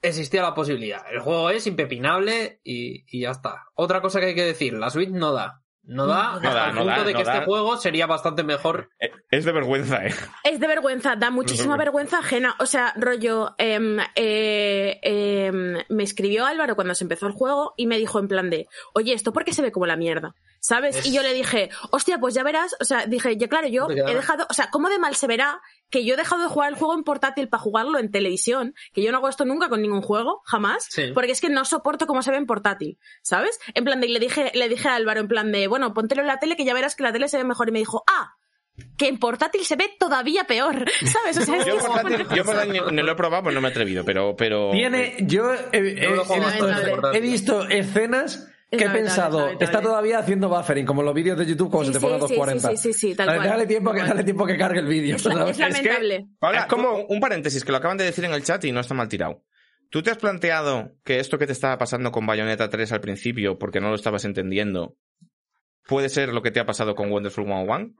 [0.02, 1.02] existía la posibilidad.
[1.10, 3.66] El juego es impepinable y, y ya está.
[3.74, 5.61] Otra cosa que hay que decir, la Switch no da.
[5.84, 7.32] No da No hasta da, el no punto da, de no que da.
[7.34, 8.90] este juego sería bastante mejor.
[9.00, 10.14] Eh, Es de vergüenza, ¿eh?
[10.44, 12.54] Es de vergüenza, da muchísima vergüenza ajena.
[12.60, 17.86] O sea, rollo, em, eh, em, me escribió Álvaro cuando se empezó el juego y
[17.86, 20.34] me dijo en plan de, oye, ¿esto por qué se ve como la mierda?
[20.60, 20.96] ¿Sabes?
[20.98, 22.76] Es- Y yo le dije, hostia, pues ya verás.
[22.80, 25.60] O sea, dije, ya claro, yo he dejado, o sea, ¿cómo de mal se verá
[25.92, 28.74] que yo he dejado de jugar el juego en portátil para jugarlo en televisión?
[28.92, 30.86] Que yo no hago esto nunca con ningún juego, jamás.
[30.90, 31.12] Sí.
[31.14, 33.60] Porque es que no soporto cómo se ve en portátil, ¿sabes?
[33.74, 36.22] En plan de, y le dije, le dije a Álvaro en plan de, bueno, póntelo
[36.22, 37.68] en la tele que ya verás que la tele se ve mejor.
[37.68, 38.34] Y me dijo, ah,
[38.96, 41.36] que en portátil se ve todavía peor, ¿sabes?
[41.36, 43.60] O sea, es que Yo portátil, yo portátil ni- no lo he probado, pues no
[43.60, 44.34] me he atrevido, pero...
[44.34, 50.18] pero Tiene, yo he, he- No visto, he visto escenas que he pensado, está todavía
[50.18, 52.68] haciendo buffering, como los vídeos de YouTube cuando Sí, se te ponen sí, sí, 240.
[52.70, 53.48] sí, sí, sí, tal Dale, cual.
[53.50, 55.16] dale tiempo, que, dale tiempo que cargue el vídeo.
[55.16, 56.26] Es, es lamentable.
[56.38, 58.80] Paula, Es como- un- paréntesis que lo acaban de decir en el chat y no
[58.80, 59.42] está mal tirado.
[59.90, 63.58] ¿Tú te has planteado que esto que te estaba pasando con Bayonetta 3 al principio,
[63.58, 64.96] porque no lo estabas entendiendo,
[65.86, 67.94] puede ser lo que te ha pasado con Wonderful 101?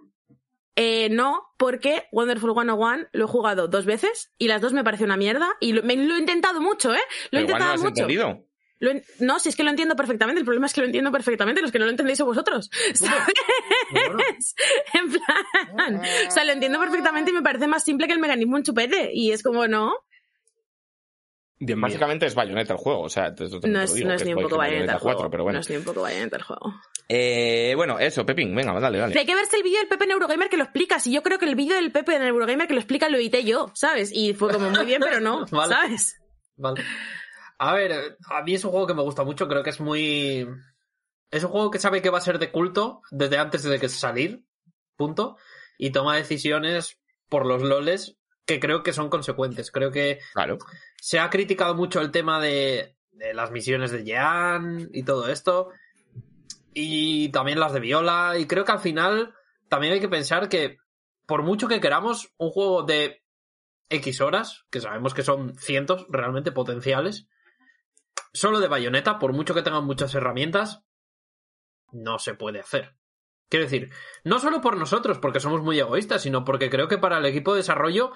[0.75, 5.05] Eh, no, porque Wonderful 101 lo he jugado dos veces y las dos me pareció
[5.05, 6.99] una mierda y lo, me- lo he intentado mucho, ¿eh?
[7.31, 8.03] Lo he Pero igual no intentado lo has mucho.
[8.03, 8.47] entendido.
[8.83, 11.13] Lo en- no, si es que lo entiendo perfectamente, el problema es que lo entiendo
[11.13, 12.69] perfectamente, los que no lo entendéis son vosotros.
[12.95, 13.35] ¿Sabes?
[14.95, 18.57] En plan, o sea, lo entiendo perfectamente y me parece más simple que el mecanismo
[18.57, 19.95] en chupete y es como, no,
[21.61, 21.77] mío.
[21.79, 24.15] Básicamente es Bayonetta el juego, o sea, te- te- te no lo es, digo, no
[24.15, 25.31] es que ni un poco que Bayonetta el 4, juego.
[25.31, 25.57] pero bueno.
[25.59, 26.75] No es ni un poco Bayonetta el juego.
[27.09, 29.17] Eh, bueno, eso, Pepín, venga, dale, dale.
[29.17, 30.99] Hay que verse el vídeo del Pepe en Eurogamer que lo explica.
[30.99, 33.45] Si yo creo que el vídeo del Pepe en Eurogamer que lo explica lo edité
[33.45, 34.11] yo, ¿sabes?
[34.13, 35.73] Y fue como muy bien, pero no, Vale.
[35.75, 36.21] ¿sabes?
[36.57, 36.83] Vale.
[37.65, 40.49] A ver, a mí es un juego que me gusta mucho, creo que es muy...
[41.31, 43.89] Es un juego que sabe que va a ser de culto desde antes de que
[43.89, 44.45] salir,
[44.97, 45.37] punto,
[45.79, 46.99] y toma decisiones
[47.29, 49.71] por los loles que creo que son consecuentes.
[49.71, 50.59] Creo que Claro.
[51.01, 55.71] se ha criticado mucho el tema de, de las misiones de Jean y todo esto.
[56.75, 58.39] Y también las de Viola.
[58.39, 59.35] Y creo que al final
[59.69, 60.79] también hay que pensar que
[61.27, 63.23] por mucho que queramos un juego de
[63.89, 67.29] X horas, que sabemos que son cientos realmente potenciales,
[68.33, 70.83] solo de bayoneta, por mucho que tengan muchas herramientas,
[71.93, 72.97] no se puede hacer.
[73.49, 73.91] Quiero decir,
[74.25, 77.53] no solo por nosotros, porque somos muy egoístas, sino porque creo que para el equipo
[77.53, 78.13] de desarrollo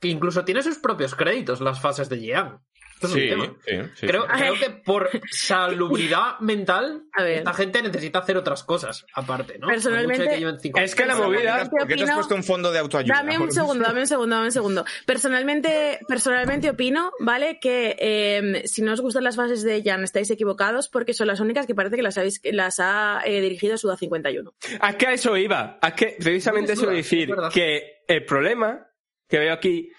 [0.00, 2.64] que incluso tiene sus propios créditos las fases de Jean.
[3.00, 3.44] Esto es un Sí, tema.
[3.64, 4.28] sí, sí, Creo, sí.
[4.36, 7.38] creo que por salubridad mental, A ver.
[7.38, 9.68] esta gente necesita hacer otras cosas aparte, ¿no?
[9.68, 10.28] Personalmente-
[10.72, 11.68] que Es que la movida...
[11.70, 13.14] ¿Por qué te has opino- puesto un fondo de autoayuda?
[13.14, 14.84] Dame un segundo, dame un segundo, dame un segundo.
[15.06, 17.58] Personalmente, personalmente opino, ¿vale?
[17.60, 21.38] Que eh, si no os gustan las fases de Jan, estáis equivocados porque son las
[21.40, 24.54] únicas que parece que las, habéis, las ha eh, dirigido Suda 51.
[24.88, 25.78] Es que a eso iba.
[25.82, 28.86] Es que precisamente eso iba a decir que el problema
[29.28, 29.92] que veo aquí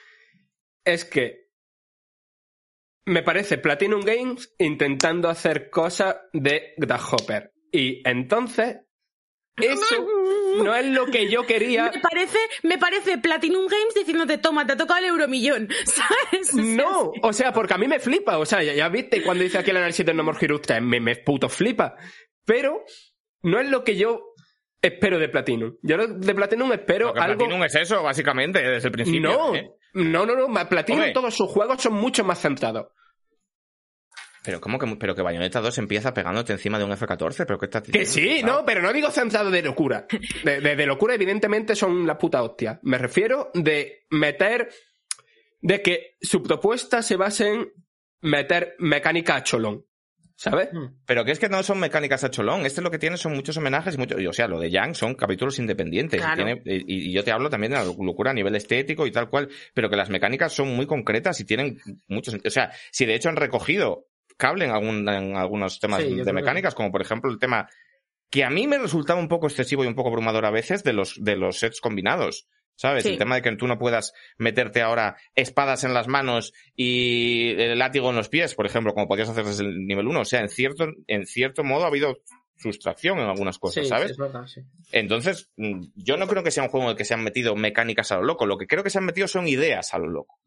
[0.84, 1.49] es que
[3.10, 7.52] me parece Platinum Games intentando hacer cosas de Grasshopper.
[7.72, 8.78] Y entonces,
[9.58, 10.08] eso
[10.64, 11.92] no es lo que yo quería.
[11.94, 16.54] Me parece, me parece Platinum Games diciéndote, toma, te ha tocado el euromillón, ¿sabes?
[16.54, 18.38] No, o sea, porque a mí me flipa.
[18.38, 20.82] O sea, ya, ya viste cuando dice aquí el análisis de No More Heroes 3,
[20.82, 21.96] me, me puto flipa.
[22.46, 22.86] Pero
[23.42, 24.34] no es lo que yo
[24.82, 25.76] espero de Platinum.
[25.82, 27.38] Yo de Platinum espero Porque algo.
[27.40, 29.22] Platinum es eso, básicamente, desde el principio.
[29.22, 29.70] No, ¿eh?
[29.94, 30.70] no, no, no.
[30.70, 31.14] Platinum, Hombre.
[31.14, 32.88] todos sus juegos son mucho más centrados.
[34.44, 37.46] Pero ¿cómo que, pero que Bayonetta 2 empieza pegándote encima de un F-14?
[37.46, 40.08] ¿Pero qué estás Que sí, no, pero no digo centrado de locura.
[40.44, 42.80] De, de- de locura, evidentemente, son la puta hostia.
[42.84, 44.70] Me refiero de meter.
[45.62, 47.74] de que su propuesta se base en
[48.22, 49.86] meter mecánica a cholón.
[50.36, 50.70] ¿Sabes?
[51.06, 52.66] Pero que es que no son mecánicas a cholón.
[52.66, 54.22] Este lo que tiene son muchos homenajes y muchos.
[54.22, 56.22] y, O sea, lo de Yang son capítulos independientes.
[56.22, 59.12] Y tiene- Y, y yo te hablo también de la locura a nivel estético y
[59.12, 59.50] tal cual.
[59.74, 62.36] Pero que las mecánicas son muy concretas y tienen muchos.
[62.36, 64.08] O sea, si de hecho han recogido
[64.40, 67.70] cable en, algún, en algunos temas Sí, de que mecánicas, como por ejemplo el tema
[68.32, 70.94] que a mí me resultaba un poco excesivo y un poco abrumador a veces de
[70.94, 72.48] los, de los sets combinados.
[72.76, 73.04] ¿Sabes?
[73.04, 73.10] Sí.
[73.10, 77.78] El tema de que tú no puedas meterte ahora espadas en las manos y el
[77.78, 80.22] látigo en los pies, por ejemplo, como podías hacer desde el nivel 1.
[80.22, 82.20] O sea, en cierto, en cierto modo ha habido
[82.56, 84.08] sustracción en algunas cosas, Sí, ¿sabes?
[84.08, 84.62] sí, es verdad, sí.
[84.94, 87.54] Entonces, mm, yo no creo que sea un juego en el que se han metido
[87.58, 88.46] mecánicas a lo loco.
[88.46, 90.40] Lo que creo que se han metido son ideas a lo loco.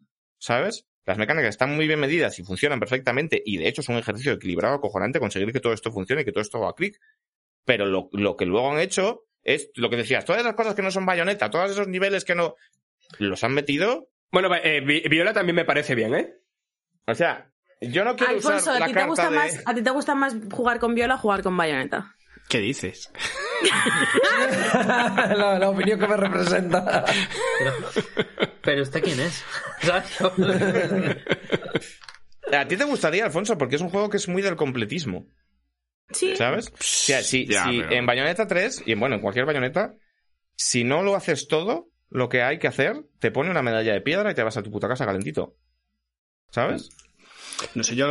[0.43, 0.87] ¿Sabes?
[1.07, 3.41] Las mecánicas están muy bien medidas y funcionan perfectamente.
[3.47, 6.33] Y de hecho es un ejercicio equilibrado, acojonante, conseguir que todo esto funcione y que
[6.33, 6.99] todo esto haga clic.
[7.65, 10.83] Pero lo, lo que luego han hecho es lo que decías, todas esas cosas que
[10.83, 12.57] no son bayoneta, todos esos niveles que no.
[13.19, 14.09] Los han metido.
[14.33, 16.35] Bueno, eh, Vi- Viola también me parece bien, ¿eh?
[17.07, 19.37] O sea, yo no quiero Alfonso, usar ¿a la ti, te carta gusta de.
[19.37, 22.17] más, ¿a ti te gusta más jugar con Viola o jugar con Bayonetta?
[22.49, 23.13] ¿Qué dices?
[24.75, 27.05] la, la opinión que me representa.
[28.63, 29.45] Pero ¿usted quién es?
[29.83, 30.19] ¿Sabes?
[32.53, 35.27] A ti te gustaría, Alfonso, porque es un juego que es muy del completismo.
[36.11, 36.37] Sí.
[36.37, 36.69] ¿Sabes?
[36.69, 39.95] O sea, si, Ya, si pero- en Bayonetta 3, y en, bueno, en cualquier Bayonetta,
[40.55, 44.03] si no lo haces todo, lo que hay que hacer, te pone una medalla de
[44.03, 45.57] piedra y te vas a tu puta casa calentito.
[46.51, 46.91] ¿Sabes?
[47.75, 48.07] No sé, yo.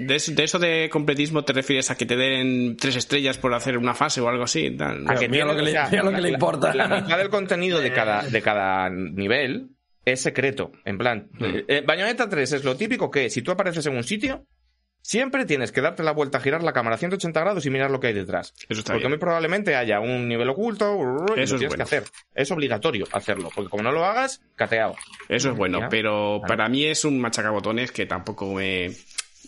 [0.00, 3.54] De, eso- de eso de completismo te refieres a que te den tres estrellas por
[3.54, 4.72] hacer una fase o algo así.
[4.76, 5.04] tal.
[5.08, 6.74] A que mira lo que le- o sea, mira lo que le la- importa.
[6.74, 9.75] La, mitad del contenido de cada, de cada nivel
[10.06, 10.72] es secreto.
[10.86, 11.44] En plan, Mm.
[11.68, 14.46] eh, Bayonetta 3 es lo típico que si tú apareces en un sitio,
[15.02, 18.00] siempre tienes que darte la vuelta, girar la cámara a 180 grados y mirar lo
[18.00, 18.54] que hay detrás.
[18.68, 19.10] Eso está Porque bien.
[19.12, 21.76] muy probablemente haya un nivel oculto y Eso lo es tienes bueno.
[21.76, 22.04] que hacer.
[22.34, 24.96] Es obligatorio hacerlo, porque como no lo hagas, cateado.
[25.28, 25.88] Eso es bueno, Ya.
[25.88, 28.90] pero para mí es un machacabotones que tampoco me.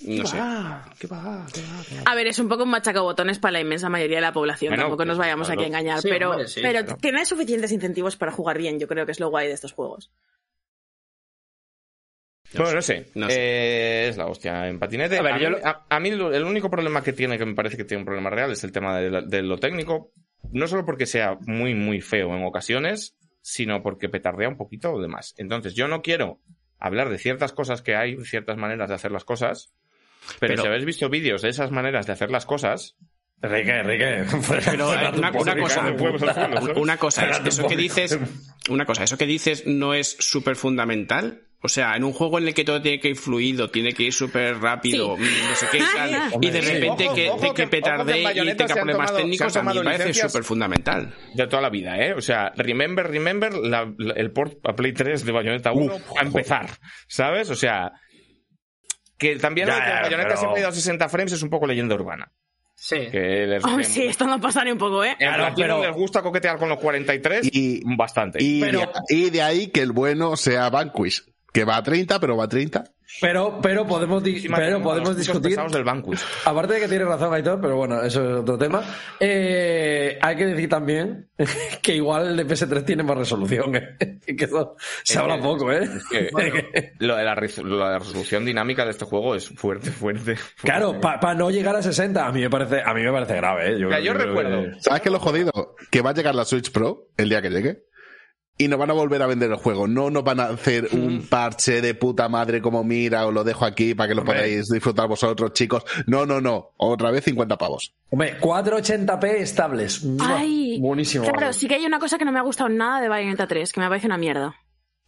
[0.07, 0.39] No sé.
[0.39, 4.71] A ver, es un poco un machacabotones para la inmensa mayoría de la población.
[4.71, 5.61] Bueno, Tampoco nos pues, vayamos claro.
[5.61, 6.01] aquí a engañar.
[6.01, 6.97] Sí, pero hombre, sí, pero claro.
[7.01, 8.79] tiene suficientes incentivos para jugar bien.
[8.79, 10.11] Yo creo que es lo guay de estos juegos.
[12.55, 12.99] No bueno, sé.
[12.99, 13.21] no sé.
[13.21, 13.37] No sé.
[13.39, 15.17] Eh, es la hostia en patinete.
[15.19, 17.37] A A, ver, mí, yo lo- a- a mí lo- el único problema que tiene,
[17.37, 19.59] que me parece que tiene un problema real, es el tema de, la- de lo
[19.59, 20.13] técnico.
[20.51, 25.09] No solo porque sea muy, muy feo en ocasiones, sino porque petardea un poquito de
[25.09, 25.35] más.
[25.37, 26.41] Entonces, yo no quiero
[26.79, 29.73] hablar de ciertas cosas que hay, ciertas maneras de hacer las cosas,
[30.39, 32.97] pero, Pero- si habéis visto vídeos de esas maneras de hacer las cosas,
[33.41, 34.25] Enrique, Enrique.
[34.65, 35.93] Pero una, una cosa,
[36.77, 38.19] una cosa es, eso que dices,
[38.69, 41.43] una cosa, eso que dices no es súper fundamental.
[41.61, 44.05] O sea, en un juego en el que todo tiene que ir fluido, tiene que
[44.05, 45.23] ir súper rápido, Sí.
[45.49, 46.69] no sé qué y tal, y de Sí.
[46.73, 49.75] repente Ojo, que, ojo de que- que en y tenga problemas tomado- técnicos, a mí
[49.79, 51.15] me parece súper fundamental.
[51.35, 52.15] de toda la vida, ¿eh?
[52.15, 56.23] O sea, remember, remember la- la- el port a Play 3 de Bayonetta 1 a
[56.23, 56.71] empezar,
[57.09, 57.51] ¿sabes?
[57.51, 57.91] O sea,
[59.19, 61.51] que también Ya, lo que Bayonetta pero- siempre ha ido a 60 frames es un
[61.51, 62.31] poco leyenda urbana.
[62.75, 63.09] Sí.
[63.11, 65.11] Que les, Oh, sí, esto no pasa ni un poco, ¿eh?
[65.11, 68.39] en Claro, pero- les gusta coquetear con los 43 Y- bastante.
[68.41, 72.21] Y, Pero- de, y de ahí que el bueno sea Vanquish, que va a 30,
[72.21, 72.85] pero va a 30.
[73.23, 75.57] Pero, pero podemos, pero podemos discutir.
[75.59, 76.21] del Vanquish.
[76.45, 78.83] Aparte de que tiene razón Aitor, pero bueno, eso es otro tema.
[79.19, 81.29] Eh, hay que decir también
[81.83, 83.75] que igual el de PS3 tiene más resolución.
[83.77, 83.97] ¿eh?
[84.37, 85.89] que eso se habla poco, ¿eh?
[86.11, 90.37] Que- lo, de la, resolución dinámica de este juego es fuerte, fuerte.
[90.37, 90.63] fuerte.
[90.63, 93.73] Claro, para no llegar a 60, a mí me parece, a mí me parece grave,
[93.73, 94.03] ¿eh?
[94.03, 94.65] Yo recuerdo.
[94.65, 95.77] que- ¿Sabes qué es lo jodido?
[95.91, 97.85] Que va a llegar la Switch Pro el día que llegue.
[98.61, 99.87] Y nos van a volver a vender el juego.
[99.87, 103.65] No nos van a hacer un parche de puta madre como mira, os lo dejo
[103.65, 104.35] aquí para que lo Hombre.
[104.37, 105.85] podáis disfrutar vosotros, chicos.
[106.07, 106.73] No, no, no.
[106.77, 107.95] Otra vez 50 pavos.
[108.11, 110.05] Hombre, 480p estables.
[110.21, 111.25] Ay, Buenísimo.
[111.31, 113.73] Claro, sí que hay una cosa que no me ha gustado nada de Bayonetta 3,
[113.73, 114.57] que me parece una mierda.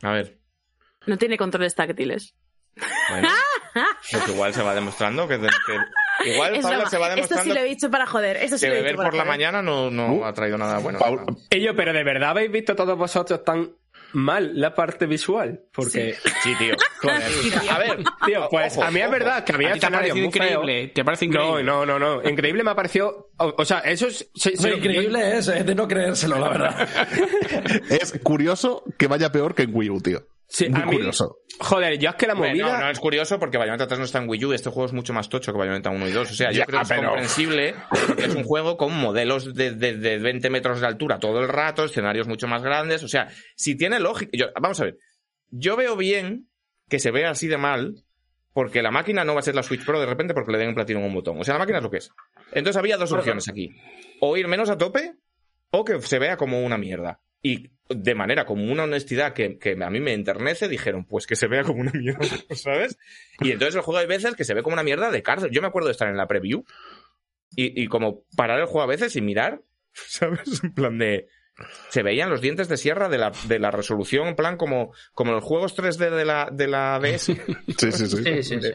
[0.03, 0.39] A ver.
[1.07, 2.35] No tiene controles táctiles.
[3.11, 3.29] Bueno,
[4.13, 5.49] pues igual se va demostrando que, que-
[6.25, 6.91] igual Es Paula broma.
[6.91, 8.37] se va Esto demostrando sí lo he dicho para joder.
[8.39, 9.39] Esto sí que lo he dicho beber para por la joder.
[9.39, 10.25] mañana no, no Uh.
[10.25, 10.99] ha traído nada bueno.
[10.99, 13.71] Paul- Ello, pero de verdad habéis visto todos vosotros tan
[14.13, 15.61] mal la parte visual.
[15.73, 16.75] Porque, Sí, tío.
[17.01, 17.23] Joder.
[17.71, 19.89] A ver, tío, pues Ojo, a mí es verdad que había ¿A ti te ha
[19.89, 20.93] escenarios parecido muy increíble?
[20.93, 21.63] ¿Te parece No, increíble?
[21.65, 22.29] no, no, no.
[22.29, 23.31] Increíble me ha parecido.
[23.39, 24.29] O, o sea, eso es.
[24.35, 26.89] se- increíble es, es de no creérselo, la verdad.
[27.89, 30.27] Es curioso que vaya peor que en Wii U, tío.
[30.53, 31.37] Sí, Muy a mí- curioso.
[31.61, 32.73] Joder, yo es que la movida.
[32.73, 34.53] no, no es curioso porque Bayonetta 3 no está en Wii U.
[34.53, 36.29] Este juego es mucho más tocho que Bayonetta 1 y 2.
[36.31, 37.75] O sea, yo Ya, creo que es comprensible
[38.09, 41.49] porque es un juego con modelos de, de- de 20 metros de altura todo el
[41.49, 43.03] rato, escenarios mucho más grandes.
[43.05, 44.31] O sea, si tiene lógica.
[44.35, 44.97] yo- vamos a ver.
[45.51, 46.49] Yo veo bien
[46.89, 48.03] que se vea así de mal
[48.53, 50.69] porque la máquina no va a ser la Switch Pro de repente porque le den
[50.71, 51.39] un platino en un botón.
[51.41, 52.11] O sea, la máquina es lo que es.
[52.53, 53.71] Entonces había dos opciones aquí.
[54.21, 55.13] O ir menos a tope
[55.71, 57.21] o que se vea como una mierda.
[57.43, 61.37] Y de manera como una honestidad que, que a mí me enternece, dijeron, pues que
[61.37, 62.21] se vea como una mierda,
[62.55, 62.99] ¿sabes?
[63.41, 65.51] Y entonces el juego hay veces que se ve como una mierda de cárcel.
[65.51, 66.65] Yo me acuerdo de estar en la preview
[67.57, 69.63] y, y como parar el juego a veces y mirar,
[69.93, 70.63] ¿sabes?
[70.63, 71.27] En plan de...
[71.91, 75.33] Se veían los dientes de sierra de la, de la resolución, en plan como, como
[75.33, 77.27] los juegos 3D de la, de la DS.
[77.77, 78.25] Sí, sí, sí.
[78.25, 78.71] Sí, sí, sí.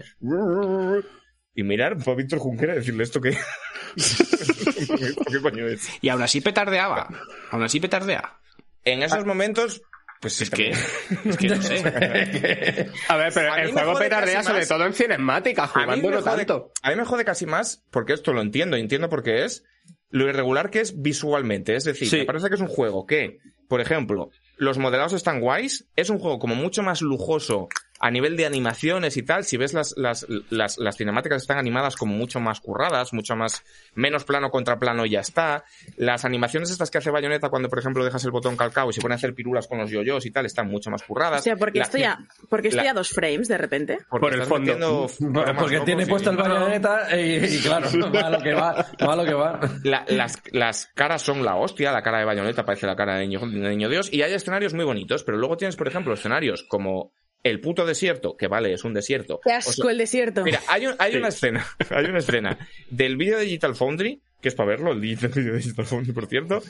[1.55, 3.31] Y mirar a Víctor Junquera y decirle esto que...
[3.31, 5.87] ¿Qué coño es?
[6.01, 7.07] Y aún así petardeaba.
[7.49, 8.39] Aún así petardea.
[8.85, 9.81] En esos momentos,
[10.21, 10.69] pues Es que,
[11.25, 11.77] es que no sé.
[13.09, 14.67] A ver, pero A el juego petardea sobre más.
[14.67, 16.71] todo en cinemática, A mí, jugando me no jode, tanto.
[16.81, 19.63] a mí me jode casi más, porque esto lo entiendo, entiendo por qué es,
[20.09, 21.75] lo irregular que es visualmente.
[21.75, 22.17] Es decir, Sí.
[22.17, 26.19] me parece que es un juego que, por ejemplo, los modelados están guays, es un
[26.19, 27.67] juego como mucho más lujoso
[27.99, 29.43] a nivel de animaciones y tal.
[29.45, 33.63] Si ves las, las, las, las cinemáticas están animadas como mucho más curradas, mucho más,
[33.93, 35.63] menos plano contra plano y ya está.
[35.97, 39.01] Las animaciones estas que hace Bayonetta cuando, por ejemplo, dejas el botón calcado y se
[39.01, 41.39] pone a hacer pirulas con los yoyos y tal, están mucho más curradas.
[41.41, 42.19] O sea, porque La- estoy a,
[42.49, 43.97] porque estoy la- a dos frames de repente.
[44.09, 45.07] porque Por el fondo.
[45.57, 49.25] Porque tiene puesto el bayoneta y, y claro, va a lo que va, va lo
[49.25, 49.59] que va.
[49.83, 53.27] La- las, las caras son la hostia, la cara de Bayonetta parece la cara de
[53.27, 56.63] niño, de niño Dios, y hay escenarios muy bonitos, pero luego tienes, por ejemplo, escenarios
[56.67, 57.11] como
[57.45, 59.39] el puto desierto, que vale, es un desierto.
[59.43, 60.43] Qué O asco sea, el desierto.
[60.43, 62.57] mira, hay, un- hay una escena, hay una escena
[62.89, 66.25] del vídeo de Digital Foundry, que es para verlo, el vídeo de Digital Foundry, por
[66.27, 66.61] cierto,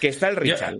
[0.00, 0.78] que está el Richard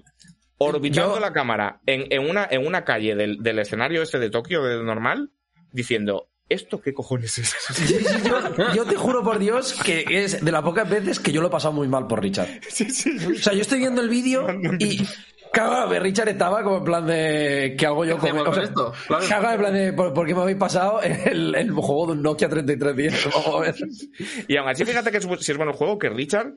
[0.58, 4.30] orbitando yo- la cámara en, en una, en una calle del, del escenario este de
[4.30, 5.30] Tokio de normal,
[5.72, 7.54] diciendo, ¿esto qué cojones es?
[8.24, 11.46] Yo, yo te juro por Dios que es de las pocas veces que yo lo
[11.48, 12.48] he pasado muy mal por Richard.
[12.68, 14.46] O sea, yo estoy viendo el vídeo
[14.78, 15.00] y.
[15.52, 17.74] Cago, Richard estaba como en plan de.
[17.78, 18.92] ¿Qué hago yo ¿Qué con, o sea, esto?
[19.06, 19.24] Claro.
[19.28, 19.92] cago en plan de.
[19.92, 23.28] ¿por, por qué me habéis pasado el, el juego de un Nokia 3310?
[23.34, 23.74] Vamos a ver.
[24.48, 26.52] Y aún así, fíjate que es, si es bueno el juego, que Richard.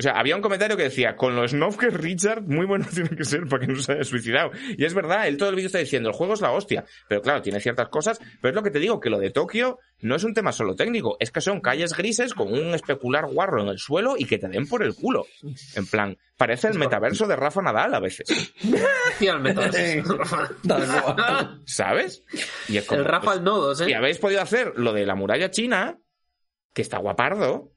[0.00, 2.86] O sea, había un comentario que decía, con lo snob que es Richard, muy bueno
[2.94, 4.50] tiene que ser para que no se haya suicidado.
[4.78, 6.86] Y es verdad, él todo el vídeo está diciendo, el juego es la hostia.
[7.06, 8.18] Pero claro, tiene ciertas cosas.
[8.40, 10.74] Pero es lo que te digo, que lo de Tokio no es un tema solo
[10.74, 11.18] técnico.
[11.20, 14.48] Es que son calles grises con un especular guarro en el suelo y que te
[14.48, 15.26] den por el culo.
[15.74, 18.54] En plan, parece el metaverso de Rafa Nadal a veces.
[21.66, 22.24] ¿Sabes?
[22.68, 23.96] Y es como, El Rafa pues, al nodos, y ¿eh?
[23.96, 25.98] habéis podido hacer lo de la muralla china,
[26.72, 27.74] que está guapardo.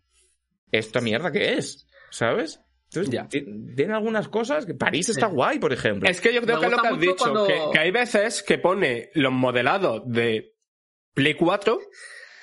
[0.72, 1.86] ¿Esta mierda qué es?
[2.14, 2.60] ¿Sabes?
[2.90, 3.28] Entonces, Ya.
[3.28, 3.44] ti-
[3.76, 6.08] tiene algunas cosas que París está guay, por ejemplo.
[6.08, 7.90] Es que yo creo Me que es lo que has dicho, cuando- que, que hay
[7.90, 10.54] veces que pone los modelados de
[11.16, 11.80] Play 4,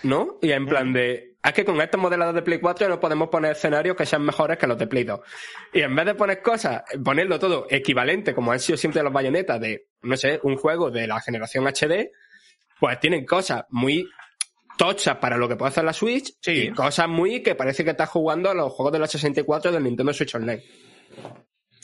[0.02, 0.38] ¿no?
[0.42, 3.52] Y en plan de, es que con estos modelados de Play 4 no podemos poner
[3.52, 5.20] escenarios que sean mejores que los de Play 2.
[5.72, 9.60] Y en vez de poner cosas, ponerlo todo equivalente, como han sido siempre los bayonetas
[9.60, 12.10] de, no sé, un juego de la generación HD,
[12.80, 14.09] pues tienen cosas muy
[14.81, 16.52] tochas para lo que puede hacer la Switch Sí.
[16.52, 19.82] y cosas muy que parece que estás jugando a los juegos de la 64 del
[19.85, 20.62] Nintendo Switch Online.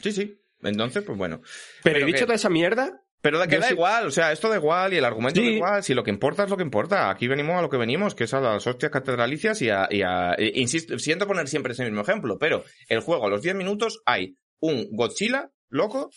[0.02, 0.40] Sí, sí.
[0.62, 1.40] Entonces, pues bueno.
[1.82, 4.10] Pero, Pero dicho que- de esa mierda, Pero da que Yo da sí- igual, o
[4.10, 5.46] sea, esto da igual y el argumento Sí.
[5.46, 5.82] da igual.
[5.82, 7.10] Si lo que importa es lo que importa.
[7.10, 9.88] Aquí venimos a lo que venimos, que es a las hostias catedralicias y a.
[9.90, 13.42] y a- e- insisto, siento poner siempre ese mismo ejemplo, pero el juego a los
[13.42, 16.10] 10 minutos hay un Godzilla loco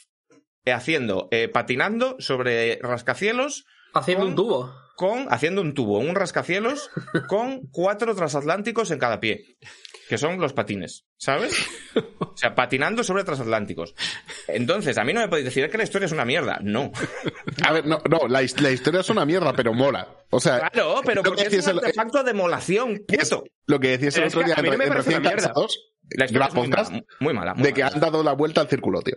[0.66, 4.74] eh, haciendo, eh, patinando sobre rascacielos Haciendo con- un tubo.
[5.00, 6.92] Con, haciendo un tubo, un rascacielos
[7.30, 9.56] con cuatro transatlánticos en cada pie.
[10.10, 11.56] Que son los patines, ¿sabes?
[12.20, 13.94] O sea, patinando sobre transatlánticos.
[14.48, 16.60] Entonces, a mí no me podéis decir "Es que la historia es una mierda.
[16.64, 16.92] No.
[17.64, 20.08] A ver, no, no la, la historia es una mierda, pero mola.
[20.32, 23.44] O sea, Claro, pero porque es un el- artefacto de molación, puto.
[23.68, 25.54] lo que decías el otro día a mí no me parece una mierda.
[26.18, 26.90] La historia es muy mala,
[27.20, 27.54] muy mala.
[27.54, 29.16] muy de que han dado la vuelta al círculo, tío.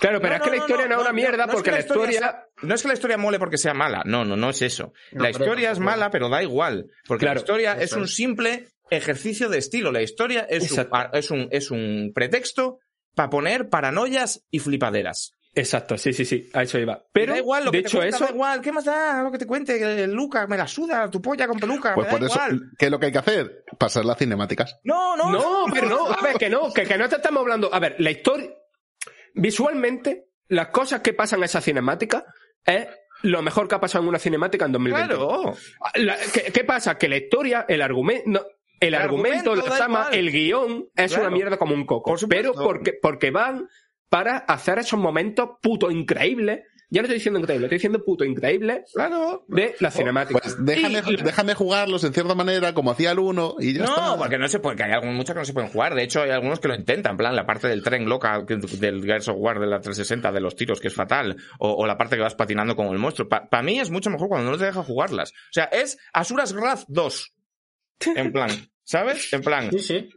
[0.00, 1.46] Claro, pero No, es que no, la no, historia no, no, es una no, mierda
[1.46, 2.18] no es porque que la historia...
[2.20, 4.92] sea- no es que la historia mole porque sea mala, no, no, no es eso.
[5.12, 6.86] No, la historia es mala, pero da igual.
[7.06, 9.90] Porque Claro, la historia es un simple ejercicio de estilo.
[9.92, 12.78] La historia es un, es un, es un pretexto
[13.14, 15.34] para poner paranoias y flipaderas.
[15.54, 17.04] Exacto, sí, sí, sí, a eso iba.
[17.12, 18.24] Pero, da igual lo de que te hecho, cuenta, eso...
[18.24, 20.06] da igual, ¿qué más da lo que te cuente?
[20.06, 22.70] Luca me la suda, tu polla con peluca, Pues me da por eso, igual.
[22.78, 23.64] ¿qué es lo que hay que hacer?
[23.78, 24.78] Pasar las cinemáticas.
[24.84, 27.68] No, no, No, pero no, a ver, que no, que, que no te estamos hablando...
[27.70, 28.48] A ver, la historia...
[29.34, 32.24] Visualmente, las cosas que pasan en esa cinemática
[32.64, 32.86] es
[33.22, 35.14] lo mejor que ha pasado en una cinemática en 2020.
[35.14, 35.54] Claro.
[35.94, 36.98] La- ¿qué, qué pasa?
[36.98, 38.46] Que la historia, el argumento...
[38.80, 41.28] el, El argumento, la trama, el guion es Claro.
[41.28, 42.14] una mierda como un coco.
[42.14, 43.68] Por pero porque, porque van
[44.08, 46.60] para hacer esos momentos puto increíbles.
[46.92, 49.44] Ya no estoy diciendo increíble, estoy diciendo puto increíble Claro.
[49.48, 50.38] de la cinemática.
[50.42, 53.88] Pues déjame, Y- déjame jugarlos en cierta manera, como hacía el uno, y ya No,
[53.88, 54.16] está.
[54.18, 55.94] porque no se puede, que hay algunos, muchos que no se pueden jugar.
[55.94, 57.12] De hecho, hay algunos que lo intentan.
[57.12, 60.40] En plan, la parte del tren loca del Gears of War de la 360, de
[60.42, 61.36] los tiros, que es fatal.
[61.58, 63.26] O, o la parte que vas patinando con el monstruo.
[63.28, 65.30] Para mí es mucho mejor cuando no te deja jugarlas.
[65.32, 67.32] O sea, es Asuras Wrath 2.
[68.16, 68.50] En plan,
[68.84, 69.32] ¿sabes?
[69.32, 70.08] En plan, Sí, sí.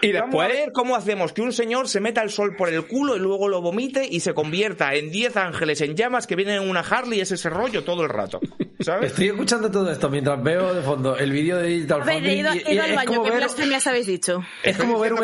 [0.00, 2.68] Y Vamos a después, ver cómo hacemos que un señor se meta el sol por
[2.68, 6.36] el culo y luego lo vomite y se convierta en 10 ángeles en llamas que
[6.36, 7.20] vienen en una Harley.
[7.20, 8.40] Es ese rollo todo el rato.
[8.80, 9.10] ¿Sabes?
[9.10, 12.38] Estoy escuchando todo esto mientras veo de fondo el vídeo de Digital ver, he Foundry
[12.40, 13.22] ido, y- he y ido al baño.
[13.22, 14.42] ¿Qué blasfemias habéis dicho?
[14.62, 15.20] es como ver un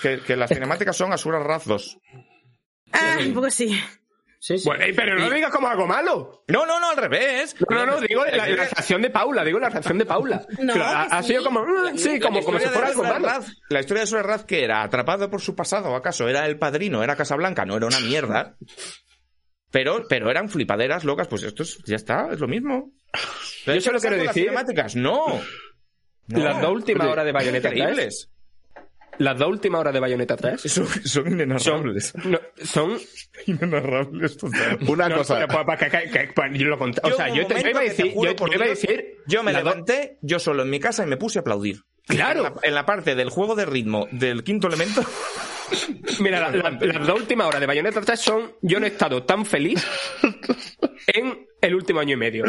[0.00, 1.98] que, que las cinemáticas son Asura Raz 2.
[2.92, 3.74] Ah, un poco sí.
[4.44, 4.64] Sí, sí.
[4.68, 6.42] bueno, pero no lo digas como algo malo.
[6.48, 7.54] No, no, no, al revés.
[7.70, 10.44] No, no, no, digo la, la reacción de Paula, digo la reacción de Paula.
[10.58, 11.28] No, ha, que ha sí.
[11.28, 13.28] sido como, "Mm, sí, como, La como si fuera algo malo.
[13.28, 16.28] Raz- la historia de Asura Raz que era atrapado por su pasado, ¿acaso?
[16.28, 18.56] Era el padrino, era Casablanca, no era una mierda.
[19.70, 22.90] Pero, pero eran flipaderas locas, pues esto es- ya está, es lo mismo.
[23.64, 25.40] Pero Yo solo quiero las decir- cinemáticas, no.
[26.26, 26.38] No.
[26.42, 28.28] Las dos últimas horas de Bayonetta 3.
[29.18, 32.14] Las dos últimas horas de Bayonetta 3 Son, son son, inenarrables.
[32.24, 32.98] no, son
[33.46, 34.78] Inenarrables total.
[34.88, 35.34] Una no, cosa.
[35.34, 37.68] pero, pues, pa- que- que- que- pa- yo lo cont- o sea, yo, te, yo
[37.70, 40.62] iba a decir, yo, yo iba a decir, Yo me las dos- levanté, yo solo
[40.62, 41.82] en mi casa y me puse a aplaudir.
[42.06, 42.46] Claro.
[42.46, 45.04] En la, en la parte del juego de ritmo del quinto elemento.
[46.20, 48.52] Mira, la- la- las dos últimas horas de Bayonetta 3 son.
[48.62, 49.86] Yo no he estado tan feliz
[51.06, 52.44] en el último año y medio.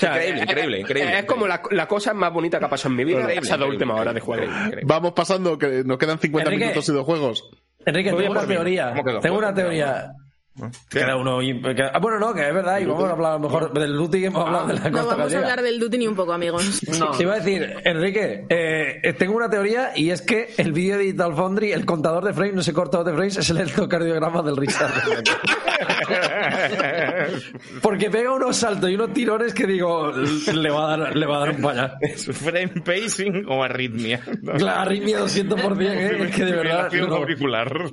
[0.00, 1.18] O sea, Increíble, increíble, increíble.
[1.18, 3.58] Es como la, la cosa más bonita que ha pasado en mi vida, Increíble, esas
[3.58, 4.46] dos increíble, últimas horas de juego.
[4.84, 6.64] Vamos pasando, que nos quedan 50 Enrique.
[6.64, 7.50] minutos y dos juegos.
[7.84, 8.94] Enrique, tengo una teoría.
[9.20, 10.19] Tengo una ¿Cómo
[10.60, 11.06] teoría.
[11.06, 11.38] Queda uno
[11.92, 14.26] ah, bueno, no, que es verdad, y vamos a hablar a lo mejor del que
[14.26, 16.80] hemos hablado de la No costa vamos a hablar del Duty ni un poco, amigos.
[17.00, 17.12] No.
[17.12, 21.04] Te iba a decir, Enrique, eh, tengo una teoría y es que el vídeo de
[21.04, 24.56] Digital Foundry, el contador de frames, no se corta de frames, es el electrocardiograma del
[24.56, 24.90] Richard.
[27.82, 31.36] Porque pega unos saltos y unos tirones que digo, le va a dar, le va
[31.36, 31.94] a dar un pañal.
[32.00, 34.20] ¿Es frame pacing o arritmia?
[34.58, 36.24] Claro, arritmia 200%, ¿eh?
[36.24, 36.92] es que de verdad...
[36.92, 37.14] No.
[37.14, 37.90] auricular.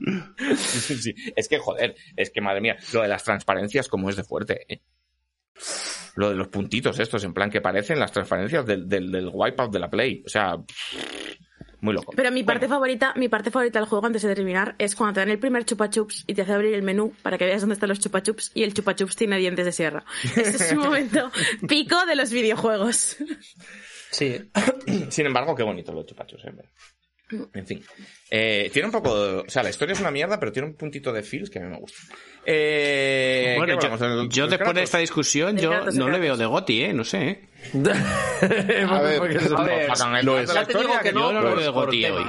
[0.56, 1.14] Sí.
[1.36, 4.60] Es que, joder, es que, madre mía, lo de las transparencias, como es de fuerte,
[4.68, 4.82] ¿eh?
[6.16, 9.72] Lo de los puntitos estos, en plan, que parecen las transparencias del, del, del wipeout
[9.72, 10.22] de la Play.
[10.24, 10.56] O sea,
[11.84, 12.12] muy loco.
[12.16, 15.20] Pero mi parte favorita, mi parte favorita del juego antes de terminar es cuando te
[15.20, 17.74] dan el primer chupa chups y te hace abrir el menú para que veas dónde
[17.74, 20.04] están los chupa chups y el chupa chups tiene dientes de sierra.
[20.36, 21.30] Ese es un momento
[21.68, 23.16] pico de los videojuegos.
[24.10, 24.50] Sí.
[25.10, 26.52] Sin embargo, qué bonito lo de chupachos, ¿eh?
[27.54, 27.82] En fin.
[28.30, 30.74] Eh, tiene un poco de- O sea, la historia es una mierda, pero tiene un
[30.74, 31.98] puntito de feels que a mí me gusta.
[32.44, 36.82] Eh, Bueno, ¿qué yo, después de esta discusión, yo Kratos, no le veo de Goti,
[36.84, 36.92] ¿eh?
[36.92, 37.48] No sé, ¿eh?
[38.88, 41.72] A ver, Porque es- de ya te digo que no, yo no lo por- veo
[41.72, 42.24] por Goti hoy.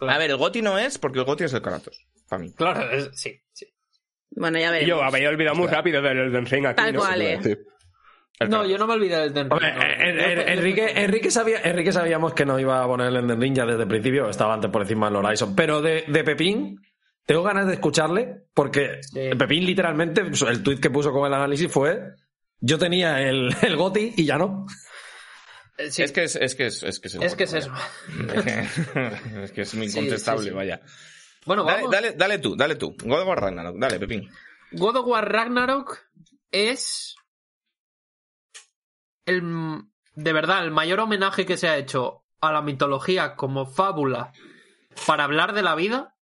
[0.00, 2.00] A ver, el Goti no es porque el Goti es el Kratos.
[2.28, 2.52] Para mí.
[2.54, 3.66] Claro, es- sí, sí.
[4.30, 4.88] Bueno, ya veremos.
[4.88, 6.76] Yo había olvidado muy rápido del Elden Ring aquí.
[6.76, 7.00] Tal ¿no?
[7.00, 7.38] cual, eh.
[7.42, 7.56] Sí.
[8.40, 9.82] El No, yo no me olvidé del Elden Hombre, Ring, no.
[9.84, 13.16] en- en- Yo- yo- Enrique, Enrique, sabía, Enrique sabíamos que no iba a poner el
[13.16, 15.54] Elden Ring ya desde el principio, estaba antes por encima del Horizon.
[15.56, 16.80] Pero de, de Pepín,
[17.26, 19.30] tengo ganas de escucharle, porque Sí.
[19.38, 22.00] Pepín literalmente, pues, el tweet que puso con el análisis fue,
[22.60, 24.66] yo tenía el, el GOTI y ya no.
[25.76, 27.72] Eh, sí, Es que es, es que es, es que es es que es eso.
[29.42, 30.54] es que es muy Sí, incontestable, sí, sí.
[30.54, 30.80] vaya.
[31.44, 31.92] Bueno, Dale, vamos.
[31.92, 32.94] dale, dale tú, dale tú.
[33.04, 34.28] God of War Ragnarok, dale, Pepín.
[34.72, 35.98] God of War Ragnarok
[36.50, 37.14] es
[39.28, 39.82] el
[40.14, 44.32] de verdad el mayor homenaje que se ha hecho a la mitología como fábula
[45.06, 46.16] para hablar de la vida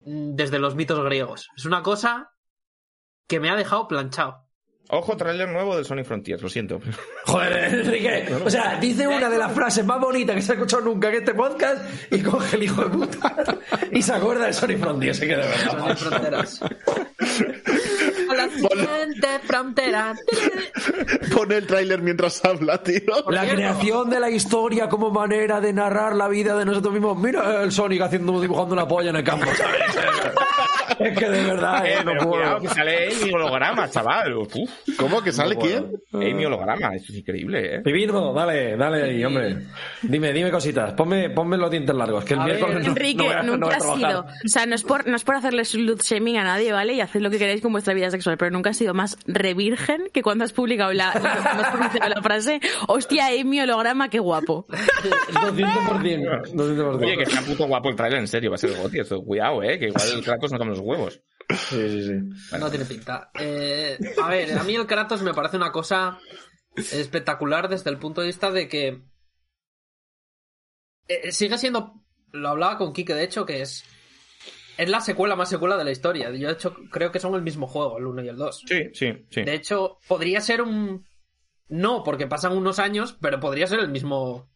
[0.00, 1.48] mm, desde los mitos griegos.
[1.56, 2.32] Es una cosa
[3.26, 4.44] que me ha dejado planchado.
[4.88, 6.80] Ojo, trailer nuevo del Sonic Frontiers, lo siento.
[7.26, 8.28] Joder, Enrique.
[8.44, 11.16] O sea, dice una de las frases más bonitas que se ha escuchado nunca en
[11.16, 13.34] este podcast y coge el hijo de puta
[13.90, 15.88] y se acuerda de Sony Frontier, se queda de Son verdad.
[15.88, 16.60] de fronteras.
[18.46, 20.14] La siguiente frontera.
[21.34, 23.00] Pone el tráiler mientras habla, tío.
[23.30, 27.18] La creación de la historia como manera de narrar la vida de nosotros mismos.
[27.18, 29.80] Mira el Sonic haciendo dibujando una polla en el campo, ¿sabes?
[30.98, 32.30] Es que de verdad, eh, no puedo.
[32.30, 34.32] cuidado, que sale Amy holograma, chaval.
[34.34, 34.54] Uf,
[34.96, 35.92] ¿Cómo que sale quién?
[36.12, 37.82] Amy holograma, esto es increíble, ¿eh?
[38.34, 39.58] Dale, dale ahí, hombre.
[40.02, 40.94] Dime, dime cositas.
[40.94, 43.42] Ponme, ponme los dientes largos, que el A ver, miércoles no- Enrique, no voy a-
[43.42, 44.20] no nunca voy a ha sido.
[44.44, 46.94] O sea, no es, por, no es por hacerle slut shaming a nadie, ¿vale?
[46.94, 50.08] Y haced lo que queráis con vuestra vida sexual, pero nunca has sido más revirgen
[50.12, 54.66] que cuando has publicado la, cuando has pronunciado la frase, hostia, Amy holograma, qué guapo.
[54.68, 56.52] 200%.
[56.52, 56.96] 200%.
[56.96, 58.98] Oye, que está puto guapo el trailer, en serio, va a ser el Goti.
[59.24, 59.78] Cuidado, ¿eh?
[59.78, 61.22] Que igual el Kratos no come los huevos.
[61.48, 62.56] Sí, sí, sí.
[62.58, 63.30] No tiene pinta.
[63.38, 66.18] Eh, a ver, a mí el Kratos me parece una cosa
[66.76, 69.02] espectacular desde el punto de vista de que
[71.08, 72.02] eh, sigue siendo,
[72.32, 73.84] lo hablaba con Kike de hecho, que es
[74.78, 76.30] es la secuela más secuela de la historia.
[76.30, 78.64] Yo de hecho creo que son el mismo juego, el 1 y el 2.
[78.66, 79.42] Sí, sí, sí.
[79.42, 81.06] De hecho, podría ser un
[81.68, 84.48] no, porque pasan unos años, pero podría ser el mismo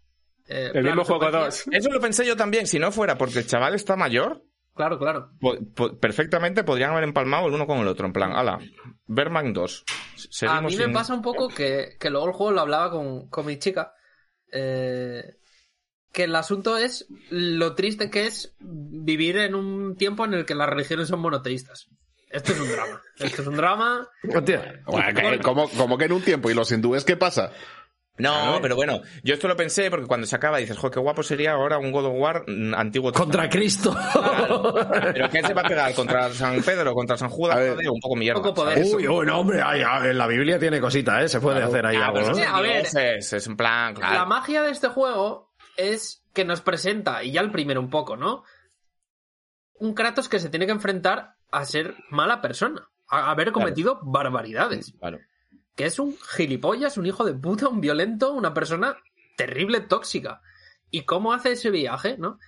[0.46, 1.64] eh, El mismo juego secuencia.
[1.72, 1.76] 2.
[1.80, 2.66] Eso lo pensé yo también.
[2.66, 4.44] Si no fuera porque el chaval está mayor,
[4.74, 5.30] Claro, claro.
[5.40, 8.06] po- po- perfectamente podrían haber empalmado el uno con el otro.
[8.06, 8.58] En plan, ala,
[9.06, 9.84] Berman 2.
[10.30, 12.90] Seguimos A mí me sin- pasa un poco que, que luego el juego lo hablaba
[12.90, 13.92] con, con mi chica.
[14.52, 15.36] eh,
[16.12, 20.54] que el asunto es lo triste que es vivir en un tiempo en el que
[20.54, 21.88] las religiones son monoteístas.
[22.30, 23.00] Esto es un drama.
[23.18, 24.08] Esto es un drama.
[24.34, 24.80] Hostia.
[24.86, 27.52] Bueno, que- como, como que en un tiempo, ¿y los hindúes qué pasa?
[28.18, 31.22] No, pero bueno, yo esto lo pensé porque cuando se acaba dices, joder, qué guapo
[31.22, 33.10] sería ahora un God of War mm, antiguo.
[33.12, 33.96] Contra Cristo.
[35.14, 35.94] ¿Pero quién se va a pegar?
[35.94, 36.92] ¿Contra San Pedro?
[36.92, 37.56] ¿Contra San Judas?
[37.56, 37.72] A ver.
[37.76, 38.42] Joder, un poco mierda.
[38.42, 38.84] Poco poder.
[38.84, 39.82] Uy, uy, no, hombre, ay,
[40.12, 41.28] la Biblia tiene cositas, ¿eh?
[41.28, 42.36] Se puede hacer ahí Ah, algo, ¿no?
[42.38, 42.86] es, A ver.
[42.86, 44.14] es en plan, claro.
[44.14, 48.16] La magia de este juego es que nos presenta, y ya el primero un poco,
[48.16, 48.44] ¿no?
[49.74, 54.92] Un Kratos que se tiene que enfrentar a ser mala persona, a haber cometido barbaridades.
[54.98, 55.18] Claro.
[55.74, 58.96] Que es un gilipollas, un hijo de puta, un violento, una persona
[59.36, 60.42] terrible, tóxica.
[60.90, 62.38] ¿Y cómo hace ese viaje, no?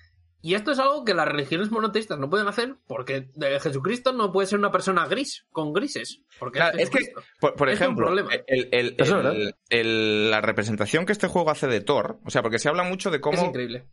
[0.45, 4.33] Y esto es algo que las religiones monoteístas no pueden hacer porque de Jesucristo no
[4.33, 6.21] puede ser una persona gris, con grises.
[6.39, 6.99] Porque Claro, es que,
[7.41, 8.09] por, por Es un ejemplo,
[9.71, 13.11] el- la representación que este juego hace de Thor, o sea, porque se habla mucho
[13.11, 13.37] de cómo,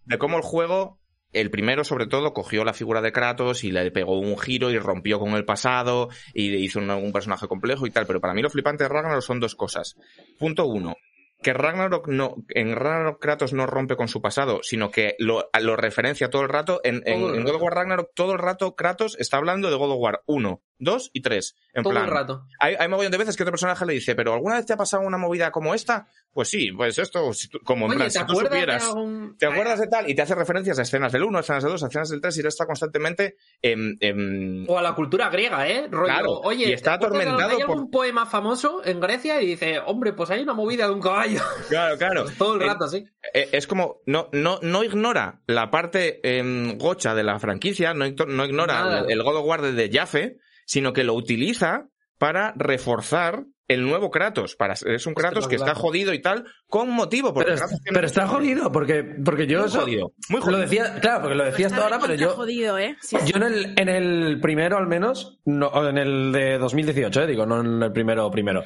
[0.05, 0.99] de cómo el juego,
[1.33, 4.79] el primero sobre todo, cogió la figura de Kratos y le pegó un giro y
[4.79, 8.33] rompió con el pasado y le hizo un, un personaje complejo y tal, pero para
[8.33, 9.95] mí lo flipante de Ragnarok son dos cosas.
[10.39, 10.95] Punto uno,
[11.41, 15.75] que Ragnarok no, en Ragnarok Kratos no rompe con su pasado, sino que lo, lo
[15.77, 16.81] referencia todo el rato.
[16.83, 19.69] En, en- Todo el en God of War Ragnarok todo el rato Kratos está hablando
[19.69, 21.55] de God of War 1, 2 y 3.
[21.73, 22.45] En Todo plan, el rato.
[22.59, 24.77] hay, hay mogollón de veces que otro personaje le dice, pero ¿alguna vez te ha
[24.77, 26.07] pasado una movida como esta?
[26.31, 28.83] Pues sí, pues esto, si tú- como en Oye, plan, ¿te si tú supieras.
[28.87, 30.07] algún- ¿Te acuerdas de tal?
[30.09, 32.21] Y te hace referencias a escenas del 1, a escenas del 2, a escenas del
[32.21, 33.97] 3 y está constantemente en...
[33.99, 35.87] en- O a la cultura griega, ¿eh?
[35.89, 38.99] Rollo, Claro, oye, y está ¿te acuerdas de- atormentado ¿Hay por- algún poema famoso en
[38.99, 39.41] Grecia?
[39.41, 41.41] Y dice, hombre, pues hay una movida de un caballo.
[41.67, 42.25] Claro, claro.
[42.37, 43.03] Todo el Eh, rato, sí.
[43.33, 48.05] eh, es como, no, no, no ignora la parte em, gocha de la franquicia, no,
[48.05, 49.05] igno- no ignora Nada.
[49.09, 51.87] el, God of War de Jaffe, sino que lo utiliza
[52.19, 54.55] para reforzar el nuevo Kratos.
[54.55, 57.33] Para, es un Kratos que está jodido y tal, con motivo.
[57.33, 57.55] Porque
[57.85, 60.57] Pero, está jodido, porque, porque yo Muy eso- jodido, muy jodido.
[60.57, 62.97] Lo decía, claro, porque lo decías tú ahora, pero yo, jodido, ¿eh?
[63.01, 63.31] Sí, sí.
[63.31, 67.27] yo en el, en el primero al menos, no, o en el de 2018, eh,
[67.27, 68.63] digo, no en el primero primero.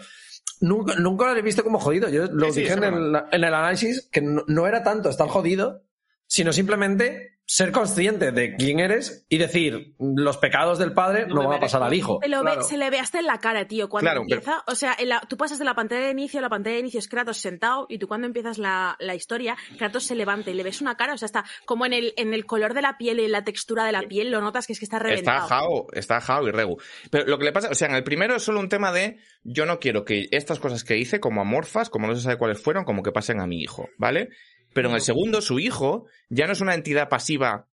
[0.61, 2.07] Nunca, nunca lo he visto como jodido.
[2.09, 5.27] Yo lo Sí, dije en el, en el análisis que no, no era tanto estar
[5.27, 5.83] jodido,
[6.27, 11.57] sino simplemente ser consciente de quién eres y decir los pecados del padre No van
[11.57, 12.19] a pasar al hijo.
[12.23, 13.89] Se, lo ve- se le ve hasta en la cara, tío.
[13.89, 16.39] Cuando Claro, pero- empieza, o sea, en la- tú pasas de la pantalla de inicio,
[16.41, 20.05] la pantalla de inicio es Kratos sentado y tú cuando empiezas la, la historia, Kratos
[20.05, 22.45] se levanta y le ves una cara, o sea, está como en el, en el
[22.45, 24.79] color de la piel y en la textura de la piel, lo notas que es
[24.79, 25.47] que está Está reventado.
[25.47, 26.77] Jao, está Jao y Regu.
[27.11, 29.17] Pero lo que le pasa, o sea, en el primero es solo un tema de
[29.43, 32.61] yo no quiero que estas cosas que hice, como amorfas, como no se sabe cuáles
[32.61, 34.29] fueron, como que pasen a mi hijo, ¿vale?
[34.73, 37.67] Pero en el segundo, su hijo ya no es una entidad pasiva.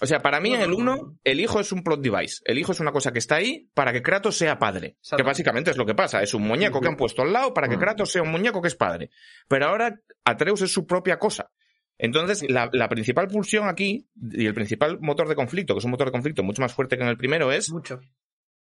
[0.00, 2.42] O sea, para mí en el uno, el hijo es un plot device.
[2.44, 4.96] El hijo es una cosa que está ahí para que Kratos sea padre.
[5.16, 6.22] Que básicamente es lo que pasa.
[6.22, 8.68] Es un muñeco que han puesto al lado para que Kratos sea un muñeco que
[8.68, 9.10] es padre.
[9.48, 11.50] Pero ahora Atreus es su propia cosa.
[11.98, 15.92] Entonces, la, la principal pulsión aquí, y el principal motor de conflicto, que es un
[15.92, 18.00] motor de conflicto mucho más fuerte que en el primero, es Mucho.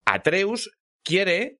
[0.05, 0.71] Atreus
[1.03, 1.59] quiere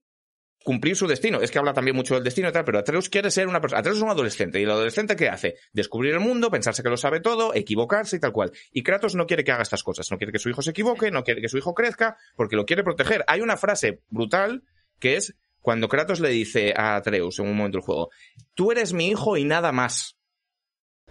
[0.65, 1.39] cumplir su destino.
[1.41, 3.81] Es que habla también mucho del destino y tal, pero Atreus quiere ser una persona.
[3.81, 4.59] Atreus es un adolescente.
[4.59, 5.55] ¿Y el adolescente qué hace?
[5.73, 8.51] Descubrir el mundo, pensarse que lo sabe todo, equivocarse y tal cual.
[8.71, 10.09] Y Kratos no quiere que haga estas cosas.
[10.09, 12.65] No quiere que su hijo se equivoque, no quiere que su hijo crezca, porque lo
[12.65, 13.23] quiere proteger.
[13.27, 14.63] Hay una frase brutal
[14.99, 18.09] que es cuando Kratos le dice a Atreus en un momento del juego,
[18.55, 20.17] tú eres mi hijo y nada más.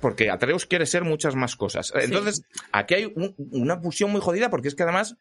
[0.00, 1.92] Porque Atreus quiere ser muchas más cosas.
[1.94, 5.16] Entonces, aquí hay un- una pulsión muy jodida porque es que además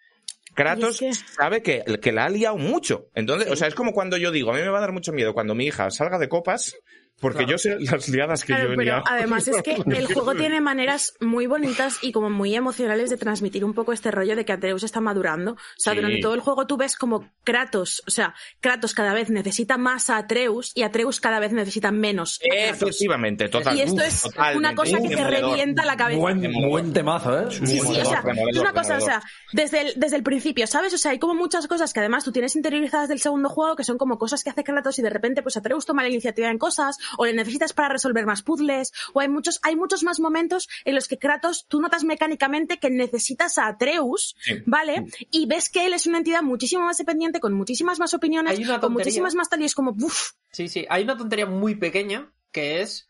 [0.54, 3.10] Kratos es sabe que, que la ha liado mucho.
[3.16, 5.12] Entonces, o sea, es como cuando yo digo, a mí me va a dar mucho
[5.12, 6.76] miedo cuando mi hija salga de copas,
[7.20, 10.36] porque yo sé las liadas que Claro, yo he pero además es que el juego
[10.36, 14.44] tiene maneras muy bonitas y como muy emocionales de transmitir un poco este rollo de
[14.46, 15.54] que Atreus está madurando.
[15.54, 16.00] O sea, Sí.
[16.00, 20.10] durante todo el juego tú ves como Kratos, o sea, Kratos cada vez necesita más
[20.10, 22.82] a Atreus y Atreus cada vez necesita menos a Kratos.
[22.90, 23.78] Efectivamente, total.
[23.78, 24.58] Y esto es totalmente.
[24.58, 26.20] una cosa que te revienta la cabeza.
[26.20, 27.46] Buen, buen temazo, ¿eh?
[27.52, 29.22] Sí, sí, o sea, Demoledor, es una cosa, o sea,
[29.54, 30.94] desde el, desde el principio, ¿sabes?
[30.94, 33.84] O sea, hay como muchas cosas que además tú tienes interiorizadas del segundo juego que
[33.84, 36.58] son como cosas que hace Kratos y de repente pues Atreus toma la iniciativa en
[36.58, 40.68] cosas o le necesitas para resolver más puzzles o hay muchos, hay muchos más momentos
[40.86, 44.62] en los que Kratos tú notas mecánicamente que necesitas a Atreus, Sí.
[44.66, 45.06] ¿vale?
[45.32, 48.94] Y ves que él es una entidad muchísimo más dependiente, con muchísimas más opiniones, con
[48.94, 50.86] muchísimas más tal y es como, uff, Sí, sí.
[50.90, 53.08] Hay una tontería muy pequeña que es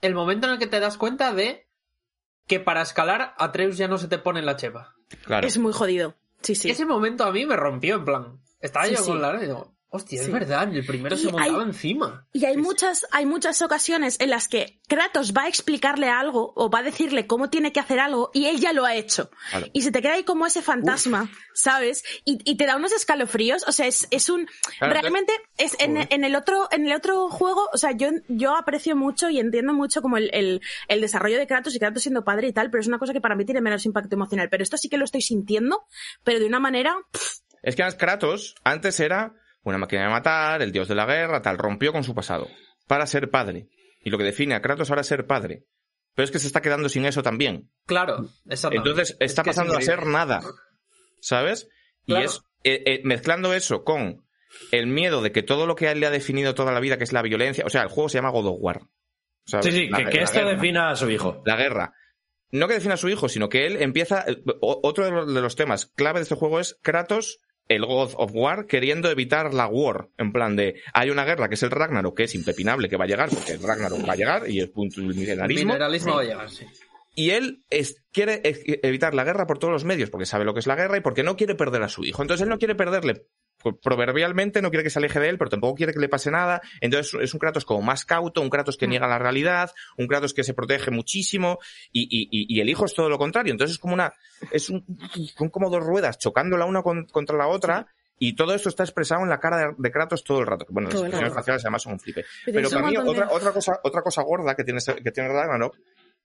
[0.00, 1.68] el momento en el que te das cuenta de
[2.46, 4.94] que para escalar Atreus ya no se te pone en la chepa.
[5.24, 5.46] Claro.
[5.46, 6.14] es muy jodido.
[6.42, 6.70] Sí, sí.
[6.70, 8.40] Ese momento a mí me rompió en plan.
[8.60, 9.06] Estaba Sí, yo sí.
[9.10, 10.26] con la y digo, Hostia, Sí.
[10.26, 12.26] es verdad, el primero Y se montaba hay- encima.
[12.34, 16.68] Y hay muchas, hay muchas ocasiones en las que Kratos va a explicarle algo o
[16.68, 19.30] va a decirle cómo tiene que hacer algo y él ya lo ha hecho.
[19.50, 19.66] Claro.
[19.72, 22.04] Y se te queda ahí como ese fantasma, ¿sabes?
[22.26, 23.64] Y, y te da unos escalofríos.
[23.66, 24.46] O sea, es, es un.
[24.78, 28.94] Claro, realmente es en, el otro, en el otro juego, o sea, yo, yo aprecio
[28.94, 32.48] mucho y entiendo mucho como el, el, el desarrollo de Kratos y Kratos siendo padre
[32.48, 34.48] y tal, pero es una cosa que para mí tiene menos impacto emocional.
[34.50, 35.86] Pero esto sí que lo estoy sintiendo,
[36.24, 36.94] pero de una manera.
[37.10, 39.32] pff, Es que Kratos antes era
[39.68, 42.48] una máquina de matar, el dios de la guerra, tal, rompió con su pasado
[42.86, 43.68] para ser padre.
[44.02, 45.64] Y lo que define a Kratos ahora es ser padre.
[46.14, 47.70] Pero es que se está quedando sin eso también.
[47.86, 48.88] Claro, exactamente.
[48.90, 50.40] Entonces Es está que pasando a ser nada.
[51.20, 51.68] ¿Sabes?
[52.06, 54.24] Y es eh, eh, mezclando eso con
[54.72, 56.96] el miedo de que todo lo que a él le ha definido toda la vida,
[56.96, 58.80] que es la violencia, o sea, el juego se llama God of War.
[59.44, 59.66] ¿sabes?
[59.66, 60.50] Sí, sí, La- que, que esto guerra.
[60.52, 61.42] defina a su hijo.
[61.44, 61.92] la guerra.
[62.50, 64.24] No que defina a su hijo, sino que él empieza.
[64.60, 67.38] o- Otro de los, de los temas clave de este juego es Kratos,
[67.68, 70.08] el God of War, queriendo evitar la war.
[70.18, 70.80] En plan de.
[70.94, 73.52] Hay una guerra que es el Ragnarok, que es impepinable que va a llegar, porque
[73.52, 75.66] el Ragnarok va a llegar y punto el El milenarismo.
[75.66, 76.64] mineralismo va a llegar, sí.
[77.14, 78.40] Y él es- quiere
[78.82, 81.00] evitar la guerra por todos los medios, porque sabe lo que es la guerra y
[81.00, 82.22] porque no quiere perder a su hijo.
[82.22, 83.26] Entonces él no quiere perderle.
[83.82, 86.60] Proverbialmente no quiere que se aleje de él, pero tampoco quiere que le pase nada.
[86.80, 88.90] Entonces es un Kratos como más cauto, un Kratos que Mm.
[88.90, 91.58] niega la realidad, un Kratos que se protege muchísimo
[91.92, 93.52] y, y- y- y el hijo es todo lo contrario.
[93.52, 94.12] Entonces es como una,
[94.52, 94.84] es un,
[95.36, 97.86] son como dos ruedas chocando la una con- contra la otra
[98.20, 100.66] y todo esto está expresado en la cara de, Kratos todo el rato.
[100.70, 101.40] Bueno, las Todo expresiones rato.
[101.40, 102.24] faciales además son un flipe.
[102.46, 105.76] Pero para mí otra, otra cosa, otra cosa gorda que tiene, que tiene Ragnarok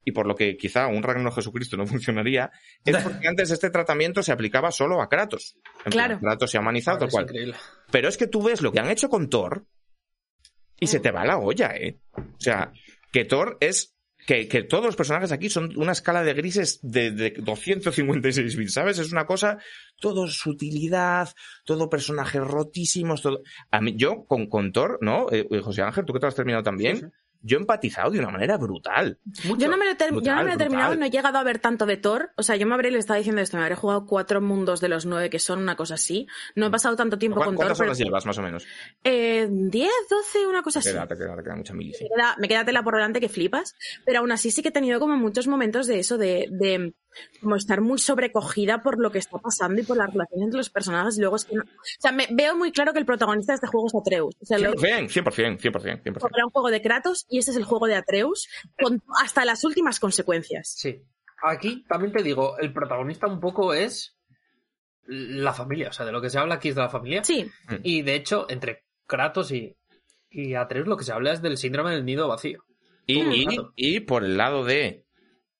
[0.05, 2.51] y por lo que quizá un Ragnarok Jesucristo no funcionaría,
[2.85, 5.57] es porque antes este tratamiento se aplicaba solo a Kratos.
[5.85, 6.19] En plan, Claro.
[6.19, 7.25] Kratos se ha humanizado, tal Es cual.
[7.25, 7.55] increíble.
[7.91, 9.65] Pero es que tú ves lo que han hecho con Thor
[10.79, 11.99] y se te va la olla, ¿eh?
[12.17, 12.71] O sea,
[13.11, 13.91] que Thor es...
[14.25, 18.73] Que, que todos los personajes aquí son una escala de grises de, de 256 bits,
[18.73, 18.97] ¿sabes?
[18.97, 19.57] Es una cosa,
[19.99, 21.27] todo sutilidad,
[21.65, 23.41] todo personajes rotísimos, todo...
[23.69, 25.29] A mí, yo con, con Thor, ¿no?
[25.29, 27.11] Eh, eh, José Ángel, tú que te lo has terminado también,
[27.43, 29.19] yo he empatizado de una manera brutal.
[29.57, 29.91] Yo no me lo
[30.21, 32.31] yo no me lo he terminado, no he llegado a ver tanto de Thor.
[32.37, 34.87] O sea, yo me habré, le estaba diciendo esto, me habré jugado cuatro mundos de
[34.89, 36.25] los nueve que son una cosa así.
[36.55, 37.57] No he pasado tanto tiempo ¿Cu- con Thor.
[37.65, 38.65] ¿Cuántas pero- horas llevas, más o menos?
[39.03, 41.07] Eh, 10, 12, una cosa Te así.
[41.07, 42.07] te queda, te queda mucha milicia.
[42.09, 43.75] me queda, me queda tela por delante que flipas,
[44.05, 46.93] pero aún así sí que he tenido como muchos momentos de eso, de, de
[47.41, 50.69] como estar muy sobrecogida por lo que está pasando y por la relación entre los
[50.69, 51.17] personajes.
[51.17, 51.67] Y luego es que no- o
[51.99, 54.35] sea, me, veo muy claro que el protagonista de este juego es Atreus.
[54.41, 56.29] O sea, lo- 100%, 100%, 100%, 100%.
[56.35, 58.47] era un juego de Kratos y este es el juego de Atreus
[58.81, 60.73] con hasta las últimas consecuencias.
[60.77, 61.01] Sí.
[61.45, 64.15] Aquí también te digo, el protagonista un poco es
[65.05, 65.89] la familia.
[65.89, 67.23] O sea, de lo que se habla aquí es de la familia.
[67.23, 67.49] Sí,
[67.83, 69.75] Y de hecho, entre Kratos y,
[70.29, 72.63] y Atreus lo que se habla es del síndrome del nido vacío.
[73.05, 73.45] Y,
[73.75, 75.03] y por el lado de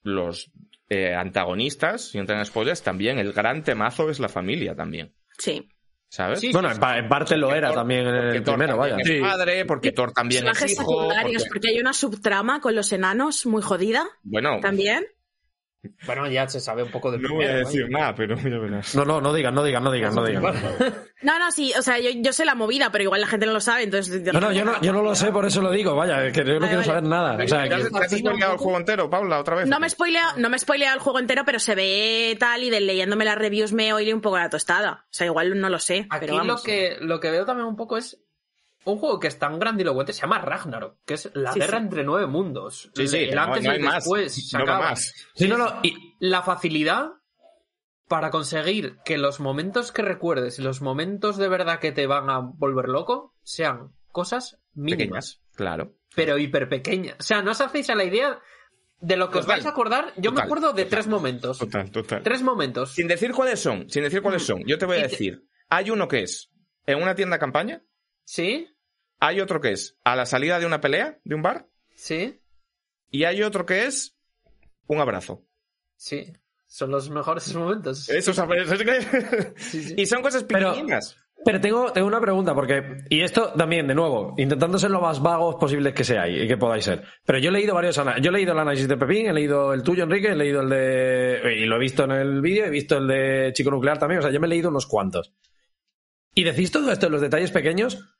[0.02, 0.50] los
[0.94, 5.14] eh, antagonistas, sin entrar en spoilers, también el gran temazo es la familia también.
[5.38, 5.70] sí.
[6.10, 6.42] ¿Sabes?
[6.42, 8.98] Sí, Bueno, en, pa- en parte lo era Thor- también en el Thor primero, vaya.
[9.00, 10.82] Es padre, porque Thor también es Personajes hijo.
[10.92, 15.08] secundarios, porque- porque hay una subtrama con los enanos muy jodida Bueno, también.
[16.06, 18.58] Bueno, ya se sabe un poco del no voy a primero, decir nada, pero ya
[18.58, 18.96] verás.
[18.96, 20.44] No, no, no digan, no digan, no digan, no digan.
[21.24, 23.54] No, no, sí, o sea, yo, yo sé la movida, pero igual la gente no
[23.54, 24.22] lo sabe, entonces...
[24.34, 26.56] No, no, yo no, yo no lo sé, por eso lo digo, vaya, que yo
[26.56, 26.84] no Vale, quiero vale.
[26.86, 27.42] saber nada.
[27.42, 29.68] O sea, ¿Te has, que- te has spoileado el juego entero, Paula, otra vez?
[29.68, 32.64] No me he spoileado, no me he spoileado el juego entero, pero se ve tal
[32.64, 35.06] y de leyéndome las reviews me oí un poco la tostada.
[35.06, 37.78] O sea, igual no lo sé, Aquí pero lo que, lo que veo también un
[37.78, 38.20] poco es
[38.86, 41.84] un juego que es tan grandilocuente, se llama Ragnarok, que es la Sí, guerra sí.
[41.86, 42.92] entre nueve mundos.
[42.96, 43.96] Sí, sí, el no, antes no y el más.
[43.96, 44.50] después.
[44.50, 44.90] se No va acaba.
[44.92, 45.14] más.
[45.36, 47.12] Sí, no, no, y, La facilidad
[48.08, 52.30] para conseguir que los momentos que recuerdes y los momentos de verdad que te van
[52.30, 54.98] a volver loco sean cosas mínimas,
[55.38, 55.96] Pequeñas, claro.
[56.16, 57.16] pero hiper pequeñas.
[57.20, 58.40] O sea, no os hacéis a la idea
[59.00, 60.14] de lo que os vais a acordar.
[60.18, 60.90] Yo me acuerdo de Total.
[60.90, 61.58] tres momentos.
[61.58, 62.22] Total, total.
[62.24, 62.92] Tres momentos.
[62.94, 65.48] Sin decir cuáles son, sin decir cuáles son, yo te voy a Y te- decir.
[65.70, 66.52] Hay uno que es
[66.86, 67.82] en una tienda campaña,
[68.26, 68.68] ¿Sí?
[69.26, 72.42] Hay otro que es a la salida de una pelea, de un bar, ¿Sí?
[73.10, 74.18] y hay otro que es
[74.88, 75.46] un abrazo.
[75.96, 76.34] Sí.
[76.68, 78.10] Son los mejores momentos.
[78.10, 79.94] Eso es, es que- Sí, sí.
[79.98, 81.18] Y son cosas Pero- pequeñas.
[81.46, 85.22] Pero tengo, tengo una pregunta, porque, y esto también, de nuevo, intentando ser lo más
[85.22, 87.04] vagos posibles que seáis y que podáis ser.
[87.26, 89.74] Pero yo he leído varios ana- yo he leído el análisis de Pepín, he leído
[89.74, 92.70] el tuyo, Enrique, he leído el de, y lo he visto en el vídeo, he
[92.70, 95.34] visto el de Chico Nuclear también, o sea, yo me he leído unos cuantos.
[96.34, 98.13] Y decís todo esto en los detalles pequeños,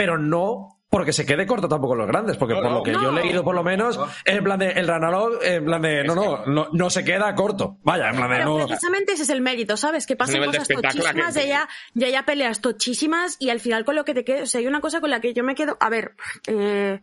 [0.00, 2.76] pero no porque se quede corto tampoco los grandes, porque No, por no.
[2.78, 5.82] lo que yo he leído por lo menos, en plan de, el Ragnarok, en plan
[5.82, 7.76] de, no, no, no, no se queda corto.
[7.84, 8.66] Vaya, en plan de, Pero no.
[8.66, 10.06] precisamente ese es el mérito, ¿sabes?
[10.06, 14.04] Que pasan cosas tochísimas, ya, ya, ya, ya peleas tochísimas y al final con lo
[14.04, 15.90] que te quedas, o sea, hay una cosa con la que yo me quedo, a
[15.90, 16.16] ver,
[16.48, 17.00] eh,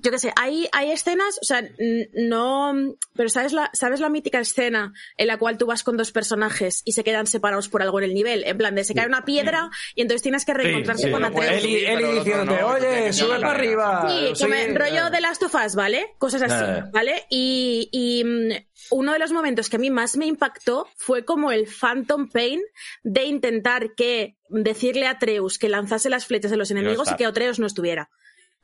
[0.00, 2.72] yo qué sé, hay, hay escenas, o sea, n- no,
[3.14, 6.82] pero sabes la, sabes la mítica escena en la cual tú vas con dos personajes
[6.84, 9.24] y se quedan separados por algo en el nivel, en plan de se cae una
[9.24, 11.10] piedra y entonces tienes que reencontrarte sí.
[11.10, 11.46] con Atreus.
[11.46, 14.06] pues, Eli, sí, Eli diciéndote, no, oye, sube para arriba.
[14.08, 16.14] Sí, Sí, rollo de Last of Us, ¿vale?
[16.18, 16.84] Cosas así, Eh.
[16.92, 17.24] ¿vale?
[17.28, 18.52] Y, y mm,
[18.90, 22.60] uno de los momentos que a mí más me impactó fue como el Phantom Pain
[23.02, 27.26] de intentar que decirle a Atreus que lanzase las flechas de los enemigos y que
[27.26, 28.10] Atreus no estuviera.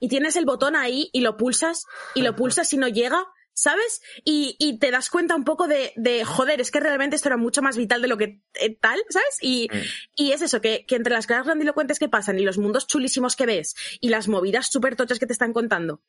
[0.04, 3.24] Y tienes el botón ahí y lo pulsas y lo pulsas y no llega.
[3.56, 4.02] ¿Sabes?
[4.24, 7.36] Y, y te das cuenta un poco de, de, joder, es que realmente esto era
[7.36, 9.38] mucho más vital de lo que eh, tal, ¿sabes?
[9.40, 9.78] Y, Mm.
[10.16, 13.36] y es eso, que, que entre las cosas grandilocuentes que pasan y los mundos chulísimos
[13.36, 16.02] que ves y las movidas súper tochas que te están contando,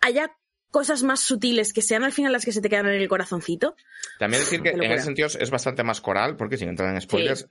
[0.00, 0.32] haya
[0.72, 3.76] cosas más sutiles que sean al final las que se te quedan en el corazoncito.
[4.18, 7.48] También decir que en ese sentido es bastante más coral, porque sin entrar en spoilers,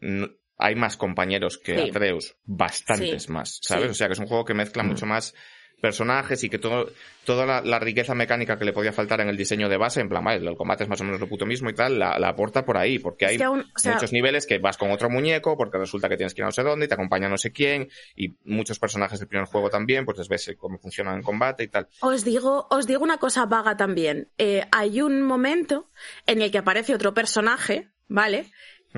[0.57, 1.89] hay más compañeros que Sí.
[1.89, 3.31] Atreus, bastantes Sí.
[3.31, 3.91] más, ¿sabes?
[3.91, 5.33] O sea que es un juego que mezcla mucho más
[5.79, 6.89] personajes y que todo,
[7.25, 10.09] toda la, la riqueza mecánica que le podía faltar en el diseño de base, en
[10.09, 12.29] plan, vale, el combate es más o menos lo puto mismo y tal, la, la
[12.29, 15.09] aporta por ahí, porque hay que aún, o sea, muchos niveles que vas con otro
[15.09, 17.37] muñeco, porque resulta que tienes que ir a no sé dónde y te acompaña no
[17.37, 21.21] sé quién, y muchos personajes del primer juego también, pues les ves cómo funcionan en
[21.21, 21.87] combate y tal.
[22.01, 24.29] Os digo, os digo una cosa vaga también.
[24.37, 25.89] Eh, hay un momento
[26.25, 28.51] en el que aparece otro personaje, ¿vale?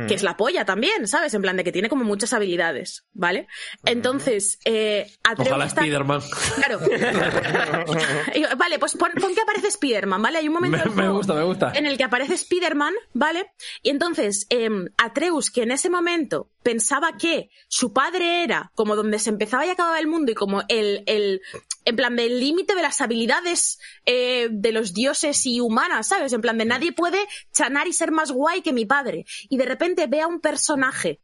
[0.07, 1.33] Que es la polla también, ¿sabes?
[1.33, 3.47] En plan de que tiene como muchas habilidades, ¿vale?
[3.85, 6.21] Entonces, eh, Atreus Ojalá está- Spider-Man.
[6.55, 6.79] Claro.
[8.57, 10.37] Vale, pues pon, pon que aparece Spider-Man, ¿vale?
[10.39, 11.71] Hay un momento Me, del me juego gusta, me gusta.
[11.75, 13.51] en el que aparece Spider-Man, ¿vale?
[13.81, 19.19] Y entonces, em, Atreus, que en ese momento pensaba que su padre era como donde
[19.19, 21.41] se empezaba y acababa el mundo y como el, el
[21.89, 26.31] en plan del límite de las habilidades eh, de los dioses y humanas, ¿sabes?
[26.33, 27.19] En plan de nadie puede
[27.51, 29.25] chanar y ser más guay que mi padre.
[29.49, 31.19] Y de repente ve a un personaje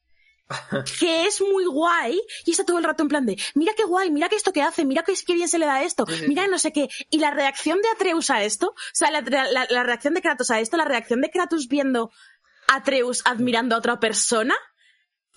[1.00, 4.12] que es muy guay y está todo el rato en plan de mira qué guay,
[4.12, 6.60] mira qué esto que hace, mira qué, qué bien se le da esto, mira no
[6.60, 6.88] sé qué.
[7.10, 10.52] Y la reacción de Atreus a esto, o sea, la, la- la reacción de Kratos
[10.52, 12.12] a esto, la reacción de Kratos viendo
[12.68, 14.56] a Atreus admirando a otra persona,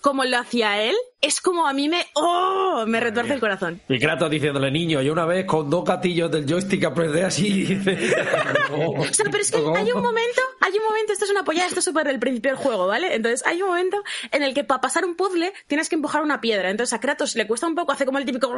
[0.01, 2.05] como lo hacía él, es como a mí me...
[2.13, 2.85] ¡Oh!
[2.87, 3.81] Me retuerce el corazón.
[3.89, 7.75] Y Kratos diciéndole, niño, yo una vez con dos gatillos del joystick apreté así y
[7.75, 7.97] dice...
[8.71, 11.65] O sea, pero es que hay un momento, hay un momento, esto es una polla,
[11.65, 13.15] esto es súper el principio del juego, ¿vale?
[13.15, 14.01] Entonces hay un momento
[14.31, 16.69] en el que para pasar un puzzle tienes que empujar una piedra.
[16.69, 18.53] Entonces a Kratos le cuesta un poco, hace como el típico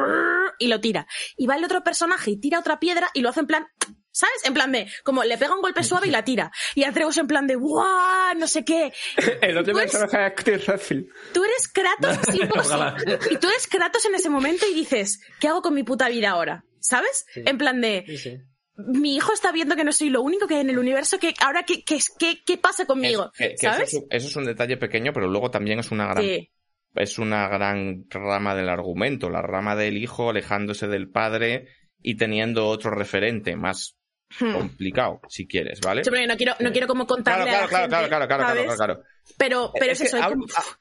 [0.59, 1.07] y lo tira.
[1.37, 3.67] Y va el otro personaje y tira otra piedra y lo hace en plan,
[4.11, 4.35] ¿sabes?
[4.45, 6.51] En plan de, como le pega un golpe suave y la tira.
[6.75, 8.35] Y Atreus en plan de, ¡guau!
[8.37, 8.91] No sé qué.
[9.41, 11.07] El otro personaje es Redfield.
[11.33, 12.69] Tú eres Kratos así un poco así.
[12.69, 12.97] Ojalá.
[13.29, 16.31] Y tú eres Kratos en ese momento y dices, ¿qué hago con mi puta vida
[16.31, 16.63] ahora?
[16.79, 17.25] ¿Sabes?
[17.35, 18.37] En plan de, Sí, sí.
[18.75, 21.33] mi hijo está viendo que no soy lo único que hay en el universo, que
[21.39, 23.93] ahora qué, qué, qué, qué pasa conmigo, Es- que- que eso, ¿sabes?
[23.93, 26.25] es, eso es un detalle pequeño, pero luego también es una gran
[26.95, 31.67] es una gran rama del argumento, la rama del hijo alejándose del padre
[32.01, 33.95] y teniendo otro referente más.
[34.39, 36.01] Complicado, si quieres, ¿vale?
[36.27, 38.63] No quiero, no quiero como Claro, contarle claro, a la claro, gente, claro, claro, claro,
[38.63, 39.03] claro, claro.
[39.37, 40.17] Pero, pero es, eso,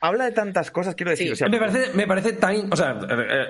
[0.00, 1.32] habla de tantas cosas, quiero decir, Sí.
[1.32, 2.98] o sea, Me parece, me parece tan, o sea,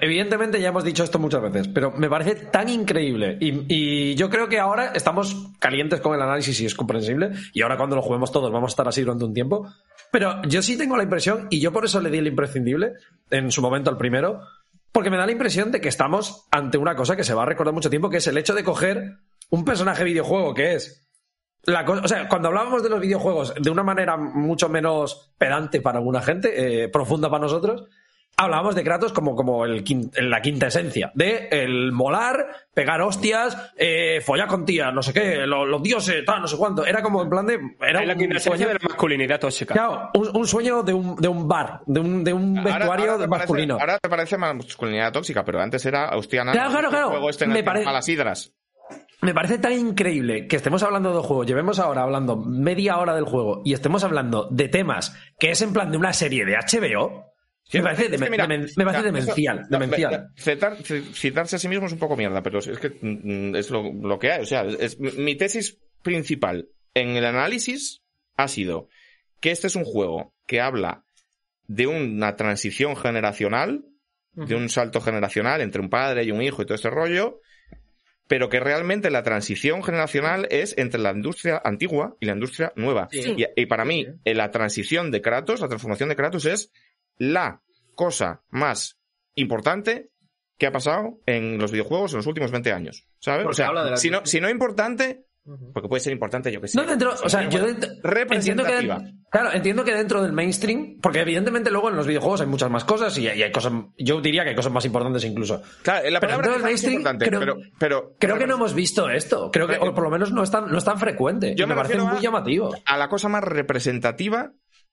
[0.00, 4.28] evidentemente ya hemos dicho esto muchas veces, pero me parece tan increíble y, y yo
[4.30, 8.02] creo que ahora estamos calientes con el análisis y es comprensible y ahora cuando lo
[8.02, 9.72] juguemos todos vamos a estar así durante un tiempo,
[10.10, 12.92] pero yo sí tengo la impresión y yo por eso le di el imprescindible
[13.30, 14.40] en su momento al primero,
[14.92, 17.46] porque me da la impresión de que estamos ante una cosa que se va a
[17.46, 19.18] recordar mucho tiempo, que es el hecho de coger
[19.50, 21.06] un personaje videojuego que es
[21.64, 25.80] la cosa, o sea, cuando hablábamos de los videojuegos de una manera mucho menos pedante
[25.82, 27.84] para alguna gente, eh, profunda para nosotros,
[28.36, 33.72] hablábamos de Kratos como, como el quin- la quinta esencia, de el molar, pegar hostias,
[33.76, 36.86] eh, follar con tías, no sé qué, lo- los, dioses, tal, no sé cuánto.
[36.86, 37.58] Era como en plan de.
[37.82, 38.68] Era la un quintesencia sueño.
[38.68, 39.74] de la masculinidad tóxica.
[39.74, 43.12] Claro, un, un sueño de un, de un bar, de un, de un ahora- vestuario
[43.12, 43.74] ahora masculino.
[43.76, 46.52] Parece, ahora te parece masculinidad tóxica, pero antes era hostiana.
[46.52, 47.28] Claro, claro, claro.
[47.28, 48.54] Este Me pare- a las hidras.
[49.22, 53.24] Me parece tan increíble que estemos hablando de juego, llevemos ahora hablando media hora del
[53.24, 57.26] juego y estemos hablando de temas que es en plan de una serie de HBO.
[57.72, 59.66] me parece, Es que demen- mira, demen- me parece o sea, demencial.
[59.70, 59.78] no,
[60.36, 63.92] citar- citarse a sí mismo es un poco mierda, pero es que mm, es lo,
[63.92, 64.42] lo que hay.
[64.42, 68.00] O sea, es, mi tesis principal en el análisis
[68.36, 68.88] ha sido
[69.40, 71.04] que este es un juego que habla
[71.66, 73.84] de una transición generacional,
[74.32, 77.40] de un salto generacional entre un padre y un hijo y todo este rollo,
[78.30, 83.08] pero que realmente la transición generacional es entre la industria antigua y la industria nueva.
[83.10, 83.34] Sí.
[83.36, 86.70] Y, y para mí, eh, la transición de Kratos, la transformación de Kratos es
[87.16, 87.60] la
[87.96, 89.00] cosa más
[89.34, 90.10] importante
[90.56, 93.04] que ha pasado en los videojuegos en los últimos 20 años.
[93.18, 93.42] ¿Sabes?
[93.42, 95.24] Porque o sea, habla de la si no, si no importante,
[95.74, 96.78] porque puede ser importante, yo que sé.
[96.78, 99.02] No dentro, o sea, yo dent- entiendo que, representativa.
[99.30, 102.84] Claro, entiendo que dentro del mainstream, porque evidentemente luego en los videojuegos hay muchas más
[102.84, 105.62] cosas y hay, hay cosas, yo diría que hay cosas más importantes incluso.
[105.82, 108.54] Claro, la Pero palabra dentro del es mainstream, importante, creo, pero, pero creo que no
[108.56, 109.50] hemos visto esto.
[109.52, 111.54] Creo que, o por lo menos no es tan, no es tan frecuente.
[111.54, 112.74] Yo me, me parece muy a- llamativo.
[112.84, 114.52] a la cosa más representativa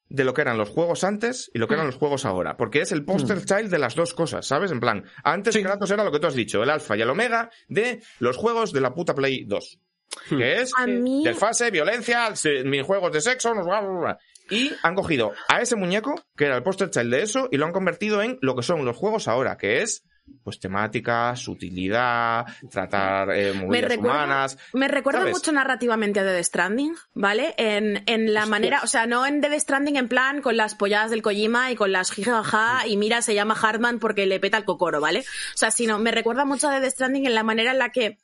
[0.10, 2.56] de lo que eran los juegos antes y lo que eran los juegos ahora.
[2.56, 4.72] Porque es el poster child de las dos cosas, ¿sabes?
[4.72, 7.50] En plan, antes Kratos era lo que tú has dicho, el alfa y el omega
[7.68, 9.80] de los juegos de la puta Play 2.
[10.30, 14.18] Que es mí- desfase, violencia, se- juegos de sexo, nos bla, bla, bla.
[14.50, 17.66] Y han cogido a ese muñeco, que era el poster child de eso, y lo
[17.66, 20.04] han convertido en lo que son los juegos ahora, que es
[20.44, 24.58] pues temática, sutilidad, tratar eh, Me recuerda, humanas.
[24.74, 25.34] me recuerda ¿sabes?
[25.34, 27.54] mucho narrativamente a Dead Stranding, ¿vale?
[27.58, 31.12] En, en la manera, o sea, no en Dead Stranding en plan con las polladas
[31.12, 34.66] del Kojima y con las jijaja y mira, se llama Hardman porque le peta el
[34.66, 35.20] cocoro, ¿vale?
[35.22, 38.18] O sea, sino me recuerda mucho a Dead Stranding en la manera en la que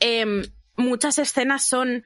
[0.00, 0.42] em,
[0.76, 2.04] muchas escenas son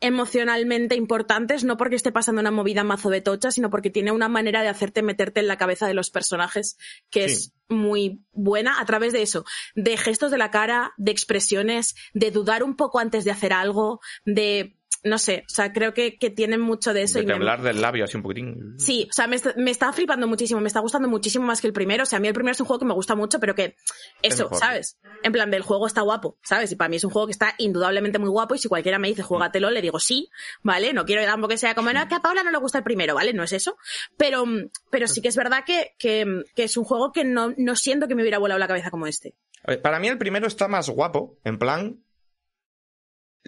[0.00, 4.28] emocionalmente importantes, no porque esté pasando una movida mazo de tocha, sino porque tiene una
[4.28, 6.76] manera de hacerte meterte en la cabeza de los personajes
[7.10, 7.34] que Sí.
[7.34, 9.44] es muy buena a través de eso,
[9.74, 14.00] de gestos de la cara, de expresiones, de dudar un poco antes de hacer algo,
[14.26, 17.32] de no sé, o sea, creo que, que tienen mucho de eso De y me-
[17.34, 18.74] temblar del labio así un poquitín.
[18.78, 21.66] Sí, o sea, me está, me está flipando muchísimo, me está gustando muchísimo más que
[21.66, 22.02] el primero.
[22.02, 23.76] O sea, a mí el primero es un juego que me gusta mucho, pero que
[24.22, 24.48] eso.
[24.54, 24.98] ¿sabes?
[25.22, 26.72] En plan, del juego está guapo, ¿sabes?
[26.72, 29.08] Y para mí es un juego que está indudablemente muy guapo y si cualquiera me
[29.08, 30.28] dice juégatelo, le digo sí,
[30.62, 30.92] ¿vale?
[30.92, 33.14] No quiero tampoco que sea como, no, que a Paula no le gusta el primero,
[33.14, 33.32] ¿vale?
[33.32, 33.76] No es eso.
[34.16, 34.44] Pero,
[34.90, 38.08] pero sí que es verdad que, que, que es un juego que no, no siento
[38.08, 39.34] que me hubiera volado la cabeza como este.
[39.82, 42.02] Para mí el primero está más guapo, en plan...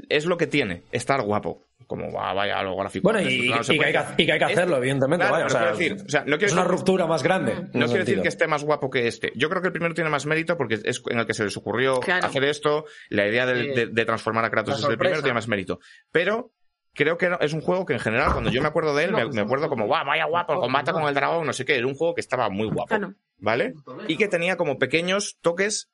[0.09, 1.65] Es lo que tiene, estar guapo.
[1.87, 3.05] Como va, vaya, lo gráfico.
[3.05, 5.27] Bueno, y, Claro, y que hay que, y que hay que hacerlo, Este- evidentemente.
[5.27, 7.07] claro, vaya, o pero sea, quiero decir, o sea, no quiero es una decir- ruptura
[7.07, 7.55] más grande.
[7.73, 9.33] No quiero decir que esté más guapo que este.
[9.37, 11.57] Yo creo que el primero tiene más mérito porque es en el que se les
[11.57, 12.27] ocurrió Claro.
[12.27, 12.85] hacer esto.
[13.09, 13.69] La idea de, Sí.
[13.71, 15.81] de- de transformar a Kratos La es el primero, tiene más mérito.
[16.13, 16.51] Pero
[16.93, 19.13] creo que no- es un juego que en general, cuando yo me acuerdo de él,
[19.13, 21.77] me, me acuerdo como, vaya guapo, el combate con el dragón, no sé qué.
[21.79, 22.89] Era un juego que estaba muy guapo.
[22.89, 23.15] Claro.
[23.39, 23.73] ¿Vale?
[24.09, 25.89] Y que tenía como pequeños toques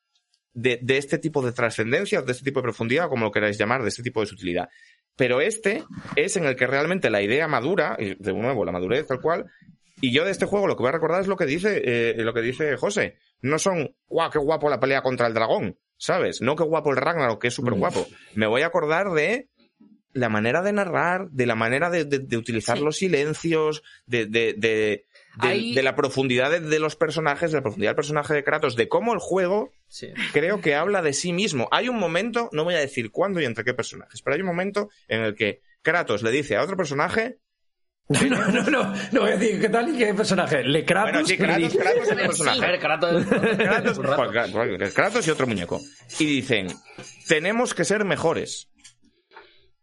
[0.54, 3.82] de, de este tipo de trascendencia, de este tipo de profundidad, como lo queráis llamar,
[3.82, 4.68] de este tipo de sutilidad.
[5.16, 5.84] Pero este
[6.16, 9.44] es en el que realmente la idea madura, y de nuevo, la madurez tal cual,
[10.00, 12.14] y yo de este juego lo que voy a recordar es lo que dice, eh,
[12.24, 13.16] lo que dice José.
[13.40, 16.40] No son, guau, qué guapo la pelea contra el dragón, ¿sabes?
[16.40, 18.06] No qué guapo el Ragnarok, que es súper guapo.
[18.34, 19.48] Me voy a acordar de
[20.12, 22.84] la manera de narrar, de la manera de, de- de utilizar Sí.
[22.84, 24.54] los silencios, de, de,
[25.40, 28.34] de, de- Ahí- de la profundidad de, de los personajes, de la profundidad del personaje
[28.34, 30.08] de Kratos, de cómo el juego Sí.
[30.32, 31.68] creo que habla de sí mismo.
[31.70, 34.46] Hay un momento, no voy a decir cuándo y entre qué personajes, pero hay un
[34.48, 37.38] momento en el que Kratos le dice a otro personaje,
[38.08, 40.62] No, no, no, no voy a decir qué tal y qué personaje.
[40.62, 41.12] Le Kratos.
[41.12, 42.60] bueno, sí, Kratos, dice- Kratos es el A personaje.
[42.60, 43.24] ver, Kratos.
[43.26, 45.80] Kratos, pues, claro, claro, Kratos y otro muñeco.
[46.18, 46.66] Y dicen,
[47.28, 48.68] tenemos que ser mejores.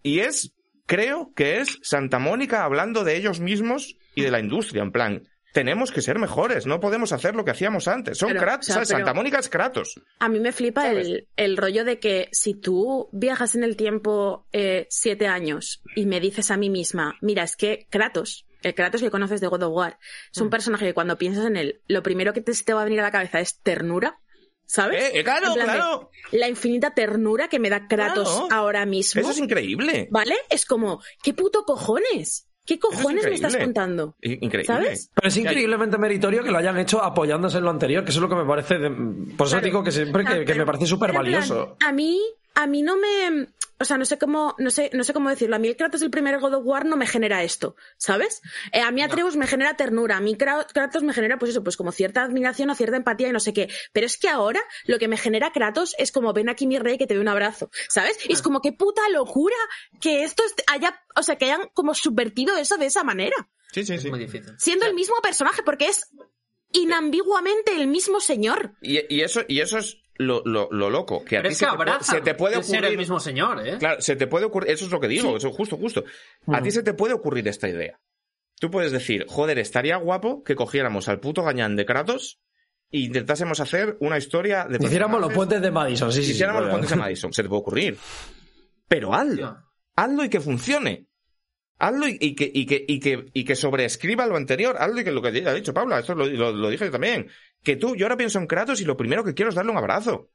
[0.03, 0.53] Y es,
[0.85, 5.23] creo que es Santa Mónica hablando de ellos mismos y de la industria, en plan,
[5.53, 8.17] tenemos que ser mejores, no podemos hacer lo que hacíamos antes.
[8.17, 9.99] Son Pero, Kratos, Santa Mónica es Kratos.
[10.19, 14.45] A mí me flipa el, el rollo de que si tú viajas en el tiempo
[14.53, 19.01] eh, siete años y me dices a mí misma, mira, es que Kratos, el Kratos
[19.01, 19.97] que conoces de God of War,
[20.33, 20.43] es Mm.
[20.43, 22.99] un personaje que cuando piensas en él, lo primero que te, te va a venir
[22.99, 24.19] a la cabeza es ternura,
[24.65, 25.03] ¿sabes?
[25.03, 26.11] Eh, eh, claro, claro.
[26.31, 28.47] La infinita ternura que me da Kratos Claro.
[28.51, 30.07] ahora mismo, Eso es increíble.
[30.11, 30.35] ¿vale?
[30.49, 32.47] Es como, ¿qué puto cojones?
[32.65, 34.15] ¿Qué cojones me estás contando?
[34.21, 34.65] Increíble.
[34.65, 35.09] ¿Sabes?
[35.15, 38.21] Pero es increíblemente meritorio que lo hayan hecho apoyándose en lo anterior, que eso es
[38.21, 38.77] lo que me parece.
[38.77, 39.65] de- por eso Claro.
[39.65, 41.75] digo que siempre que, que me parece súper valioso.
[41.85, 42.19] A mí,
[42.55, 43.47] a mí no me,
[43.81, 45.55] o sea, no sé cómo, no sé, no sé cómo decirlo.
[45.55, 48.41] A mí el Kratos del primer God of War no me genera esto, ¿sabes?
[48.71, 51.63] Eh, a mí Atreus me genera ternura, a mí Kra- Kratos me genera, pues eso,
[51.63, 53.67] pues como cierta admiración o cierta empatía y no sé qué.
[53.91, 56.97] Pero es que ahora lo que me genera Kratos es como ven aquí mi rey
[56.97, 58.17] que te doy un abrazo, ¿sabes?
[58.29, 59.55] Y es como qué puta locura
[59.99, 63.35] que esto est- haya, o sea, que hayan como subvertido eso de esa manera,
[63.73, 64.09] Sí, sí, Es sí.
[64.09, 64.53] muy difícil.
[64.57, 66.09] siendo el mismo personaje porque es
[66.73, 68.73] inambiguamente el mismo señor.
[68.81, 71.23] Y, y eso, y eso es lo, lo, lo loco.
[71.25, 72.75] Que a Pero ti es se, que te, puede- abraza se te puede el ser
[72.77, 72.91] ocurrir.
[72.91, 73.77] el mismo señor, ¿eh?
[73.79, 74.71] Claro, se te puede ocurrir.
[74.71, 76.03] Eso es lo que digo, eso es justo, justo.
[76.47, 77.99] A ti se te puede ocurrir esta idea.
[78.59, 82.39] Tú puedes decir, joder, estaría guapo que cogiéramos al puto gañán de Kratos
[82.91, 84.77] e intentásemos hacer una historia de.
[84.85, 86.25] Hiciéramos los puentes de Madison, sí, sí.
[86.25, 86.95] sí, Hiciéramos los puentes de.
[86.97, 87.33] Madison.
[87.33, 87.97] Se te puede ocurrir.
[88.87, 89.57] Pero hazlo.
[89.95, 91.07] Hazlo y que funcione.
[91.81, 94.75] Hazlo y, y que, y, que, y, que, y que sobreescriba lo anterior.
[94.79, 97.27] Hazlo y que lo que ha dicho Paula, esto lo, lo, lo dije yo también.
[97.63, 99.77] Que tú, yo ahora pienso en Kratos y lo primero que quiero es darle un
[99.77, 100.29] abrazo.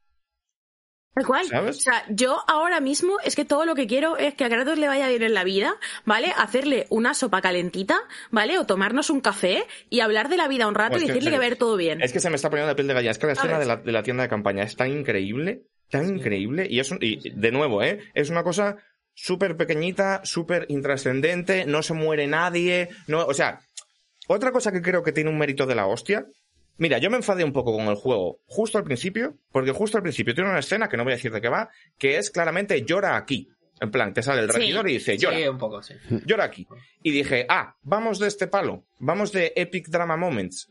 [1.15, 1.45] Tal cual.
[1.47, 1.77] ¿Sabes?
[1.77, 4.77] O sea, yo ahora mismo es que todo lo que quiero es que a Kratos
[4.77, 5.75] le vaya bien en la vida,
[6.05, 6.31] ¿vale?
[6.37, 7.97] Hacerle una sopa calentita,
[8.29, 8.59] ¿vale?
[8.59, 11.37] O tomarnos un café y hablar de la vida un rato Pues y decirle que
[11.39, 12.01] va a ir todo bien.
[12.01, 13.11] Es que se me está poniendo la piel de gallina.
[13.11, 16.07] Es que la escena de la, de la tienda de campaña es tan increíble, tan
[16.07, 16.67] increíble.
[16.69, 17.99] Y es un- y de nuevo, ¿eh?
[18.13, 18.77] Es una cosa
[19.19, 23.59] súper pequeñita, súper intrascendente, no se muere nadie, no, o sea,
[24.27, 26.25] otra cosa que creo que tiene un mérito de la hostia.
[26.77, 30.03] Mira, yo me enfadé un poco con el juego justo al principio, porque justo al
[30.03, 32.83] principio tiene una escena que no voy a decir de qué va, que es claramente
[32.83, 33.49] llora aquí.
[33.79, 34.57] En plan, te sale el Sí.
[34.59, 35.95] regidor y dice llora, Sí, un poco, sí.
[36.25, 36.67] llora aquí.
[37.01, 40.69] Y dije, ah, vamos de este palo, vamos de Epic Drama Moments.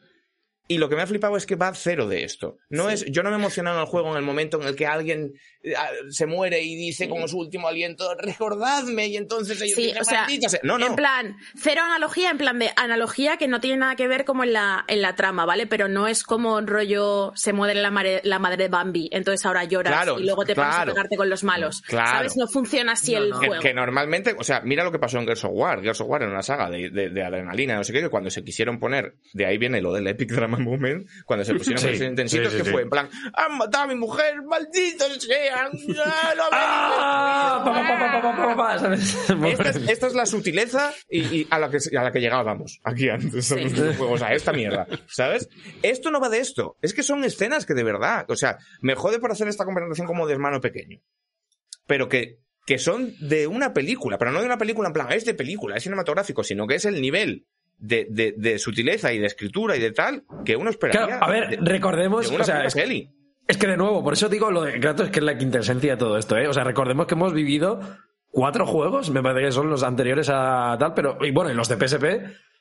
[0.69, 2.59] Y lo que me ha flipado es que va cero de esto.
[2.71, 4.75] No es, yo no me he emocionado en el juego en el momento en el
[4.75, 5.33] que alguien
[5.63, 5.75] eh,
[6.11, 10.27] se muere y dice como su último aliento, recordadme, y entonces ellos Sí, o sea,
[10.63, 10.87] no, no.
[10.87, 14.45] en plan, cero analogía, en plan de analogía que no tiene nada que ver como
[14.45, 15.67] en la, en la trama, ¿vale?
[15.67, 20.19] Pero no es como rollo se muere la, madre de Bambi, entonces ahora lloras Claro,
[20.21, 20.93] y luego te pones a claro.
[20.95, 21.83] pegarte con los malos.
[21.83, 22.11] Claro.
[22.11, 22.37] ¿Sabes?
[22.37, 23.41] No funciona así No, el no.
[23.41, 23.63] Que, juego.
[23.63, 25.81] que normalmente, o sea, mira lo que pasó en Gears of War.
[25.83, 28.31] Gears of War era una saga de, de- de adrenalina, no sé qué, que cuando
[28.31, 32.05] se quisieron poner, de ahí viene lo del Epic Drama Moment, cuando se pusieron Sí,
[32.05, 32.71] intensitos, sí, sí, que sí.
[32.73, 35.71] fue en plan, han matado a mi mujer, malditos sean,
[36.05, 37.63] ah, ¡Ah!
[39.89, 43.47] Esta es, la sutileza y, y a, la que, a la que llegábamos aquí antes
[43.47, 43.69] Sí.
[43.69, 45.49] los juegos, a esta mierda, ¿sabes?
[45.83, 48.95] Esto no va de esto, es que son escenas que de verdad, o sea, me
[48.95, 51.01] jode por hacer esta conversación como de hermano pequeño,
[51.87, 55.25] pero que, que son de una película, pero no de una película en plan, es
[55.25, 57.47] de película, es cinematográfico, sino que es el nivel
[57.79, 61.07] de, de, de sutileza y de escritura y de tal que uno esperaría.
[61.07, 64.51] Claro, a ver, de- recordemos, o sea, es, es que de nuevo, por eso digo
[64.51, 66.49] lo de Kratos, que es la quintesencia de todo esto, ¿eh?
[66.49, 67.81] O sea, recordemos que hemos vivido
[68.31, 71.69] cuatro juegos, me parece que son los anteriores a tal, pero, y bueno, y los
[71.69, 72.05] de PSP,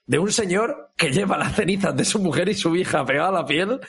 [0.07, 3.31] de un señor que lleva las cenizas de su mujer y su hija pegada a
[3.41, 3.79] la piel,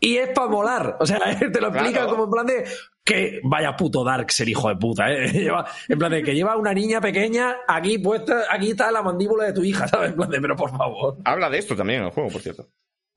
[0.00, 0.96] y es para molar.
[0.98, 2.08] O sea, te lo explican Claro.
[2.10, 2.64] como en plan de
[3.12, 5.28] que vaya puto Dark ser hijo de puta, ¿eh?
[5.32, 9.44] Lleva, en plan de que lleva una niña pequeña aquí puesta, aquí está la mandíbula
[9.44, 10.10] de tu hija, ¿sabes?
[10.10, 11.16] En plan de, pero por favor.
[11.24, 12.68] Habla de esto también en el juego, por cierto.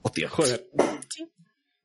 [0.02, 0.66] Hostia, joder.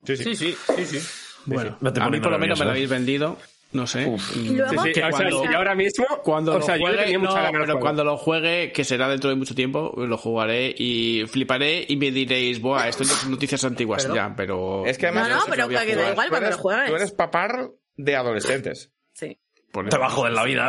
[0.05, 0.35] Sí, sí.
[0.35, 1.07] Sí, sí, sí, sí.
[1.45, 3.37] Bueno, a mí por lo menos me lo habéis vendido.
[3.71, 4.01] No sé.
[4.35, 6.81] Y luego, Sí, sí, que o sea, cuando- y ahora mismo, Cuando o sea, lo
[6.85, 7.79] yo le juegue, mucha no, pero juego.
[7.79, 12.09] cuando lo juegue, que será dentro de mucho tiempo, lo jugaré y fliparé y me
[12.09, 14.87] diréis, buah, esto son noticias antiguas Pero- ya, pero...
[14.87, 16.89] Es que además No, no, pero que da igual cuando lo juegues.
[16.89, 17.69] Tú eres papar
[17.99, 18.91] de adolescentes.
[19.13, 19.37] sí.
[19.73, 20.67] a joder la vida.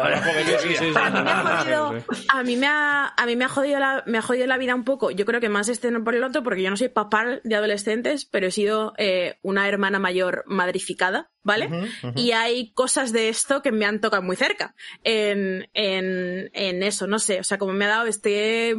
[2.29, 4.59] A mí me ha jodido, a mí me ha, jodido la, me ha jodido la
[4.59, 5.11] vida un poco.
[5.11, 7.55] Yo creo que más este no por el otro, porque yo no soy papá de
[7.55, 11.71] adolescentes, pero he sido eh, una hermana mayor madrificada, ¿vale?
[12.17, 14.75] Y hay cosas de esto que me han tocado muy cerca
[15.05, 17.41] en, en, en eso, no sé.
[17.41, 18.75] O sea, como me ha dado este.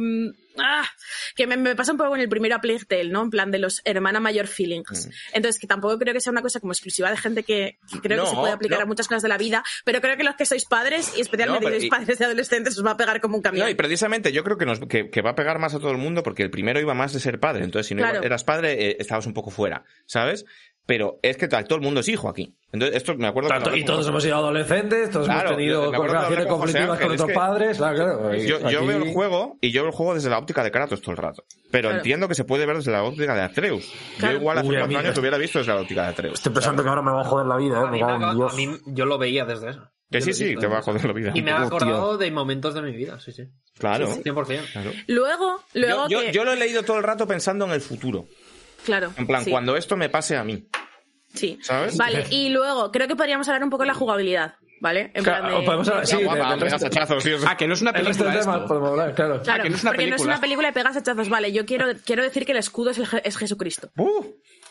[0.56, 0.88] Mm, ah,
[1.36, 3.22] que me, me pasa un poco con el primero a Plague Tale, ¿no?
[3.22, 5.08] En plan de los hermana mayor feelings.
[5.32, 8.24] Entonces, que tampoco creo que sea una cosa como exclusiva de gente que, que creo
[8.24, 8.84] que se puede aplicar no.
[8.84, 11.64] a muchas cosas de la vida, pero creo que los que sois padres, y especialmente
[11.70, 13.66] No, pero padres de adolescentes, os va a pegar como un camión.
[13.66, 15.90] No, y precisamente yo creo que, nos, que, que va a pegar más a todo
[15.90, 17.64] el mundo porque el primero iba más de ser padre.
[17.64, 18.18] Entonces, si no Claro.
[18.18, 20.44] iba- eras padre, eh, estabas un poco fuera, ¿sabes?
[20.84, 22.56] Pero es que todo el mundo es hijo aquí.
[22.72, 26.46] Entonces, esto me acuerdo Tanto- y todos hemos sido adolescentes, todos Claro, hemos tenido relaciones
[26.46, 27.76] conflictivas con nuestros padres.
[27.76, 28.34] Claro, claro.
[28.34, 30.70] Yo, yo Aquí- veo el juego y yo veo el juego desde la óptica de
[30.72, 31.44] Kratos todo el rato.
[31.70, 31.96] Pero Claro.
[31.98, 33.92] entiendo que se puede ver desde la óptica de Atreus.
[34.18, 34.34] Claro.
[34.34, 36.34] Yo igual hace cuatro años te hubiera visto desde la óptica de Atreus.
[36.34, 37.84] Estoy pensando que ahora me va a joder la vida, A ¿eh?
[37.84, 38.52] mí, Me me cago en ha- Dios.
[38.52, 39.88] a mí- yo lo veía desde eso.
[40.10, 41.30] Que sí, sí, te va a joder la vida.
[41.34, 43.44] Y me ha acordado de momentos de mi vida, sí, sí.
[43.78, 44.08] Claro.
[44.22, 44.62] 100%.
[44.72, 44.90] claro.
[45.06, 46.32] Luego, luego Yo, yo- que...
[46.32, 48.26] yo lo he leído todo el rato pensando en el futuro.
[48.84, 49.12] Claro.
[49.16, 50.66] En plan, sí, cuando esto me pase a mí.
[51.34, 51.58] Sí.
[51.62, 51.96] ¿Sabes?
[51.96, 55.10] Vale, y luego, creo que podríamos hablar un poco de la jugabilidad, ¿vale?
[55.14, 57.30] En Claro, plan de- podemos hablar- sí, Ya, guapa, de- del pegas hachazos, sí.
[57.46, 58.66] Ah, que no es una de película esto.
[58.66, 59.42] podemos hablar, claro.
[59.42, 60.32] Claro, que no es una porque no es película.
[60.34, 61.28] una película de pegas hachazos.
[61.28, 63.90] Vale, yo quiero, quiero decir que el escudo es, el Je- es Jesucristo.
[63.96, 64.04] ¡Uh!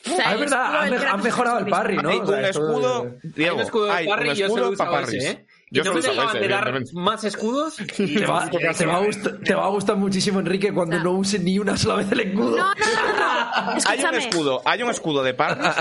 [0.04, 0.76] O sea, Ah, es verdad,
[1.12, 2.10] han, mejorado el parry, ¿no?
[2.10, 4.70] Hay un de- escudo, Diego, hay un escudo de parry un y yo escudo solo
[4.72, 5.46] he usado ese, ¿eh?
[5.74, 5.92] Yo no
[6.36, 6.92] evidentemente.
[6.94, 7.78] más escudos.
[7.98, 11.40] Te va, te va a gustar, te va a gustar muchísimo, Enrique, cuando no use
[11.40, 12.58] ni una sola vez el escudo.
[12.58, 13.80] No, no, no, no.
[13.88, 15.74] Hay un escudo, hay un escudo de parris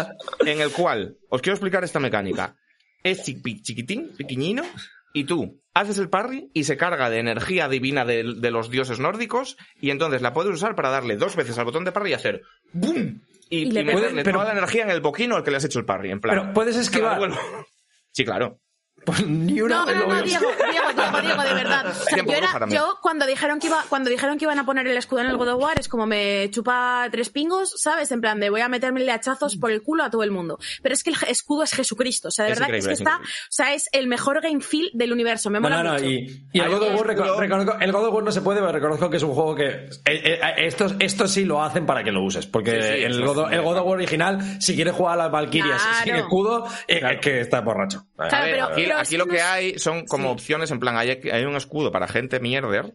[0.47, 2.57] en el cual os quiero explicar esta mecánica.
[3.03, 4.63] Es chiqui- chiquitín, pequeñino,
[5.13, 9.01] y tú haces el parry y se carga de energía divina de, de los dioses
[9.01, 12.15] nórdicos y entonces la puedes usar para darle dos veces al botón de parry y
[12.15, 12.43] hacer
[12.73, 13.23] ¡boom!
[13.49, 15.51] Y, Y y le meterle puedes- pero- toda la energía en el boquino al que
[15.51, 16.37] le has hecho el parry, en plan.
[16.39, 17.19] Pero puedes esquivar.
[17.19, 17.37] Bueno,
[18.13, 18.61] Sí, claro.
[19.05, 20.23] Pues ni una No, vez no, lo no.
[20.23, 21.87] Diego, Diego, Diego, Diego, de verdad.
[21.89, 24.67] O sea, Tiempo yo, era- yo cuando dijeron que iba, cuando dijeron que iban a
[24.67, 28.13] poner el escudo en el God of War, es como me chupa tres pingos, ¿sabes?
[28.13, 30.59] En plan de voy a meterme hachazos por el culo a todo el mundo.
[30.83, 32.29] Pero es que el escudo es Jesucristo.
[32.29, 34.41] O sea, de Es verdad que es que está, es o sea, es el mejor
[34.43, 35.49] game feel del universo.
[35.51, 36.05] Me No, mola no, no, mucho.
[36.05, 38.73] y, y el God of War, reconozco- el God of War no se puede, pero
[38.73, 42.13] reconozco que es un juego que eh, eh, estos, estos sí lo hacen para que
[42.13, 44.75] lo uses, porque Sí, sí, el, God of, es- el God of War original, si
[44.77, 46.05] quieres jugar a las Valkyrias Claro.
[46.05, 48.05] sin escudo, eh, es que está borracho.
[48.17, 48.37] Claro,
[48.75, 50.33] pero- aquí, lo que hay son como Sí.
[50.33, 52.95] opciones, en plan, hay, hay un escudo para gente mierder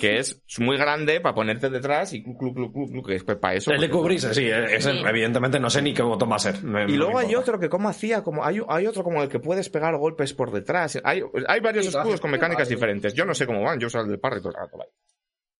[0.00, 3.54] que es muy grande para ponerte detrás y clu, clu, clu, clu, que es para
[3.54, 3.70] eso.
[3.70, 5.02] El de cubrirse, sí, ese, Sí.
[5.06, 6.64] evidentemente no sé ni qué botón va a ser.
[6.64, 9.28] No- Y no luego hay otro que como hacía, como hay, hay otro como el
[9.28, 10.98] que puedes pegar golpes por detrás.
[11.04, 13.14] Hay, hay varios Sí, escudos con mecánicas diferentes.
[13.14, 14.76] Yo no sé cómo van, yo uso el del parry todo el rato.
[14.76, 14.90] vale.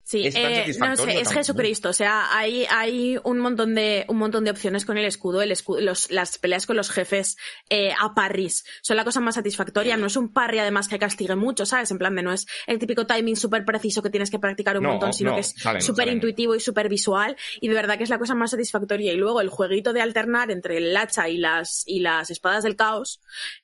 [0.07, 1.33] Sí, Es eh, no sé, es.
[1.33, 1.89] Jesucristo.
[1.89, 5.43] O sea, hay, hay un montón de, un montón de opciones con el escudo.
[5.43, 7.37] El escudo los, las peleas con los jefes
[7.70, 9.97] eh, a parries son la cosa más satisfactoria.
[9.97, 11.91] No es un parry además que castigue mucho, ¿sabes?
[11.91, 14.85] En plan de no es el típico timing súper preciso que tienes que practicar un
[14.85, 17.37] No, montón, sino no, que es súper intuitivo y súper visual.
[17.61, 19.12] Y de verdad que es la cosa más satisfactoria.
[19.12, 22.77] Y luego el jueguito de alternar entre el hacha y las, y las espadas del
[22.77, 23.20] caos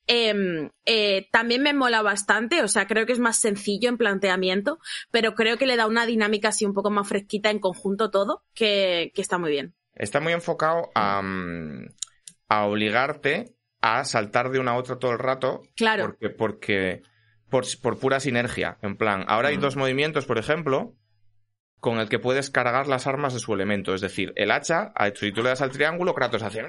[0.09, 4.81] eh, eh, también me mola bastante, o sea, creo que es más sencillo en planteamiento,
[5.13, 8.43] pero creo que le da una dinámica así un poco más fresquita en conjunto todo,
[8.55, 9.75] que, que está muy bien.
[9.95, 11.87] Está muy enfocado a, mm,
[12.49, 15.63] a obligarte a saltar de una a otra todo el rato.
[15.77, 16.05] Claro.
[16.07, 17.03] Porque, porque
[17.51, 18.79] por, por pura sinergia.
[18.81, 20.95] En plan, ahora hay dos movimientos, por ejemplo,
[21.81, 23.95] con el que puedes cargar las armas de su elemento.
[23.95, 26.63] Es decir, el hacha, si tú le das al triángulo, Kratos hace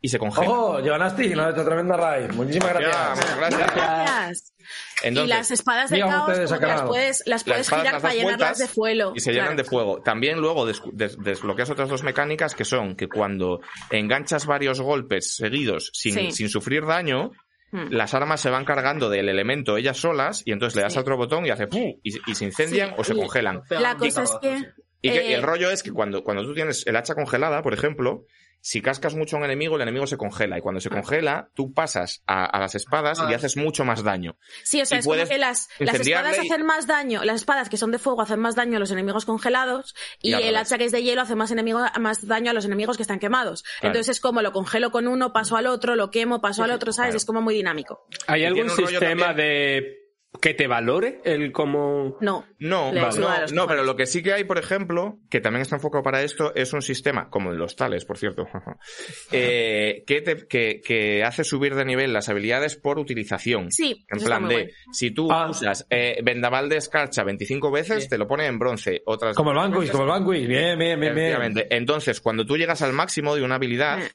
[0.00, 0.48] y se congela.
[0.50, 0.80] ¡Ojo!
[0.80, 2.30] Giovanasti, nos ha hecho tremenda raid.
[2.32, 3.36] Muchísimas gracias.
[3.36, 3.74] gracias.
[3.74, 4.54] Gracias.
[5.02, 7.92] Entonces, y las espadas del dígame caos ustedes, las puedes, las Las puedes espadas girar
[7.94, 9.12] las para llenarlas de fuego.
[9.14, 10.02] Y se llenan de fuego.
[10.02, 13.60] También luego des- des- desbloqueas otras dos mecánicas que son que cuando
[13.90, 16.32] enganchas varios golpes seguidos sin, Sí.
[16.32, 17.30] sin sufrir daño,
[17.72, 17.88] Hmm.
[17.90, 20.98] las armas se van cargando del elemento ellas solas y entonces le das Sí.
[20.98, 21.82] a otro botón y hace ¡pum!
[22.04, 22.94] y, y se incendian Sí.
[22.98, 23.62] o se Y- congelan.
[23.68, 24.62] La cosa es que...
[25.02, 27.62] Y, que- y eh, el rollo es que cuando, cuando tú tienes el hacha congelada,
[27.62, 28.24] por ejemplo,
[28.66, 30.56] si cascas mucho a un enemigo, el enemigo se congela.
[30.56, 33.36] Y cuando se congela, tú pasas a, a las espadas y Ah.
[33.36, 34.38] haces mucho más daño.
[34.62, 37.68] Sí, o sea, y es como que las, espadas y- hacen más daño, las espadas
[37.68, 40.86] que son de fuego hacen más daño a los enemigos congelados y, el hacha que
[40.86, 43.64] es de hielo hace más, enemigo, más daño a los enemigos que están quemados.
[43.80, 43.88] Claro.
[43.92, 46.90] Entonces es como lo congelo con uno, paso al otro, lo quemo, paso al otro,
[46.94, 47.08] ¿sabes?
[47.10, 47.16] claro.
[47.18, 48.06] Es como muy dinámico.
[48.28, 50.03] ¿Hay algún sistema de
[50.40, 52.18] que te valore el cómo...
[52.20, 52.44] No.
[52.58, 53.10] No, no,
[53.52, 56.54] no, pero lo que sí que hay, por ejemplo, que también está enfocado para esto,
[56.54, 58.46] es un sistema, como en los tales, por cierto,
[59.32, 63.70] eh, que, te- que, que hace subir de nivel las habilidades por utilización.
[63.70, 65.48] Sí, En plan de, si tú Ah.
[65.48, 69.02] usas eh, vendaval de escarcha 25 veces, te lo pone en bronce.
[69.06, 70.46] Otras Como el Banquist, como el Banquist.
[70.48, 71.54] Bien, bien, bien, bien.
[71.70, 74.10] Entonces, cuando tú llegas al máximo de una habilidad, Eh.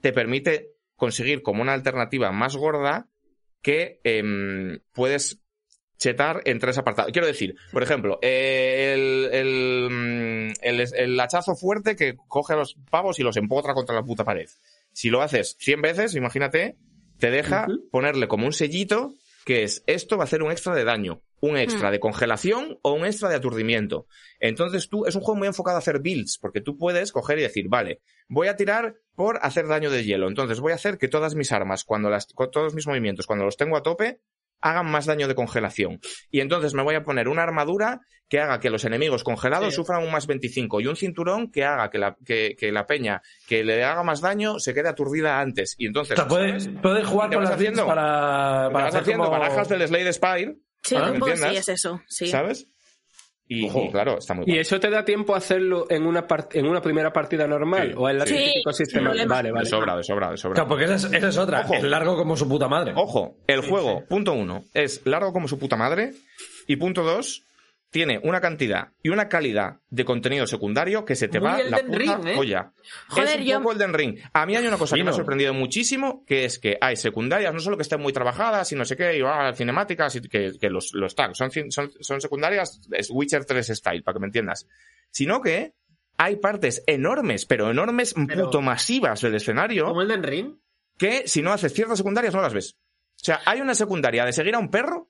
[0.00, 3.08] te permite conseguir como una alternativa más gorda
[3.62, 5.42] que em, puedes
[5.98, 7.12] chetar en tres apartados.
[7.12, 12.56] Quiero decir, por ejemplo, eh, el, el, mm, el- el hachazo fuerte que coge a
[12.56, 14.48] los pavos y los empotra contra la puta pared.
[14.92, 16.76] Si lo haces 100 veces, imagínate,
[17.18, 19.14] te deja ponerle como un sellito
[19.44, 21.92] que es esto va a hacer un extra de daño, un extra Hmm.
[21.92, 24.06] de congelación o un extra de aturdimiento.
[24.40, 27.42] Entonces tú, es un juego muy enfocado a hacer builds, porque tú puedes coger y
[27.42, 30.26] decir, vale, voy a tirar por hacer daño de hielo.
[30.26, 33.44] Entonces voy a hacer que todas mis armas, cuando las, con todos mis movimientos, cuando
[33.44, 34.18] los tengo a tope,
[34.60, 36.00] hagan más daño de congelación.
[36.30, 39.76] Y entonces me voy a poner una armadura que haga que los enemigos congelados Sí.
[39.76, 43.22] sufran un más 25 y un cinturón que haga que la, que, que la peña
[43.46, 45.74] que le haga más daño se quede aturdida antes.
[45.78, 47.86] Y entonces, O sea, puedes, puedes jugar ¿Y te con las haciendo?
[47.86, 49.38] para, te para vas hacer haciendo como...
[49.38, 52.00] barajas del Slade Spire, Sí, Ah, un poco sí, es eso.
[52.08, 52.26] Sí.
[52.28, 52.68] ¿sabes?
[53.48, 53.84] Y, Ojo.
[53.84, 54.60] y claro, está muy ¿Y bueno.
[54.62, 57.90] eso te da tiempo a hacerlo en una, part- en una primera partida normal?
[57.90, 58.34] Sí, ¿O en la sí.
[58.34, 59.00] típico Sí, sistema?
[59.02, 59.34] sin problema.
[59.36, 59.66] Vale, De vale.
[59.68, 60.54] sobra, de sobra, de sobra.
[60.54, 61.60] Claro, porque esa es, esa es otra.
[61.60, 61.74] Ojo.
[61.74, 62.92] Es largo como su puta madre.
[62.96, 66.10] Ojo, el juego, punto uno, es largo como su puta madre.
[66.66, 67.45] Y punto dos,
[67.96, 71.78] tiene una cantidad y una calidad de contenido secundario que se te Muy va la
[71.78, 72.34] Elden puta Ring, ¿eh?
[72.36, 72.72] olla.
[73.08, 74.18] Joder, es un yo- poco Elden Ring.
[74.34, 77.54] A mí hay una cosa que me ha sorprendido muchísimo, que es que hay secundarias,
[77.54, 80.52] no solo que estén muy trabajadas y no sé qué, y ah, cinemáticas, y que,
[80.60, 81.34] que los, los están.
[81.34, 84.68] Son, cin- son, son secundarias, es Witcher 3 style, para que me entiendas.
[85.10, 85.72] Sino que
[86.18, 90.56] hay partes enormes, pero enormes, Pero- puto masivas del escenario ¿Como el Den Ring?
[90.98, 92.74] que si no haces ciertas secundarias no las ves.
[92.74, 95.08] O sea, hay una secundaria de seguir a un perro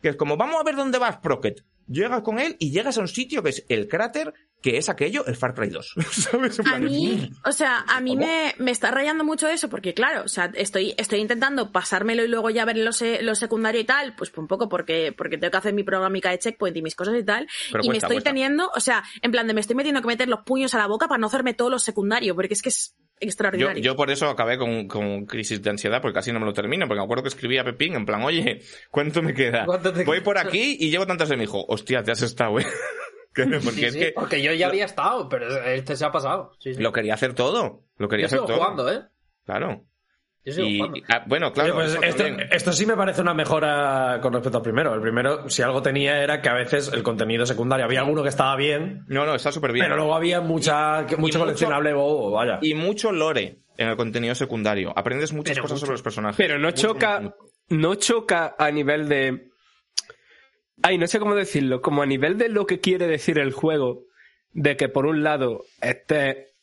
[0.00, 1.62] que es como, vamos a ver dónde vas, Procket.
[1.90, 4.32] Llegas con él y llegas a un sitio que es el cráter,
[4.62, 5.94] que es aquello, el Far Cry 2.
[6.10, 6.60] ¿Sabes?
[6.66, 10.28] A mí, o sea, a mí me, me está rayando mucho eso, porque claro, o
[10.28, 14.14] sea, estoy, estoy intentando pasármelo y luego ya ver lo, se- lo secundario y tal,
[14.16, 17.14] pues un poco porque, porque tengo que hacer mi programica de checkpoint y mis cosas
[17.18, 18.30] y tal, Pero y me estoy cuesta.
[18.30, 20.86] teniendo, o sea, en plan de me estoy metiendo que meter los puños a la
[20.86, 23.82] boca para no hacerme todo lo secundario, porque es que es Yo, extraordinario.
[23.82, 26.86] yo por eso acabé con, con crisis de ansiedad, porque casi no me lo termino,
[26.86, 28.60] porque me acuerdo que escribí a Pepín en plan, oye,
[28.90, 29.64] ¿cuánto me queda?
[29.66, 30.24] ¿Cuánto te Voy queda?
[30.24, 31.64] por aquí y llevo tantas de mi hijo.
[31.68, 32.56] Hostia, te has estado,
[33.34, 36.52] porque Sí, es sí, que porque yo ya había estado, pero este se ha pasado.
[36.58, 36.82] Sí, sí.
[36.82, 37.84] lo quería hacer todo.
[37.96, 38.56] Lo quería Yo hacer sigo todo.
[38.58, 39.02] jugando, ¿eh?
[39.44, 39.84] Claro.
[40.44, 40.98] Yo sigo Y, jugando.
[41.10, 41.76] ah, bueno, claro.
[41.76, 44.94] Oye, pues esto, esto sí me parece una mejora con respecto al primero.
[44.94, 48.30] El primero, si algo tenía, era que a veces el contenido secundario había alguno que
[48.30, 49.84] estaba bien, No, no, está súper bien.
[49.84, 52.58] pero luego había mucha, mucho mucho- coleccionable bobo, vaya.
[52.62, 54.92] y mucho lore en el contenido secundario.
[54.96, 55.86] Aprendes muchas Pero cosas mucho.
[55.86, 56.36] sobre los personajes.
[56.38, 57.36] Pero no Mucho, choca, mucho.
[57.68, 59.49] no choca a nivel de
[60.82, 61.82] Ay, no sé cómo decirlo.
[61.82, 64.04] Como a nivel de lo que quiere decir el juego,
[64.52, 66.54] de que por un lado esté,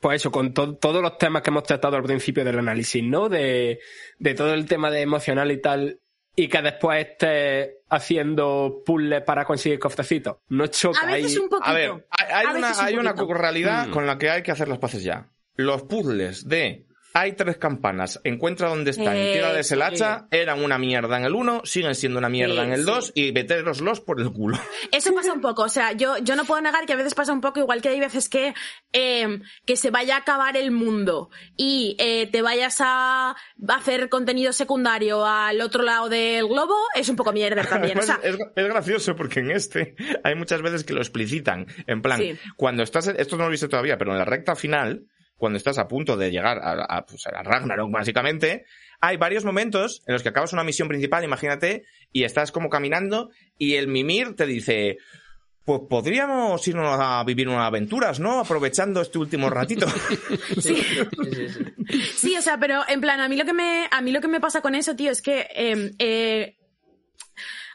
[0.00, 3.28] pues eso, con to- todos los temas que hemos tratado al principio del análisis, ¿no?
[3.28, 3.80] De,
[4.18, 6.00] de todo el tema de emocional y tal,
[6.36, 10.38] y que después esté haciendo puzzles para conseguir cofrecitos.
[10.48, 11.38] No choca A veces ahí.
[11.38, 11.68] un poquito.
[11.68, 13.90] A ver, hay, hay A una, veces un hay una realidad Mm.
[13.92, 15.30] con la que hay que hacer las paces ya.
[15.56, 19.82] Los puzzles de hay tres campanas, encuentra dónde están Eh, tírales el sí.
[19.84, 22.86] hacha, eran una mierda en el 1, siguen siendo una mierda Sí, en el sí.
[22.86, 24.58] 2 y meteroslos por el culo.
[24.92, 27.32] Eso pasa un poco, o sea, yo, yo no puedo negar que a veces pasa
[27.32, 28.52] un poco, igual que hay veces que,
[28.92, 33.36] eh, que se vaya a acabar el mundo y eh, te vayas a
[33.68, 37.96] hacer contenido secundario al otro lado del globo, es un poco mierda también.
[37.96, 41.66] O Además, sea, es, es gracioso porque en este hay muchas veces que lo explicitan.
[41.86, 42.36] En plan, Sí.
[42.56, 45.04] cuando estás, esto no lo he visto todavía, pero en la recta final,
[45.36, 48.64] cuando estás a punto de llegar a, a, pues, a Ragnarok, básicamente,
[49.00, 53.30] hay varios momentos en los que acabas una misión principal, imagínate, y estás como caminando
[53.58, 54.98] y el Mimir te dice,
[55.64, 58.40] pues podríamos irnos a vivir unas aventuras, ¿no?
[58.40, 59.86] Aprovechando este último ratito.
[60.60, 62.00] Sí, sí, sí, sí.
[62.16, 64.28] Sí, o sea, pero en plan, a mí lo que me, a mí lo que
[64.28, 66.56] me pasa con eso, tío, es que eh, eh,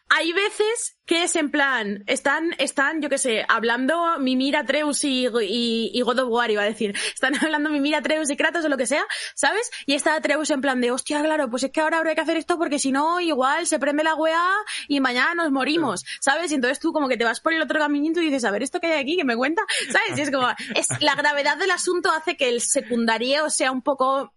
[0.09, 5.27] hay veces que es en plan, están, están, yo qué sé, hablando Mimir, Atreus y,
[5.27, 8.69] y, y God of War, iba a decir, están hablando Mimir, Atreus y Kratos o
[8.69, 9.05] lo que sea,
[9.35, 9.71] ¿sabes?
[9.85, 12.37] Y está Atreus en plan de, hostia, claro, pues es que ahora habrá que hacer
[12.37, 14.51] esto porque si no, igual se prende la weá
[14.87, 16.51] y mañana nos morimos, ¿sabes?
[16.51, 18.63] Y entonces tú como que te vas por el otro caminito y dices, a ver,
[18.63, 19.17] ¿esto que hay aquí?
[19.17, 19.63] que me cuenta?
[19.91, 20.17] ¿Sabes?
[20.17, 24.33] Y es como, es, la gravedad del asunto hace que el secundario sea un poco...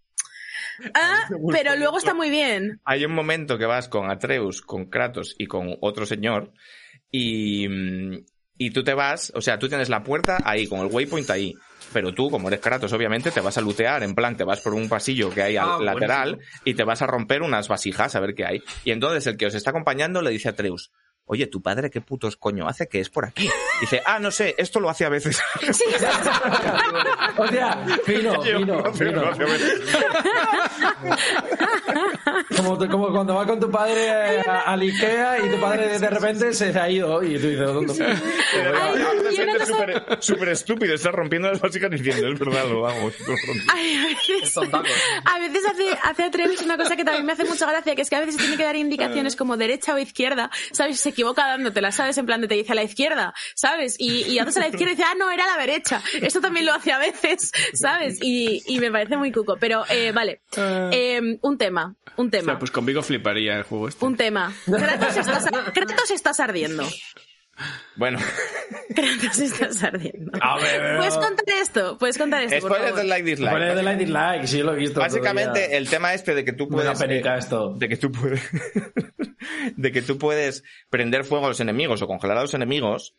[0.94, 2.80] Ah, pero luego está muy bien.
[2.84, 6.52] hay un momento que vas con Atreus, con Kratos y con otro señor
[7.10, 8.24] y, mm,
[8.58, 11.52] y tú te vas, o sea, tú tienes la puerta ahí, con el waypoint ahí,
[11.92, 14.74] pero tú, como eres Kratos, obviamente, te vas a lootear, en plan, te vas por
[14.74, 16.62] un pasillo que hay al Ah, lateral buenísimo.
[16.64, 18.62] y te vas a romper unas vasijas a ver qué hay.
[18.84, 20.90] Y entonces el que os está acompañando le dice a Atreus,
[21.24, 23.48] Oye, tu padre, ¿qué putos coño hace que es por aquí?
[23.80, 25.40] Dice, ah, no sé, esto lo hace a veces.
[25.72, 25.84] Sí,
[28.04, 29.30] fino, Yo, fino, fino.
[29.36, 29.80] veces.
[32.56, 36.88] Como, cuando vas con tu padre al Ikea y tu padre de repente se ha
[36.90, 37.94] ido y tú dices, ¿dónde?
[37.94, 38.04] Yo
[39.12, 43.14] una gente cosa- súper súper estúpido, está rompiendo las vasijas diciendo, es verdad, lo vamos.
[43.20, 43.72] lo rompo".
[43.72, 44.56] Ay, a veces,
[45.24, 48.10] a veces hace, hace Atreus una cosa que también me hace mucha gracia, que es
[48.10, 51.00] que a veces tiene que dar indicaciones como derecha o izquierda, ¿sabes?
[51.00, 52.18] Se equivoca dándotelas, ¿sabes?
[52.18, 53.96] En plan de te dice a la izquierda, ¿sabes?
[53.98, 56.02] Y, y haces a la izquierda y dice, ah, no, era a la derecha.
[56.20, 58.18] Esto también lo hace a veces, ¿sabes?
[58.20, 59.56] Y, y me parece muy cuco.
[59.58, 62.44] Pero, eh, vale, Eh, un tema, un O tema.
[62.52, 64.04] sea, pues conmigo fliparía el juego este.
[64.04, 64.52] Un tema.
[64.66, 66.84] Kratos estás, Kratos estás ardiendo.
[67.96, 68.18] Bueno,
[68.94, 70.32] Kratos estás ardiendo.
[70.40, 72.98] A ver, Puedes contar esto, puedes contar esto, por spoilers favor.
[72.98, 73.82] del like dislike.
[73.82, 75.00] Like dislike, sí, lo he visto.
[75.00, 75.78] Básicamente, todavía.
[75.78, 76.98] el tema este de que tú puedes.
[76.98, 77.74] penica eh, esto.
[77.74, 78.42] De que tú puedes.
[79.76, 83.14] de que tú puedes prender fuego a los enemigos o congelar a los enemigos.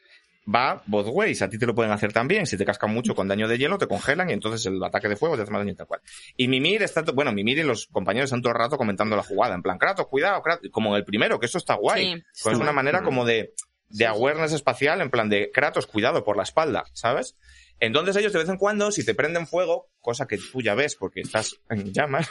[0.53, 1.41] Va both ways.
[1.41, 2.45] A ti te lo pueden hacer también.
[2.45, 5.15] Si te cascan mucho con daño de hielo, te congelan y entonces el ataque de
[5.15, 6.01] fuego te hace más daño y tal cual.
[6.35, 9.55] Y Mimir está, bueno, Mimir y los compañeros están todo el rato comentando la jugada.
[9.55, 10.69] En plan, Kratos, cuidado, Kratos.
[10.69, 12.03] Como en el primero, que eso está guay.
[12.03, 13.53] Sí, Pues está es una manera como de,
[13.93, 17.37] de awareness espacial, en plan de Kratos, cuidado por la espalda, ¿sabes?
[17.79, 20.95] Entonces ellos de vez en cuando, si te prenden fuego, cosa que tú ya ves
[20.95, 22.29] porque estás en llamas,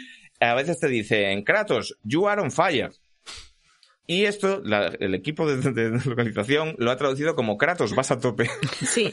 [0.40, 2.90] a veces te dicen, Kratos, you are on fire.
[4.06, 8.18] Y esto, la- el equipo de, de- localización lo ha traducido como Kratos, vas a
[8.20, 8.48] tope.
[8.86, 9.12] Sí.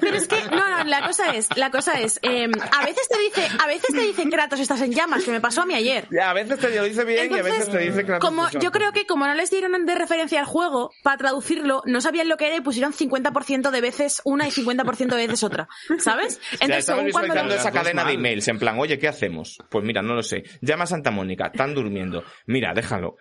[0.00, 3.18] Pero es que, no, no, la cosa es, la cosa es, eh, a veces te
[3.20, 6.06] dice, a veces te dice Kratos estás en llamas, que me pasó a mí ayer.
[6.10, 8.28] Ya, a veces te lo dice bien y a veces te dice Kratos.
[8.28, 11.82] como a yo creo que como no les dieron de referencia al juego para traducirlo,
[11.86, 15.42] no sabían lo que era y pusieron 50% de veces una y 50% de veces
[15.44, 16.38] otra, ¿sabes?
[16.38, 19.58] Ya Entonces, estamos según cuando lo- esa cadena de emails, en plan, oye, ¿qué hacemos?
[19.70, 20.44] Pues mira, no lo sé.
[20.60, 22.24] Llama a Santa Mónica, están durmiendo.
[22.46, 23.16] Mira, déjalo.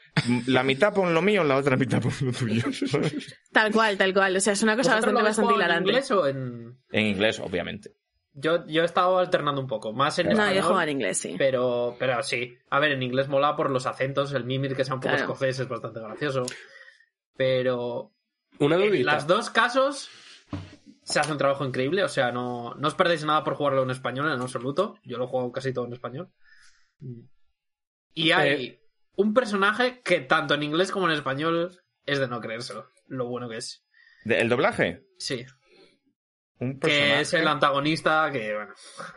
[0.47, 2.63] La mitad pon lo mío, la otra mitad pon lo tuyo.
[3.51, 5.89] tal cual, tal cual, o sea, es una cosa ¿Vosotros bastante bastante jugado en hilarante.
[5.91, 6.77] inglés o en...?
[6.91, 7.95] en inglés, obviamente.
[8.35, 11.17] Yo, yo he estado alternando un poco, más en No, yo español, juego en inglés,
[11.19, 11.35] sí.
[11.37, 12.57] Pero, pero sí.
[12.71, 15.31] A ver, en inglés mola por los acentos, el mimir que sea un poco Claro.
[15.31, 16.43] escocés es bastante gracioso.
[17.35, 18.11] Pero
[18.59, 20.09] Una en los dos casos
[21.03, 23.89] se hace un trabajo increíble, o sea, no, no os perdéis nada por jugarlo en
[23.91, 24.97] español en absoluto.
[25.03, 26.29] Yo lo juego casi todo en español.
[28.15, 28.79] Y hay Eh.
[29.15, 33.47] Un personaje que tanto en inglés como en español es de no creérselo, lo bueno
[33.49, 33.85] que es.
[34.25, 35.03] ¿El doblaje?
[35.17, 35.45] Sí,
[36.59, 37.21] Un que personaje.
[37.21, 38.73] es el antagonista que, bueno,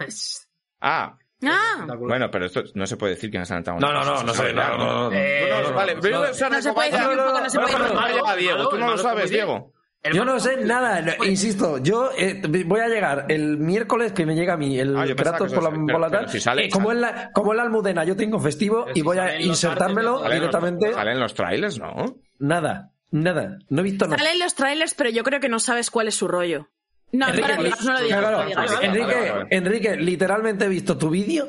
[0.07, 0.49] es
[0.81, 3.93] Ah, Ah, bueno, pero esto no se puede decir quién es el antagonista.
[3.93, 5.13] No, no, no, no sé, no, no, no.
[5.13, 7.73] Eh, no, no, no, no se cómo puede vaya- decir un poco, no se puede
[7.73, 7.99] Bueno, decir.
[8.01, 9.35] ah, ya, Diego, Malo, tú no malo lo sabes, comedy.
[9.35, 9.73] Diego.
[9.75, 9.76] El
[10.13, 14.35] Yo no sé nada, no, insisto, yo eh, voy a llegar el miércoles que me
[14.35, 16.41] llega a mí el Ah, Kratos por la, eso- pero- por la pero tal, si
[16.41, 19.03] sale- eh, como, es la, como es la almudena, yo tengo festivo Pero y si
[19.03, 22.17] voy a insertármelo Salen los- directamente, Salen los trailers, ¿no?
[22.39, 22.93] nada.
[23.13, 23.59] Nada.
[23.69, 24.19] No he visto nada.
[24.19, 26.69] Salen los trailers, pero yo creo que no sabes cuál es su rollo.
[27.13, 28.19] No, Enrique, lo digas, no lo digas.
[28.19, 28.83] claro, no.
[28.83, 31.47] Enrique, Enrique, literalmente he visto tu vídeo.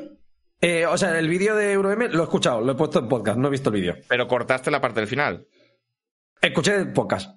[0.60, 3.38] Eh, o sea, el vídeo de EuroM lo he escuchado, lo he puesto en podcast,
[3.38, 3.96] no he visto el vídeo.
[4.08, 5.46] Pero cortaste la parte del final.
[6.40, 7.36] Escuché el podcast.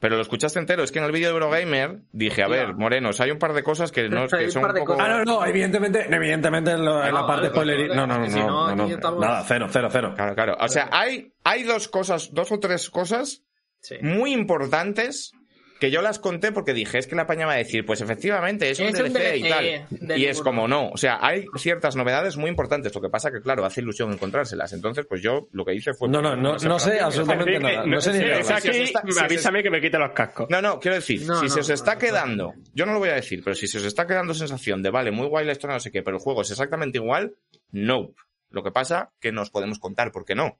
[0.00, 0.82] Pero lo escuchaste entero.
[0.82, 3.62] Es que en el vídeo de Eurogamer dije, a ver, Morenos, hay un par de
[3.62, 4.94] cosas que, no, que un son par un de poco...
[4.94, 5.06] cosas.
[5.08, 7.88] Ah, no, no, evidentemente, evidentemente en, lo- en la No, parte spoiler.
[7.88, 10.12] No, no, no, no, estamos- Nada, cero, cero, cero.
[10.16, 10.56] Claro, claro.
[10.58, 13.42] O sea, hay, hay dos cosas, dos o tres cosas
[13.82, 13.96] Sí.
[14.02, 15.32] muy importantes
[15.80, 18.70] que yo las conté porque dije, es que la paña va a decir, pues efectivamente
[18.70, 19.48] es un Es un DLC y DLC
[20.06, 20.18] tal.
[20.18, 20.90] Y es como no.
[20.90, 22.94] O sea, hay ciertas novedades muy importantes.
[22.94, 24.72] Lo que pasa que, claro, hace ilusión encontrárselas.
[24.74, 26.08] Entonces, pues yo lo que hice fue...
[26.08, 27.86] No, no, no, no sé absolutamente nada.
[27.86, 30.46] No sé ni aquí, Si está- si avísame que me quite los cascos.
[30.50, 32.98] No, no, quiero decir, No, si no, se os está no, quedando, yo no lo
[32.98, 35.52] voy a decir, pero si se os está quedando sensación de, vale, muy guay la
[35.52, 37.34] historia, no sé qué, pero el juego es exactamente igual,
[37.72, 38.10] no.
[38.50, 40.58] Lo que pasa que nos podemos contar, ¿por qué no?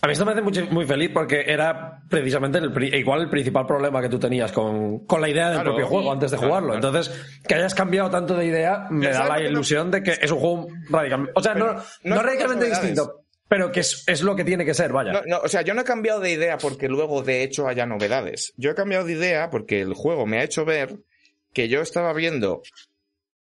[0.00, 3.66] A mí esto me hace mucho- muy feliz porque era precisamente el, igual el principal
[3.66, 5.70] problema que tú tenías con, con la idea del Claro.
[5.70, 6.72] propio juego antes de Claro, jugarlo.
[6.80, 6.88] claro.
[6.88, 9.48] Entonces, que hayas cambiado tanto de idea me da ¿sabes la no?
[9.50, 11.32] ilusión de que es un juego radicalmente.
[11.36, 11.74] O sea, no, Pero
[12.04, 15.12] no, no es radicalmente distinto, pero que es, es lo que tiene que ser, vaya.
[15.12, 17.86] No, no, o sea, yo no he cambiado de idea porque luego de hecho haya
[17.86, 18.54] novedades.
[18.56, 20.96] Yo he cambiado de idea porque el juego me ha hecho ver
[21.52, 22.62] que yo estaba viendo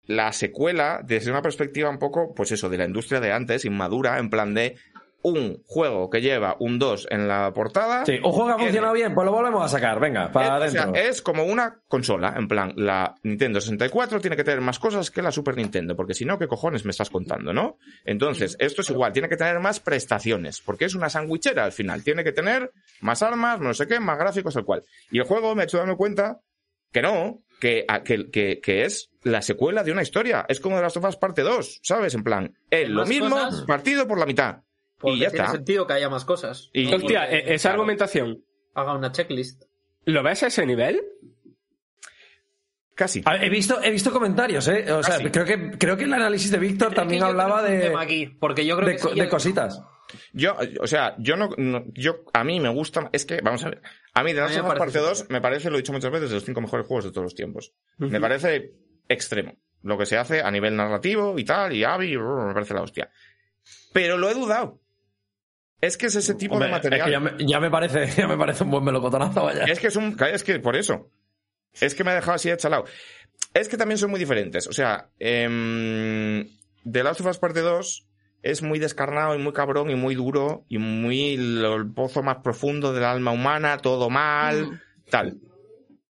[0.06, 4.20] la secuela desde una perspectiva un poco, pues eso, de la industria de antes, inmadura,
[4.20, 4.76] en plan de
[5.24, 8.06] un juego que lleva un 2 en la portada.
[8.06, 10.70] Sí, un juego que ha funcionado bien, pues lo volvemos a sacar, venga, para es,
[10.70, 11.02] o sea, adentro.
[11.02, 15.22] es como una consola, en plan, la Nintendo 64 tiene que tener más cosas que
[15.22, 17.78] la Super Nintendo, porque si no, ¿qué cojones me estás contando, no?
[18.04, 22.04] Entonces, esto es igual, tiene que tener más prestaciones, porque es una sandwichera al final,
[22.04, 24.84] tiene que tener más armas, no sé qué, más gráficos, tal cual.
[25.10, 26.42] Y el juego me ha hecho darme cuenta
[26.92, 30.82] que no, que, que, que, que es la secuela de una historia, es como de
[30.82, 32.14] las Us parte 2, ¿sabes?
[32.14, 33.62] En plan, es lo mismo, cosas.
[33.62, 34.64] partido por la mitad.
[35.04, 35.56] Porque y ya tiene está.
[35.56, 36.70] sentido que haya más cosas.
[36.74, 38.44] Y- No Hostia, porque e- esa argumentación,
[38.74, 39.64] Haga una checklist.
[40.06, 41.00] ¿lo ves a ese nivel?
[42.96, 43.24] Casi.
[43.42, 44.92] He visto, he visto comentarios, ¿eh?
[44.92, 48.28] O sea, creo que, creo que el análisis de Víctor Es también hablaba de, aquí,
[48.40, 49.82] porque yo creo de, que sí, de cositas.
[50.32, 53.70] Yo, o sea, yo no, no- yo, a mí me gusta, es que, vamos a
[53.70, 53.82] ver,
[54.14, 55.34] a mí A Last of Us Parte 2 súper.
[55.34, 57.36] me parece, lo he dicho muchas veces, de los cinco mejores juegos de todos los
[57.36, 57.74] tiempos.
[57.98, 58.74] Me parece
[59.10, 59.56] extremo.
[59.82, 63.10] Lo que se hace a nivel narrativo y tal, y Abby, me parece la hostia.
[63.92, 64.82] Pero lo he dudado.
[65.86, 67.00] Es que es ese tipo Hombre, de material.
[67.02, 69.64] Es que ya me, ya me parece, ya me parece un buen melocotonazo, vaya.
[69.66, 70.16] Es que es un.
[70.32, 71.10] Es que por eso.
[71.74, 72.86] Es que me ha dejado así de chalao.
[73.54, 74.68] Es que también son muy diferentes.
[74.68, 76.48] O sea, em,
[76.90, 78.08] The Last of Us Parte 2
[78.44, 82.38] es muy descarnado y muy cabrón y muy duro y muy lo- el pozo más
[82.44, 85.38] profundo del alma humana, todo mal, tal.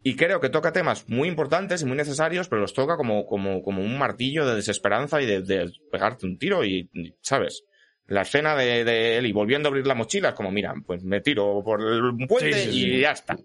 [0.03, 3.63] Y creo que toca temas muy importantes y muy necesarios, pero los toca como, como,
[3.63, 7.65] como un martillo de desesperanza y de, de pegarte un tiro y, y, ¿sabes?
[8.09, 11.03] La escena de, de él y volviendo a abrir la mochila es como, mira, pues
[11.03, 12.91] me tiro por el puente Sí, sí, sí.
[12.91, 13.37] y ya está.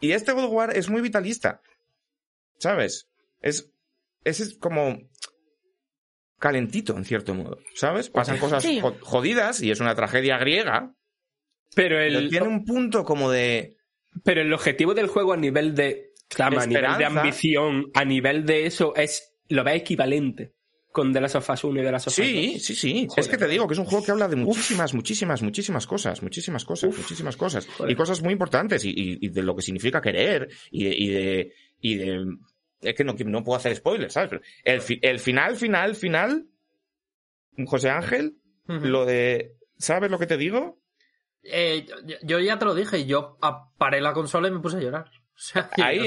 [0.00, 1.60] Y este God of War es muy vitalista.
[2.58, 3.08] ¿Sabes?
[3.40, 3.70] Es,
[4.24, 4.98] es como
[6.38, 7.58] calentito, en cierto modo.
[7.74, 8.08] ¿Sabes?
[8.10, 8.64] Pasan cosas
[9.00, 10.94] jodidas y es una tragedia griega.
[11.74, 13.76] Pero Pero el, tiene un punto como de...
[14.24, 18.46] pero el objetivo del juego a nivel de trama, a nivel de ambición, a nivel
[18.46, 20.54] de eso, es lo ve equivalente
[20.92, 22.62] con The Last of Us 1 y The Last of Us Sí, 2.
[22.64, 23.08] sí, sí.
[23.16, 26.22] Es que te digo que es un juego que habla de muchísimas, muchísimas, muchísimas cosas,
[26.22, 27.68] muchísimas cosas, muchísimas cosas.
[27.86, 30.96] Y cosas muy importantes y, y- y de lo que significa querer y de...
[30.96, 32.26] Y de, y de
[32.80, 34.30] es que no, no puedo hacer spoilers, ¿sabes?
[34.30, 36.46] Pero el, fi- el final, final, final,
[37.66, 38.36] José Ángel,
[38.66, 39.54] lo de...
[39.78, 40.78] ¿Sabes lo que te digo?
[41.42, 43.38] Eh, yo, yo ya te lo dije, yo
[43.78, 45.10] paré la consola y me puse a llorar.
[45.38, 45.98] O sea, yo Ahí,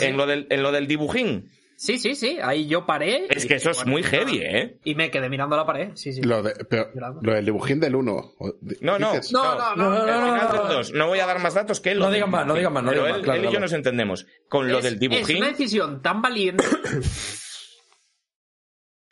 [0.00, 1.50] en lo del, en lo del dibujín.
[1.80, 3.26] Sí, sí, sí, ahí yo paré.
[3.30, 4.38] Es que eso es muy pues heavy.
[4.42, 4.80] ¿eh?
[4.82, 6.20] Y me quedé mirando la pared, sí, sí.
[6.22, 6.90] Lo, de, pero,
[7.22, 8.32] lo del dibujín del 1.
[8.80, 12.00] No, no, No, no, no, no, voy a dar más datos que él.
[12.00, 13.60] No digan más, no digan más, no Pero digan él, más, claro, él y yo
[13.60, 14.26] nos entendemos.
[14.48, 15.36] Con lo es, del es dibujín.
[15.36, 16.64] una decisión tan valiente.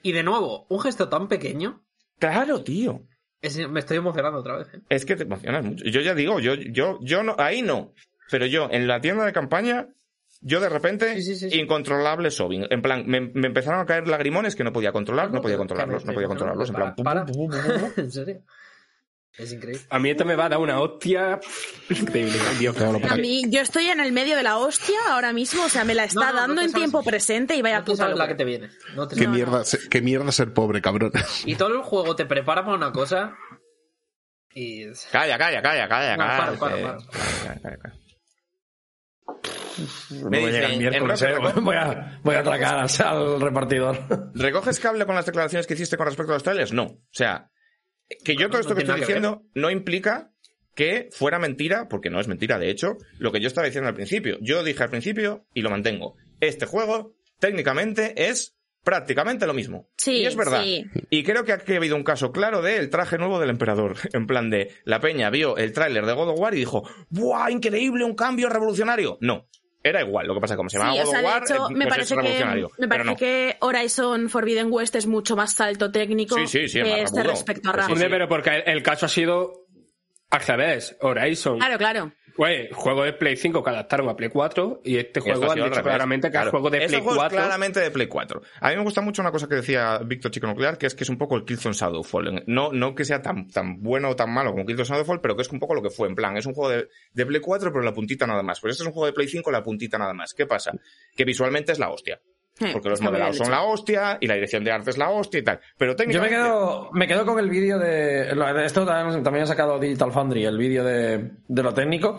[0.02, 1.84] y de nuevo, un gesto tan pequeño.
[2.18, 3.02] Claro, tío.
[3.42, 4.68] es- me estoy emocionando otra vez.
[4.74, 4.80] ¿eh?
[4.88, 5.84] Es que te emocionas mucho.
[5.84, 7.92] Yo ya digo, yo, yo, yo no, ahí no.
[8.30, 9.88] Pero yo, en la tienda de campaña,
[10.42, 11.58] yo de repente, Sí, sí, sí, sí.
[11.60, 12.66] incontrolable sobbing.
[12.70, 16.04] En plan, me, me empezaron a caer lagrimones que no podía controlar, no, podía controlarlos,
[16.04, 16.68] no podía controlarlos.
[16.70, 17.50] En plan, para, pum.
[17.96, 18.42] en serio.
[19.38, 19.82] Es increíble.
[19.90, 21.38] A mí esto me va a dar una hostia
[21.90, 22.38] increíble.
[22.58, 22.74] Dios.
[22.80, 25.94] A mí, yo estoy en el medio de la hostia ahora mismo, o sea, me
[25.94, 28.08] la está No, no, no dando en sabes- tiempo presente y vaya No te puta
[28.08, 28.70] la que te viene.
[28.94, 31.12] No te Qué, mierda, qué mierda ser pobre, cabrón.
[31.44, 33.34] Y todo el juego te prepara para una cosa.
[34.54, 34.86] Y.
[35.12, 36.16] Calla, calla, calla, calla, calla.
[36.16, 36.96] para, para, para.
[36.96, 37.94] calla, calla, calla.
[40.10, 44.32] Me voy a dice, miércoles, eh, voy a, voy a atracar al, repartidor.
[44.34, 46.72] ¿Recoges cable con las declaraciones que hiciste con respecto a los trailers?
[46.72, 46.84] No.
[46.84, 47.50] O sea,
[48.24, 50.32] que yo todo esto que estoy diciendo no implica
[50.74, 53.94] que fuera mentira, porque no es mentira, de hecho, lo que yo estaba diciendo al
[53.94, 54.38] principio.
[54.40, 56.16] Yo dije al principio y lo mantengo.
[56.40, 58.55] Este juego, técnicamente, es
[58.86, 59.88] prácticamente lo mismo.
[59.96, 60.62] Sí, y es verdad.
[60.62, 60.86] sí.
[61.10, 63.96] Y creo que aquí ha habido un caso claro de el traje nuevo del emperador.
[64.12, 67.50] En plan de, la peña vio el tráiler de God of War y dijo, ¡buah,
[67.50, 69.18] increíble, un cambio revolucionario!
[69.20, 69.48] No.
[69.82, 71.24] Era igual, lo que pasa es que como se llama Sí, God o sea, of
[71.24, 72.70] de War, hecho, eh, me pues parece, es que, revolucionario.
[72.78, 73.16] me parece no.
[73.16, 77.22] que Horizon Forbidden West es mucho más salto técnico Sí, sí, sí, es que este
[77.24, 77.92] respecto a Sí, sí, Ramos.
[77.92, 79.66] Hombre, pero porque el, el caso ha sido
[80.30, 80.96] al revés.
[81.00, 81.58] Horizon.
[81.58, 82.12] Claro, claro.
[82.36, 85.82] Güey, juego de Play 5 que adaptaron a Play 4 y este juego ha dicho
[85.82, 86.46] claramente que Claro.
[86.48, 87.38] es juego de Este Play juego es 4.
[87.38, 88.42] claramente de Play 4.
[88.60, 91.04] A mí me gusta mucho una cosa que decía Víctor Chico Nuclear, que es que
[91.04, 92.44] es un poco el Killzone Shadowfall.
[92.46, 95.42] No, no que sea tan, tan bueno o tan malo como Killzone Shadowfall, pero que
[95.42, 96.08] es un poco lo que fue.
[96.08, 98.60] En plan, es un juego de, de Play 4, pero la puntita nada más.
[98.60, 100.34] Pues este es un juego de Play 5, la puntita nada más.
[100.34, 100.72] ¿Qué pasa?
[101.16, 102.20] Que visualmente es la hostia.
[102.58, 105.10] Sí, Porque los está modelados son la hostia y la dirección de arte es la
[105.10, 105.60] hostia y tal.
[105.76, 106.36] Pero Yo me técnicamente...
[106.36, 108.30] quedo, me quedo con el vídeo de.
[108.64, 112.18] Esto también, también ha sacado Digital Foundry, el vídeo de, de lo técnico.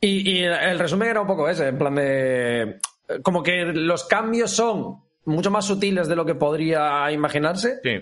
[0.00, 2.78] Y, y el resumen era un poco ese, en plan de.
[3.22, 8.00] Como que los cambios son mucho más sutiles de lo que podría imaginarse, Sí,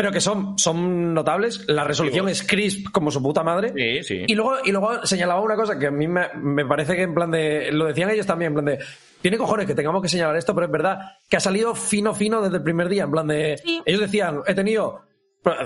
[0.00, 1.62] pero que son, son notables.
[1.68, 3.70] La resolución es crisp como su puta madre.
[3.76, 4.24] sí, sí.
[4.26, 7.12] Y luego, y luego señalaba una cosa que a mí me, me parece que en
[7.12, 7.70] plan de.
[7.70, 8.78] Lo decían ellos también, en plan de.
[9.20, 12.40] Tiene cojones que tengamos que señalar esto, pero es verdad que ha salido fino, fino
[12.40, 13.04] desde el primer día.
[13.04, 13.58] En plan de.
[13.62, 13.82] Sí.
[13.84, 15.02] Ellos decían, he tenido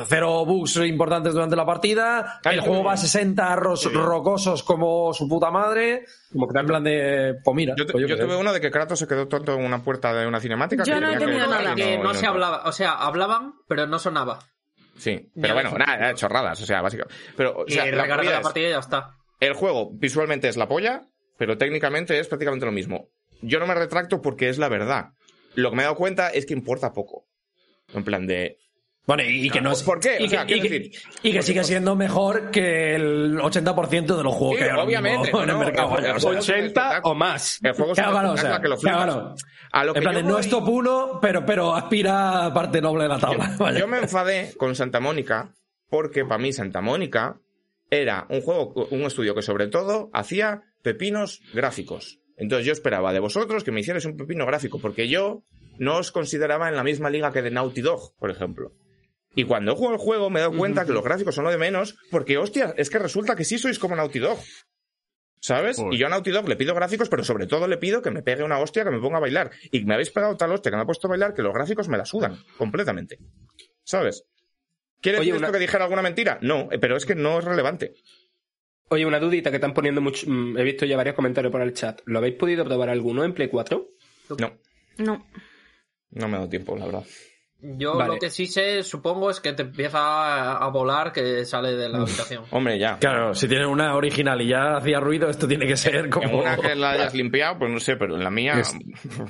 [0.07, 5.29] cero bugs importantes durante la partida, el juego va a 60 ros- rocosos como su
[5.29, 6.05] puta madre.
[6.33, 7.35] Como que En plan de.
[7.43, 7.75] Pues mira.
[7.77, 9.83] Yo, te- pues yo yo tuve uno de que Kratos se quedó tonto en una
[9.83, 10.85] puerta de una cinemática.
[10.85, 11.75] Yo que no he que- tenido nada.
[11.75, 12.63] que no, no se hablaba.
[12.67, 14.39] O sea, hablaban, pero no sonaba.
[14.97, 17.15] Sí, pero bueno, nada, nada, chorradas, o sea, básicamente.
[17.37, 19.17] Pero, o Y sea, la movida la es- partida y ya está.
[19.41, 21.03] el juego visualmente es la polla,
[21.37, 23.09] pero técnicamente es prácticamente lo mismo.
[23.43, 25.11] Yo no me retracto porque es la verdad.
[25.57, 27.27] Lo que me he dado cuenta es que importa poco.
[27.93, 28.59] En plan de.
[29.07, 29.83] Bueno, y, y que no es.
[29.83, 30.17] ¿Por qué?
[30.21, 30.91] Y O sea, que, y decir-
[31.23, 34.83] y que sigue siendo mejor que el 80% de los juegos Sí, que hay ahora
[34.85, 35.89] obviamente, en el mercado.
[35.91, 37.59] el- vaya, el o sea, juego- 80 o más.
[37.63, 39.05] El juego Claro, claro, o espectáculo sea, que lo flipas.
[39.05, 39.35] claro.
[39.73, 42.81] A lo que en plan, yo no es top 1, pero, pero aspira a parte
[42.81, 43.55] noble de la tabla.
[43.59, 43.79] vaya.
[43.81, 45.53] Yo me enfadé con Santa Mónica
[45.91, 47.37] porque para mí Santa Mónica
[47.91, 52.21] era un juego, un estudio que sobre todo hacía pepinos gráficos.
[52.39, 55.43] Entonces yo esperaba de vosotros que me hicierais un pepino gráfico porque yo
[55.79, 58.73] no os consideraba en la misma liga que de Naughty Dog, por ejemplo.
[59.35, 61.51] Y cuando he jugado el juego me he dado cuenta que los gráficos son lo
[61.51, 64.39] de menos porque, hostia, es que resulta que sí sois como Naughty Dog.
[65.41, 65.79] ¿Sabes?
[65.91, 68.23] Y yo a Naughty Dog le pido gráficos, pero sobre todo le pido que me
[68.23, 69.51] pegue una hostia, que me ponga a bailar.
[69.71, 71.89] Y me habéis pegado tal hostia que me ha puesto a bailar que los gráficos
[71.89, 73.19] me la sudan completamente.
[73.83, 74.25] ¿Sabes?
[75.03, 76.39] ¿Quiere Oye, decir esto que dijera alguna mentira?
[76.41, 77.93] No, eh, pero es que no es relevante.
[78.89, 80.27] Oye, una dudita que están poniendo mucho.
[80.31, 82.01] mm, He visto ya varios comentarios por el chat.
[82.07, 83.87] ¿Lo habéis podido probar alguno en Play 4?
[84.39, 84.59] No,
[84.97, 85.27] No.
[86.11, 87.05] no me ha dado tiempo, la verdad.
[87.61, 88.15] Yo Vale.
[88.15, 91.99] lo que sí sé, supongo, es que te empieza a, volar que sale de la
[92.03, 92.45] habitación.
[92.51, 92.99] Hombre, ya.
[92.99, 96.41] Claro, si tienen una original y ya hacía ruido, esto tiene que ser En como.
[96.41, 98.61] una que la hayas limpiado, pues no sé, pero en la mía...
[98.61, 98.77] Es-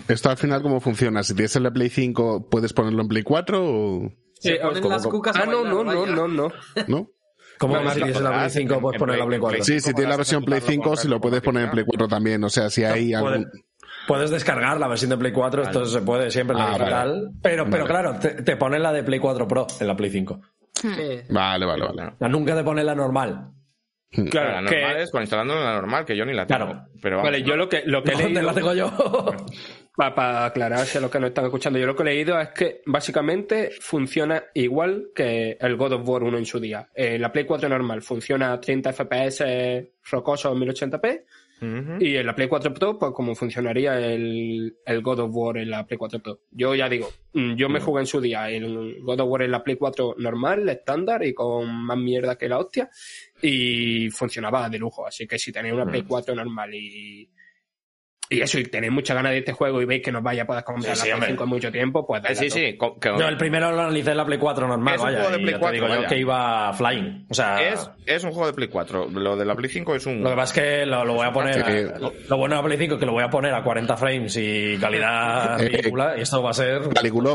[0.08, 1.22] Esto al final, ¿cómo funciona?
[1.22, 4.10] Si tienes el de Play 5, ¿puedes ponerlo en Play 4 o
[4.40, 6.52] Se Sí, ponen como- las cucas Ah, no, bailar, no, no, no, no.
[6.88, 7.10] no?
[7.56, 9.40] Como No, si tienes la Play podrás, 5 en- puedes en poner la Play- Play
[9.40, 9.58] 4.
[9.58, 11.70] en Sí, si tienes la versión Play jugarlo 5, con si lo puedes poner en
[11.70, 12.42] Play 4 también.
[12.42, 13.48] O sea, si hay algún...
[14.06, 17.30] puedes descargar la versión de Play 4, esto se puede siempre en la Ah, digital.
[17.42, 20.40] Pero, pero claro, te, te ponen la de Play 4 Pro en la Play 5.
[20.74, 20.88] Sí.
[21.30, 22.12] Vale, vale, vale.
[22.28, 23.50] Nunca te ponen la normal.
[24.30, 25.02] Claro, la normal que.
[25.02, 26.66] es con instalando la normal, que yo ni la tengo.
[26.66, 26.84] Claro.
[27.02, 28.42] Pero vamos, Vale, yo lo que, lo que he ¿Dónde leído.
[28.42, 28.92] la tengo yo?
[29.96, 32.82] Para aclararse a los que no están escuchando, yo lo que he leído es que
[32.86, 36.88] básicamente funciona igual que el God of War 1 en su día.
[36.94, 39.44] Eh, la Play 4 normal funciona a 30 FPS
[40.10, 41.22] rocosos 1080p
[42.00, 45.70] Y en la Play 4 Pro, pues como funcionaría el, el God of War en
[45.70, 46.40] la Play 4 Pro.
[46.50, 49.50] Yo ya digo, mm, yo me jugué en su día el God of War en
[49.50, 52.90] la Play 4 normal, estándar y con más mierda que la hostia
[53.40, 55.06] y funcionaba de lujo.
[55.06, 57.28] Así que si tenéis una Play 4 normal y
[58.30, 60.46] y eso, y tenéis muchas ganas de este juego y veis que nos vaya a
[60.46, 61.28] poder comprar Sí, la Play hombre.
[61.32, 62.78] 5 en mucho tiempo, pues Eh, dale sí, sí.
[63.02, 65.18] Yo el primero lo analicé en la Play 4 normal, Es un vaya.
[65.18, 66.08] juego de Play ya 4, te digo yo vaya.
[66.08, 67.26] que iba flying.
[67.30, 69.08] O sea, es, es un juego de Play 4.
[69.10, 70.22] Lo de la Play 5 es un...
[70.22, 71.58] lo que pasa es que lo, lo voy a poner.
[71.68, 73.54] Eh, a- lo, lo bueno de la Play 5 es que lo voy a poner
[73.54, 76.14] a 40 frames y calidad Eh, ridícula.
[76.18, 76.82] Y esto va a ser.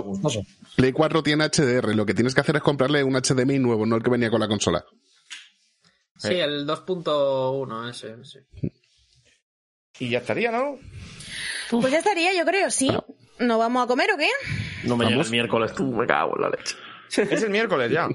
[0.03, 0.41] Gustoso.
[0.75, 1.95] Play 4 tiene HDR.
[1.95, 4.39] Lo que tienes que hacer es comprarle un HDMI nuevo, no el que venía con
[4.39, 4.83] la consola.
[6.17, 8.39] Sí, el 2.1 ese, sí.
[9.99, 10.77] Y ya estaría, ¿no?
[11.69, 12.89] Pues ya estaría, yo creo, sí.
[13.39, 14.27] ¿No vamos a comer o qué?
[14.83, 16.75] No me llega el miércoles, tú, me cago en la leche.
[17.35, 18.07] Es el miércoles ya.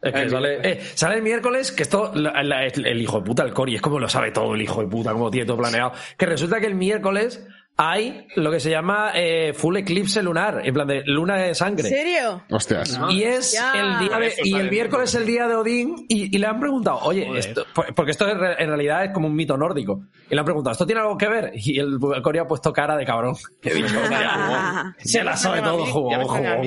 [0.00, 3.42] Es que sale, eh, sale el miércoles, que esto, la- la- el hijo de puta,
[3.42, 5.92] el Cory, es como lo sabe todo el hijo de puta, como tiene todo planeado.
[6.16, 7.44] Que resulta que el miércoles
[7.80, 11.54] hay lo que se llama eh, full eclipse lunar, en plan de luna de ¿En
[11.54, 11.88] sangre.
[11.88, 12.42] serio?
[12.50, 12.98] Hostias.
[13.10, 13.72] Y es Ya.
[13.72, 16.58] el día de- y el miércoles es el día de Odín y, y le han
[16.58, 17.64] preguntado, oye, esto,
[17.94, 20.00] porque esto en realidad es como un mito nórdico.
[20.28, 21.52] Y le han preguntado, ¿esto tiene algo que ver?
[21.54, 23.36] Y el Corea ha puesto cara de cabrón.
[23.62, 26.10] Que he dicho, "Hostia, se la sabe todo, a mí jugón,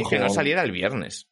[0.10, 0.30] que no jugón".
[0.30, 1.28] saliera el viernes.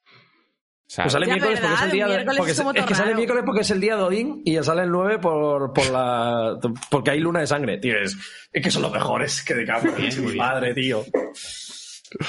[0.90, 2.72] O sea, Pues sale miércoles porque es el día de, Miércoles porque es es, como
[2.72, 4.90] es todo que sale miércoles porque es el día de Odín y ya sale el
[4.90, 6.58] 9 por, por la
[6.90, 7.96] porque hay luna de sangre, tío.
[8.02, 8.18] Es,
[8.52, 9.94] es que son los mejores que de cabrón.
[10.04, 11.04] Es mi madre, tío.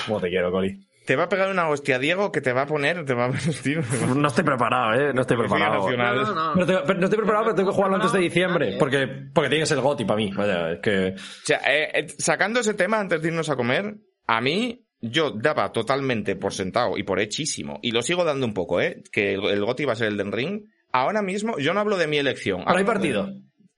[0.07, 0.79] Cómo te quiero, Coli.
[1.07, 3.29] te va a pegar una hostia Diego que te va a poner, te va a
[3.29, 3.83] vestir.
[4.15, 5.15] No estoy preparado, eh.
[5.15, 5.91] No estoy preparado.
[5.91, 6.53] No, no, no.
[6.55, 8.77] Pero, te- pero no estoy preparado, pero tengo que jugarlo antes de diciembre.
[8.79, 10.31] Porque, porque tiene que ser el GOTI para mí.
[10.37, 11.15] Vaya, es que.
[11.17, 13.95] O sea, eh, eh, sacando ese tema antes de irnos a comer,
[14.27, 18.55] a mí yo daba totalmente por sentado y por hechísimo, y lo sigo dando un
[18.55, 19.03] poco, ¿eh?
[19.13, 20.65] Que el, el GOTY va a ser el Den Ring.
[20.93, 22.63] Ahora mismo, yo no hablo de mi elección.
[22.65, 23.29] Pero hay de- partido.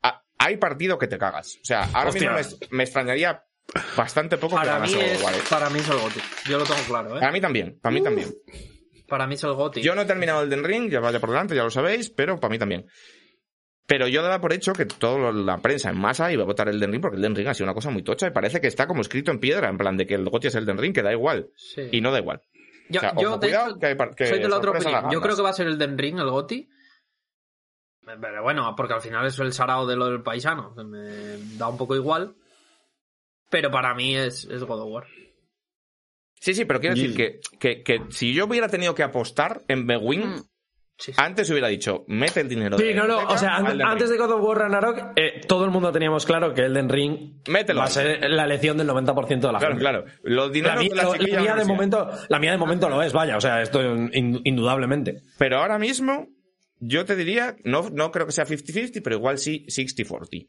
[0.02, 1.56] Ah, hay partido que te cagas.
[1.62, 2.32] O sea, ahora Hostia.
[2.32, 3.42] mismo me, me extrañaría
[3.96, 5.42] bastante poco que Para mí, ganase es, ¿eh?
[5.48, 6.20] para mí es el GOTY.
[6.48, 7.20] Yo lo tengo claro, ¿eh?
[7.20, 8.28] Para mí también, para mí también.
[9.06, 9.82] Para mí es el GOTY.
[9.82, 12.40] Yo no he terminado el Den Ring, ya vaya por delante, ya lo sabéis, pero
[12.40, 12.86] para mí también.
[13.86, 16.78] Pero yo daba por hecho que toda la prensa en masa iba a votar el
[16.78, 18.68] Den Ring porque el Den Ring ha sido una cosa muy tocha y parece que
[18.68, 20.94] está como escrito en piedra, en plan de que el GOTY es el Den Ring,
[20.94, 21.50] que da igual.
[21.56, 21.88] Sí.
[21.90, 22.40] Y no da igual.
[22.88, 24.56] Yo, O sea, yo, ojo, de cuidado, hecho, que hay par- que soy de la
[24.58, 25.10] otra opinión.
[25.10, 26.68] Yo creo que va a ser el Den Ring, el GOTY.
[28.04, 30.74] Pero bueno, porque al final es el sarao de lo del paisano.
[30.74, 32.34] que Me da un poco igual.
[33.50, 35.06] Pero para mí es, es God of War.
[36.40, 39.86] Sí, sí, pero quiero decir que, que, que si yo hubiera tenido que apostar en
[39.86, 40.42] Bewin, Mm.
[40.98, 41.20] Sí, sí.
[41.20, 42.78] antes hubiera dicho, mete el dinero.
[42.78, 43.26] Sí, de no, no.
[43.26, 44.20] O sea, an- antes Ring.
[44.20, 47.80] de God of War Ragnarok, eh, todo el mundo teníamos claro que Elden Ring Mételo
[47.80, 49.80] va a ser la elección del 90% de la Claro, gente.
[49.80, 50.04] claro.
[50.22, 53.12] Los La, mía- de la la mía de momento, la mía de momento lo es,
[53.12, 55.22] vaya, o sea, esto in- indudablemente.
[55.38, 56.28] Pero ahora mismo,
[56.78, 60.46] yo te diría, no, no creo que sea 50-50, pero igual sí 60-40.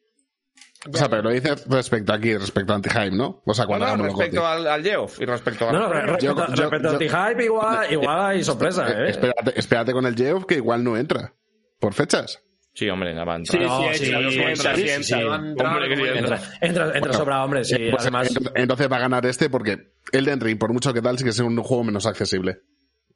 [0.91, 3.41] O sea, pero lo dices respecto aquí, respecto a Anti-Hype, ¿no?
[3.45, 5.71] O sea, cuando hagamos los respecto al, al Geoff y respecto a...
[5.71, 6.97] No, no, Yo- respecto, yo- respecto yo- a
[7.29, 9.09] T-Hype, igual, igual hay sorpresa, Eh, ¿eh?
[9.11, 11.33] espérate, espérate con el Geoff que igual no entra.
[11.79, 12.41] Por fechas.
[12.73, 13.59] Sí, hombre, ya va a Sí.
[13.59, 17.75] No, sí, sí, entra, a entrar Hombre, sí, el- Entra, entra, entra sobrado, hombre, sí.
[17.75, 21.17] Eh, pues, además, entonces, va a ganar este porque Elden Ring, por mucho que tal,
[21.17, 22.61] sí que es un juego menos accesible.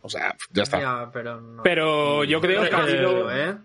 [0.01, 0.79] O sea, ya está.
[0.79, 1.63] Ya, pero no.
[1.63, 3.57] Pero yo creo que ha habido, ¿eh?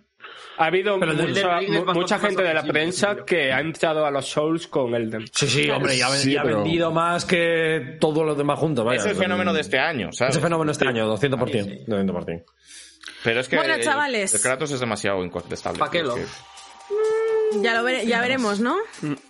[0.59, 4.11] Ha habido Pero el mucha, es mucha gente de la prensa que ha entrado a
[4.11, 5.25] los Souls con Elden.
[5.33, 8.59] sí, sí, hombre, ya, ha- Sí, ya ha pero- vendido más que todos los demás
[8.59, 9.01] juntos, vaya.
[9.01, 10.35] Es el fenómeno de este año, ¿sabes?
[10.37, 11.65] Ese fenómeno este año, 200%.
[11.65, 11.85] Sí, sí.
[11.87, 12.45] 200%.
[13.25, 14.35] Pero es que Bueno, el- chavales.
[14.35, 15.79] el Kratos es demasiado incontestable.
[15.79, 16.17] ¿Pa' qué lo?
[17.61, 18.79] Ya lo vere- ya veremos, ¿no?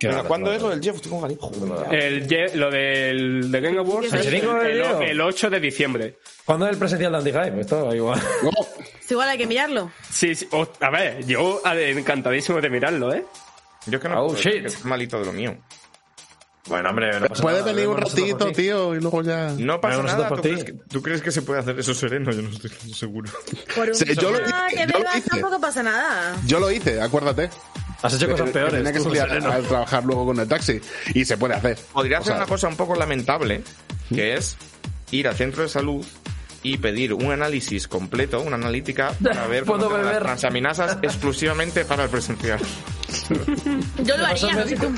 [0.01, 0.95] Venga, ¿Cuándo es lo del Jeff?
[0.95, 1.29] Estoy con.
[1.91, 4.45] El, ye- lo del de Game Awards ¿El es el, de el-
[4.79, 5.01] enero?
[5.01, 6.15] el 8 de diciembre.
[6.45, 7.59] ¿Cuándo es el presencial de Anti-Hype?
[7.59, 8.21] Esto igual.
[8.43, 9.91] No, Es igual hay que mirarlo.
[10.09, 10.47] Sí, sí.
[10.51, 13.25] O- a ver, yo encantadísimo de mirarlo, ¿eh?
[13.87, 14.61] Yo es que no Oh, puedo, shit.
[14.61, 15.57] que es malito de lo mío.
[16.67, 19.53] Bueno, hombre, no pasa puede nada, venir un ratito, tío, y luego ya.
[19.57, 20.29] No pasa nada.
[20.29, 20.41] ¿Tú ti.
[20.49, 22.31] crees, que, tú crees que se puede hacer eso sereno?
[22.31, 23.29] Yo no estoy seguro.
[23.75, 25.29] Por un Sí, yo lo Ah, hice, que yo lo bebas hice.
[25.29, 26.37] tampoco pasa nada.
[26.45, 27.49] Yo lo hice, acuérdate.
[28.01, 28.75] Has hecho cosas Que peores.
[28.75, 30.79] Tenía que salir a, a trabajar luego con el taxi.
[31.13, 31.77] Y se puede hacer.
[31.91, 33.61] Podría O hacer sea, una cosa un poco lamentable,
[34.13, 34.55] que es
[35.11, 36.05] ir al centro de salud
[36.63, 40.23] y pedir un análisis completo, una analítica, para ver cómo Puedo te dan las beber.
[40.23, 42.59] transaminasas exclusivamente para el presencial.
[44.03, 44.65] Yo lo haría.
[44.79, 44.93] tú-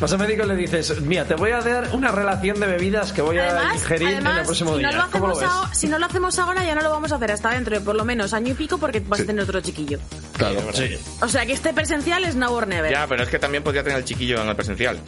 [0.00, 3.12] Vas al médico y le dices, mira, te voy a dar una relación de bebidas
[3.12, 4.92] que voy a Además, ingerir en el además próximo si, día.
[4.92, 7.32] no ¿Cómo lo ahora, si no lo hacemos ahora, ya no lo vamos a hacer
[7.32, 9.98] hasta dentro de por lo menos año y pico porque vas a tener otro chiquillo.
[10.36, 10.60] Claro.
[10.72, 10.96] Sí.
[11.20, 12.92] O sea que este presencial es now or never.
[12.92, 15.00] Ya, pero es que también podría tener el chiquillo en el presencial.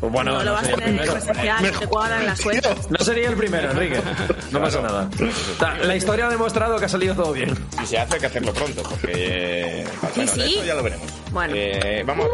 [0.00, 2.90] Pues bueno, no, lo vas a sería el tener en te cuadran las cuentas.
[2.90, 4.00] No sería el primero, Enrique.
[4.50, 5.08] No pasa nada.
[5.82, 7.54] La historia ha demostrado que ha salido todo bien.
[7.82, 9.12] Y se hace hay que hacerlo pronto, porque...
[9.14, 10.54] eh, bueno, sí.
[10.56, 11.06] eso ya lo veremos.
[11.32, 11.54] Bueno.
[11.56, 12.26] Eh, vamos...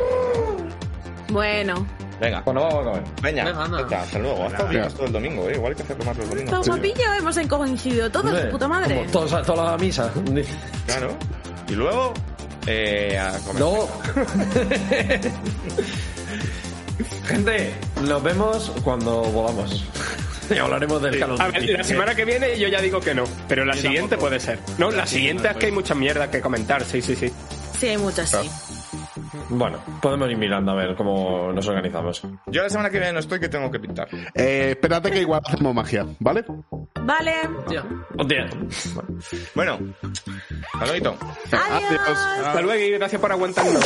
[1.29, 1.87] Bueno,
[2.21, 2.41] Venga.
[2.43, 3.03] Bueno, vamos a comer.
[3.21, 3.83] Venga, Venga, anda.
[3.83, 4.45] venga, hasta luego.
[4.45, 5.55] Ha estado bien esto el domingo, ¿eh?
[5.55, 6.51] Igual hay que hacerlo más los domingos.
[6.51, 8.95] todo guapillo, hemos coincidido todos, de puta madre.
[8.97, 10.11] como Todos, toda la misa.
[10.87, 11.17] Claro.
[11.69, 12.15] Y luego...
[12.65, 13.61] Eh, a comer.
[13.61, 13.89] No.
[17.27, 17.75] Gente,
[18.07, 19.85] nos vemos cuando volvamos.
[20.51, 23.15] Y hablaremos del Call of A ver, la semana que viene yo ya digo que
[23.15, 24.59] no, pero la siguiente puede ser.
[24.79, 27.33] No, la siguiente es que hay mucha mierda que comentar, sí, sí, sí.
[27.79, 28.51] Sí, hay muchas, sí.
[29.49, 32.23] Bueno, podemos ir mirando a ver cómo nos organizamos.
[32.47, 34.09] Yo la semana que viene no estoy, que tengo que pintar.
[34.35, 36.45] Eh, espérate que igual hacemos magia, ¿vale?
[37.01, 37.33] Vale.
[37.69, 37.83] Tío.
[38.19, 38.49] Hostia.
[39.55, 39.79] Bueno,
[40.75, 41.17] hasta luego.
[41.51, 42.19] Adiós.
[42.45, 43.83] Hasta luego y gracias por aguantarnos.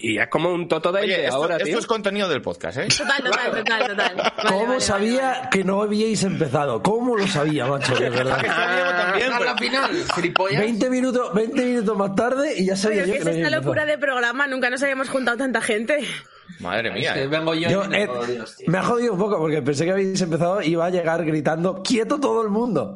[0.00, 1.78] Y, y es como un toto de Oye, esto, ahora, esto tío.
[1.78, 2.88] es contenido del podcast, ¿eh?
[2.88, 4.16] Total, total, total, total.
[4.16, 6.82] Vale, ¿Cómo vale, sabía vale, que no habíais empezado?
[6.82, 7.94] ¿Cómo lo sabía, macho?
[7.96, 8.36] De verdad.
[8.42, 10.60] también, a pero- la final, gilipollas.
[10.60, 13.44] 20 minutos, 20 minutos más tarde y ya sabía Pero yo que que es no
[13.46, 14.00] esta locura empezado.
[14.00, 15.98] de programa, nunca nos habíamos juntado tanta gente.
[16.60, 17.14] Madre mía.
[17.14, 17.26] Que ¿eh?
[17.26, 18.08] vengo yo, Yo, eh,
[18.66, 21.82] me ha jodido un poco porque pensé que habéis empezado y iba a llegar gritando
[21.82, 22.90] ¡Quieto todo el mundo!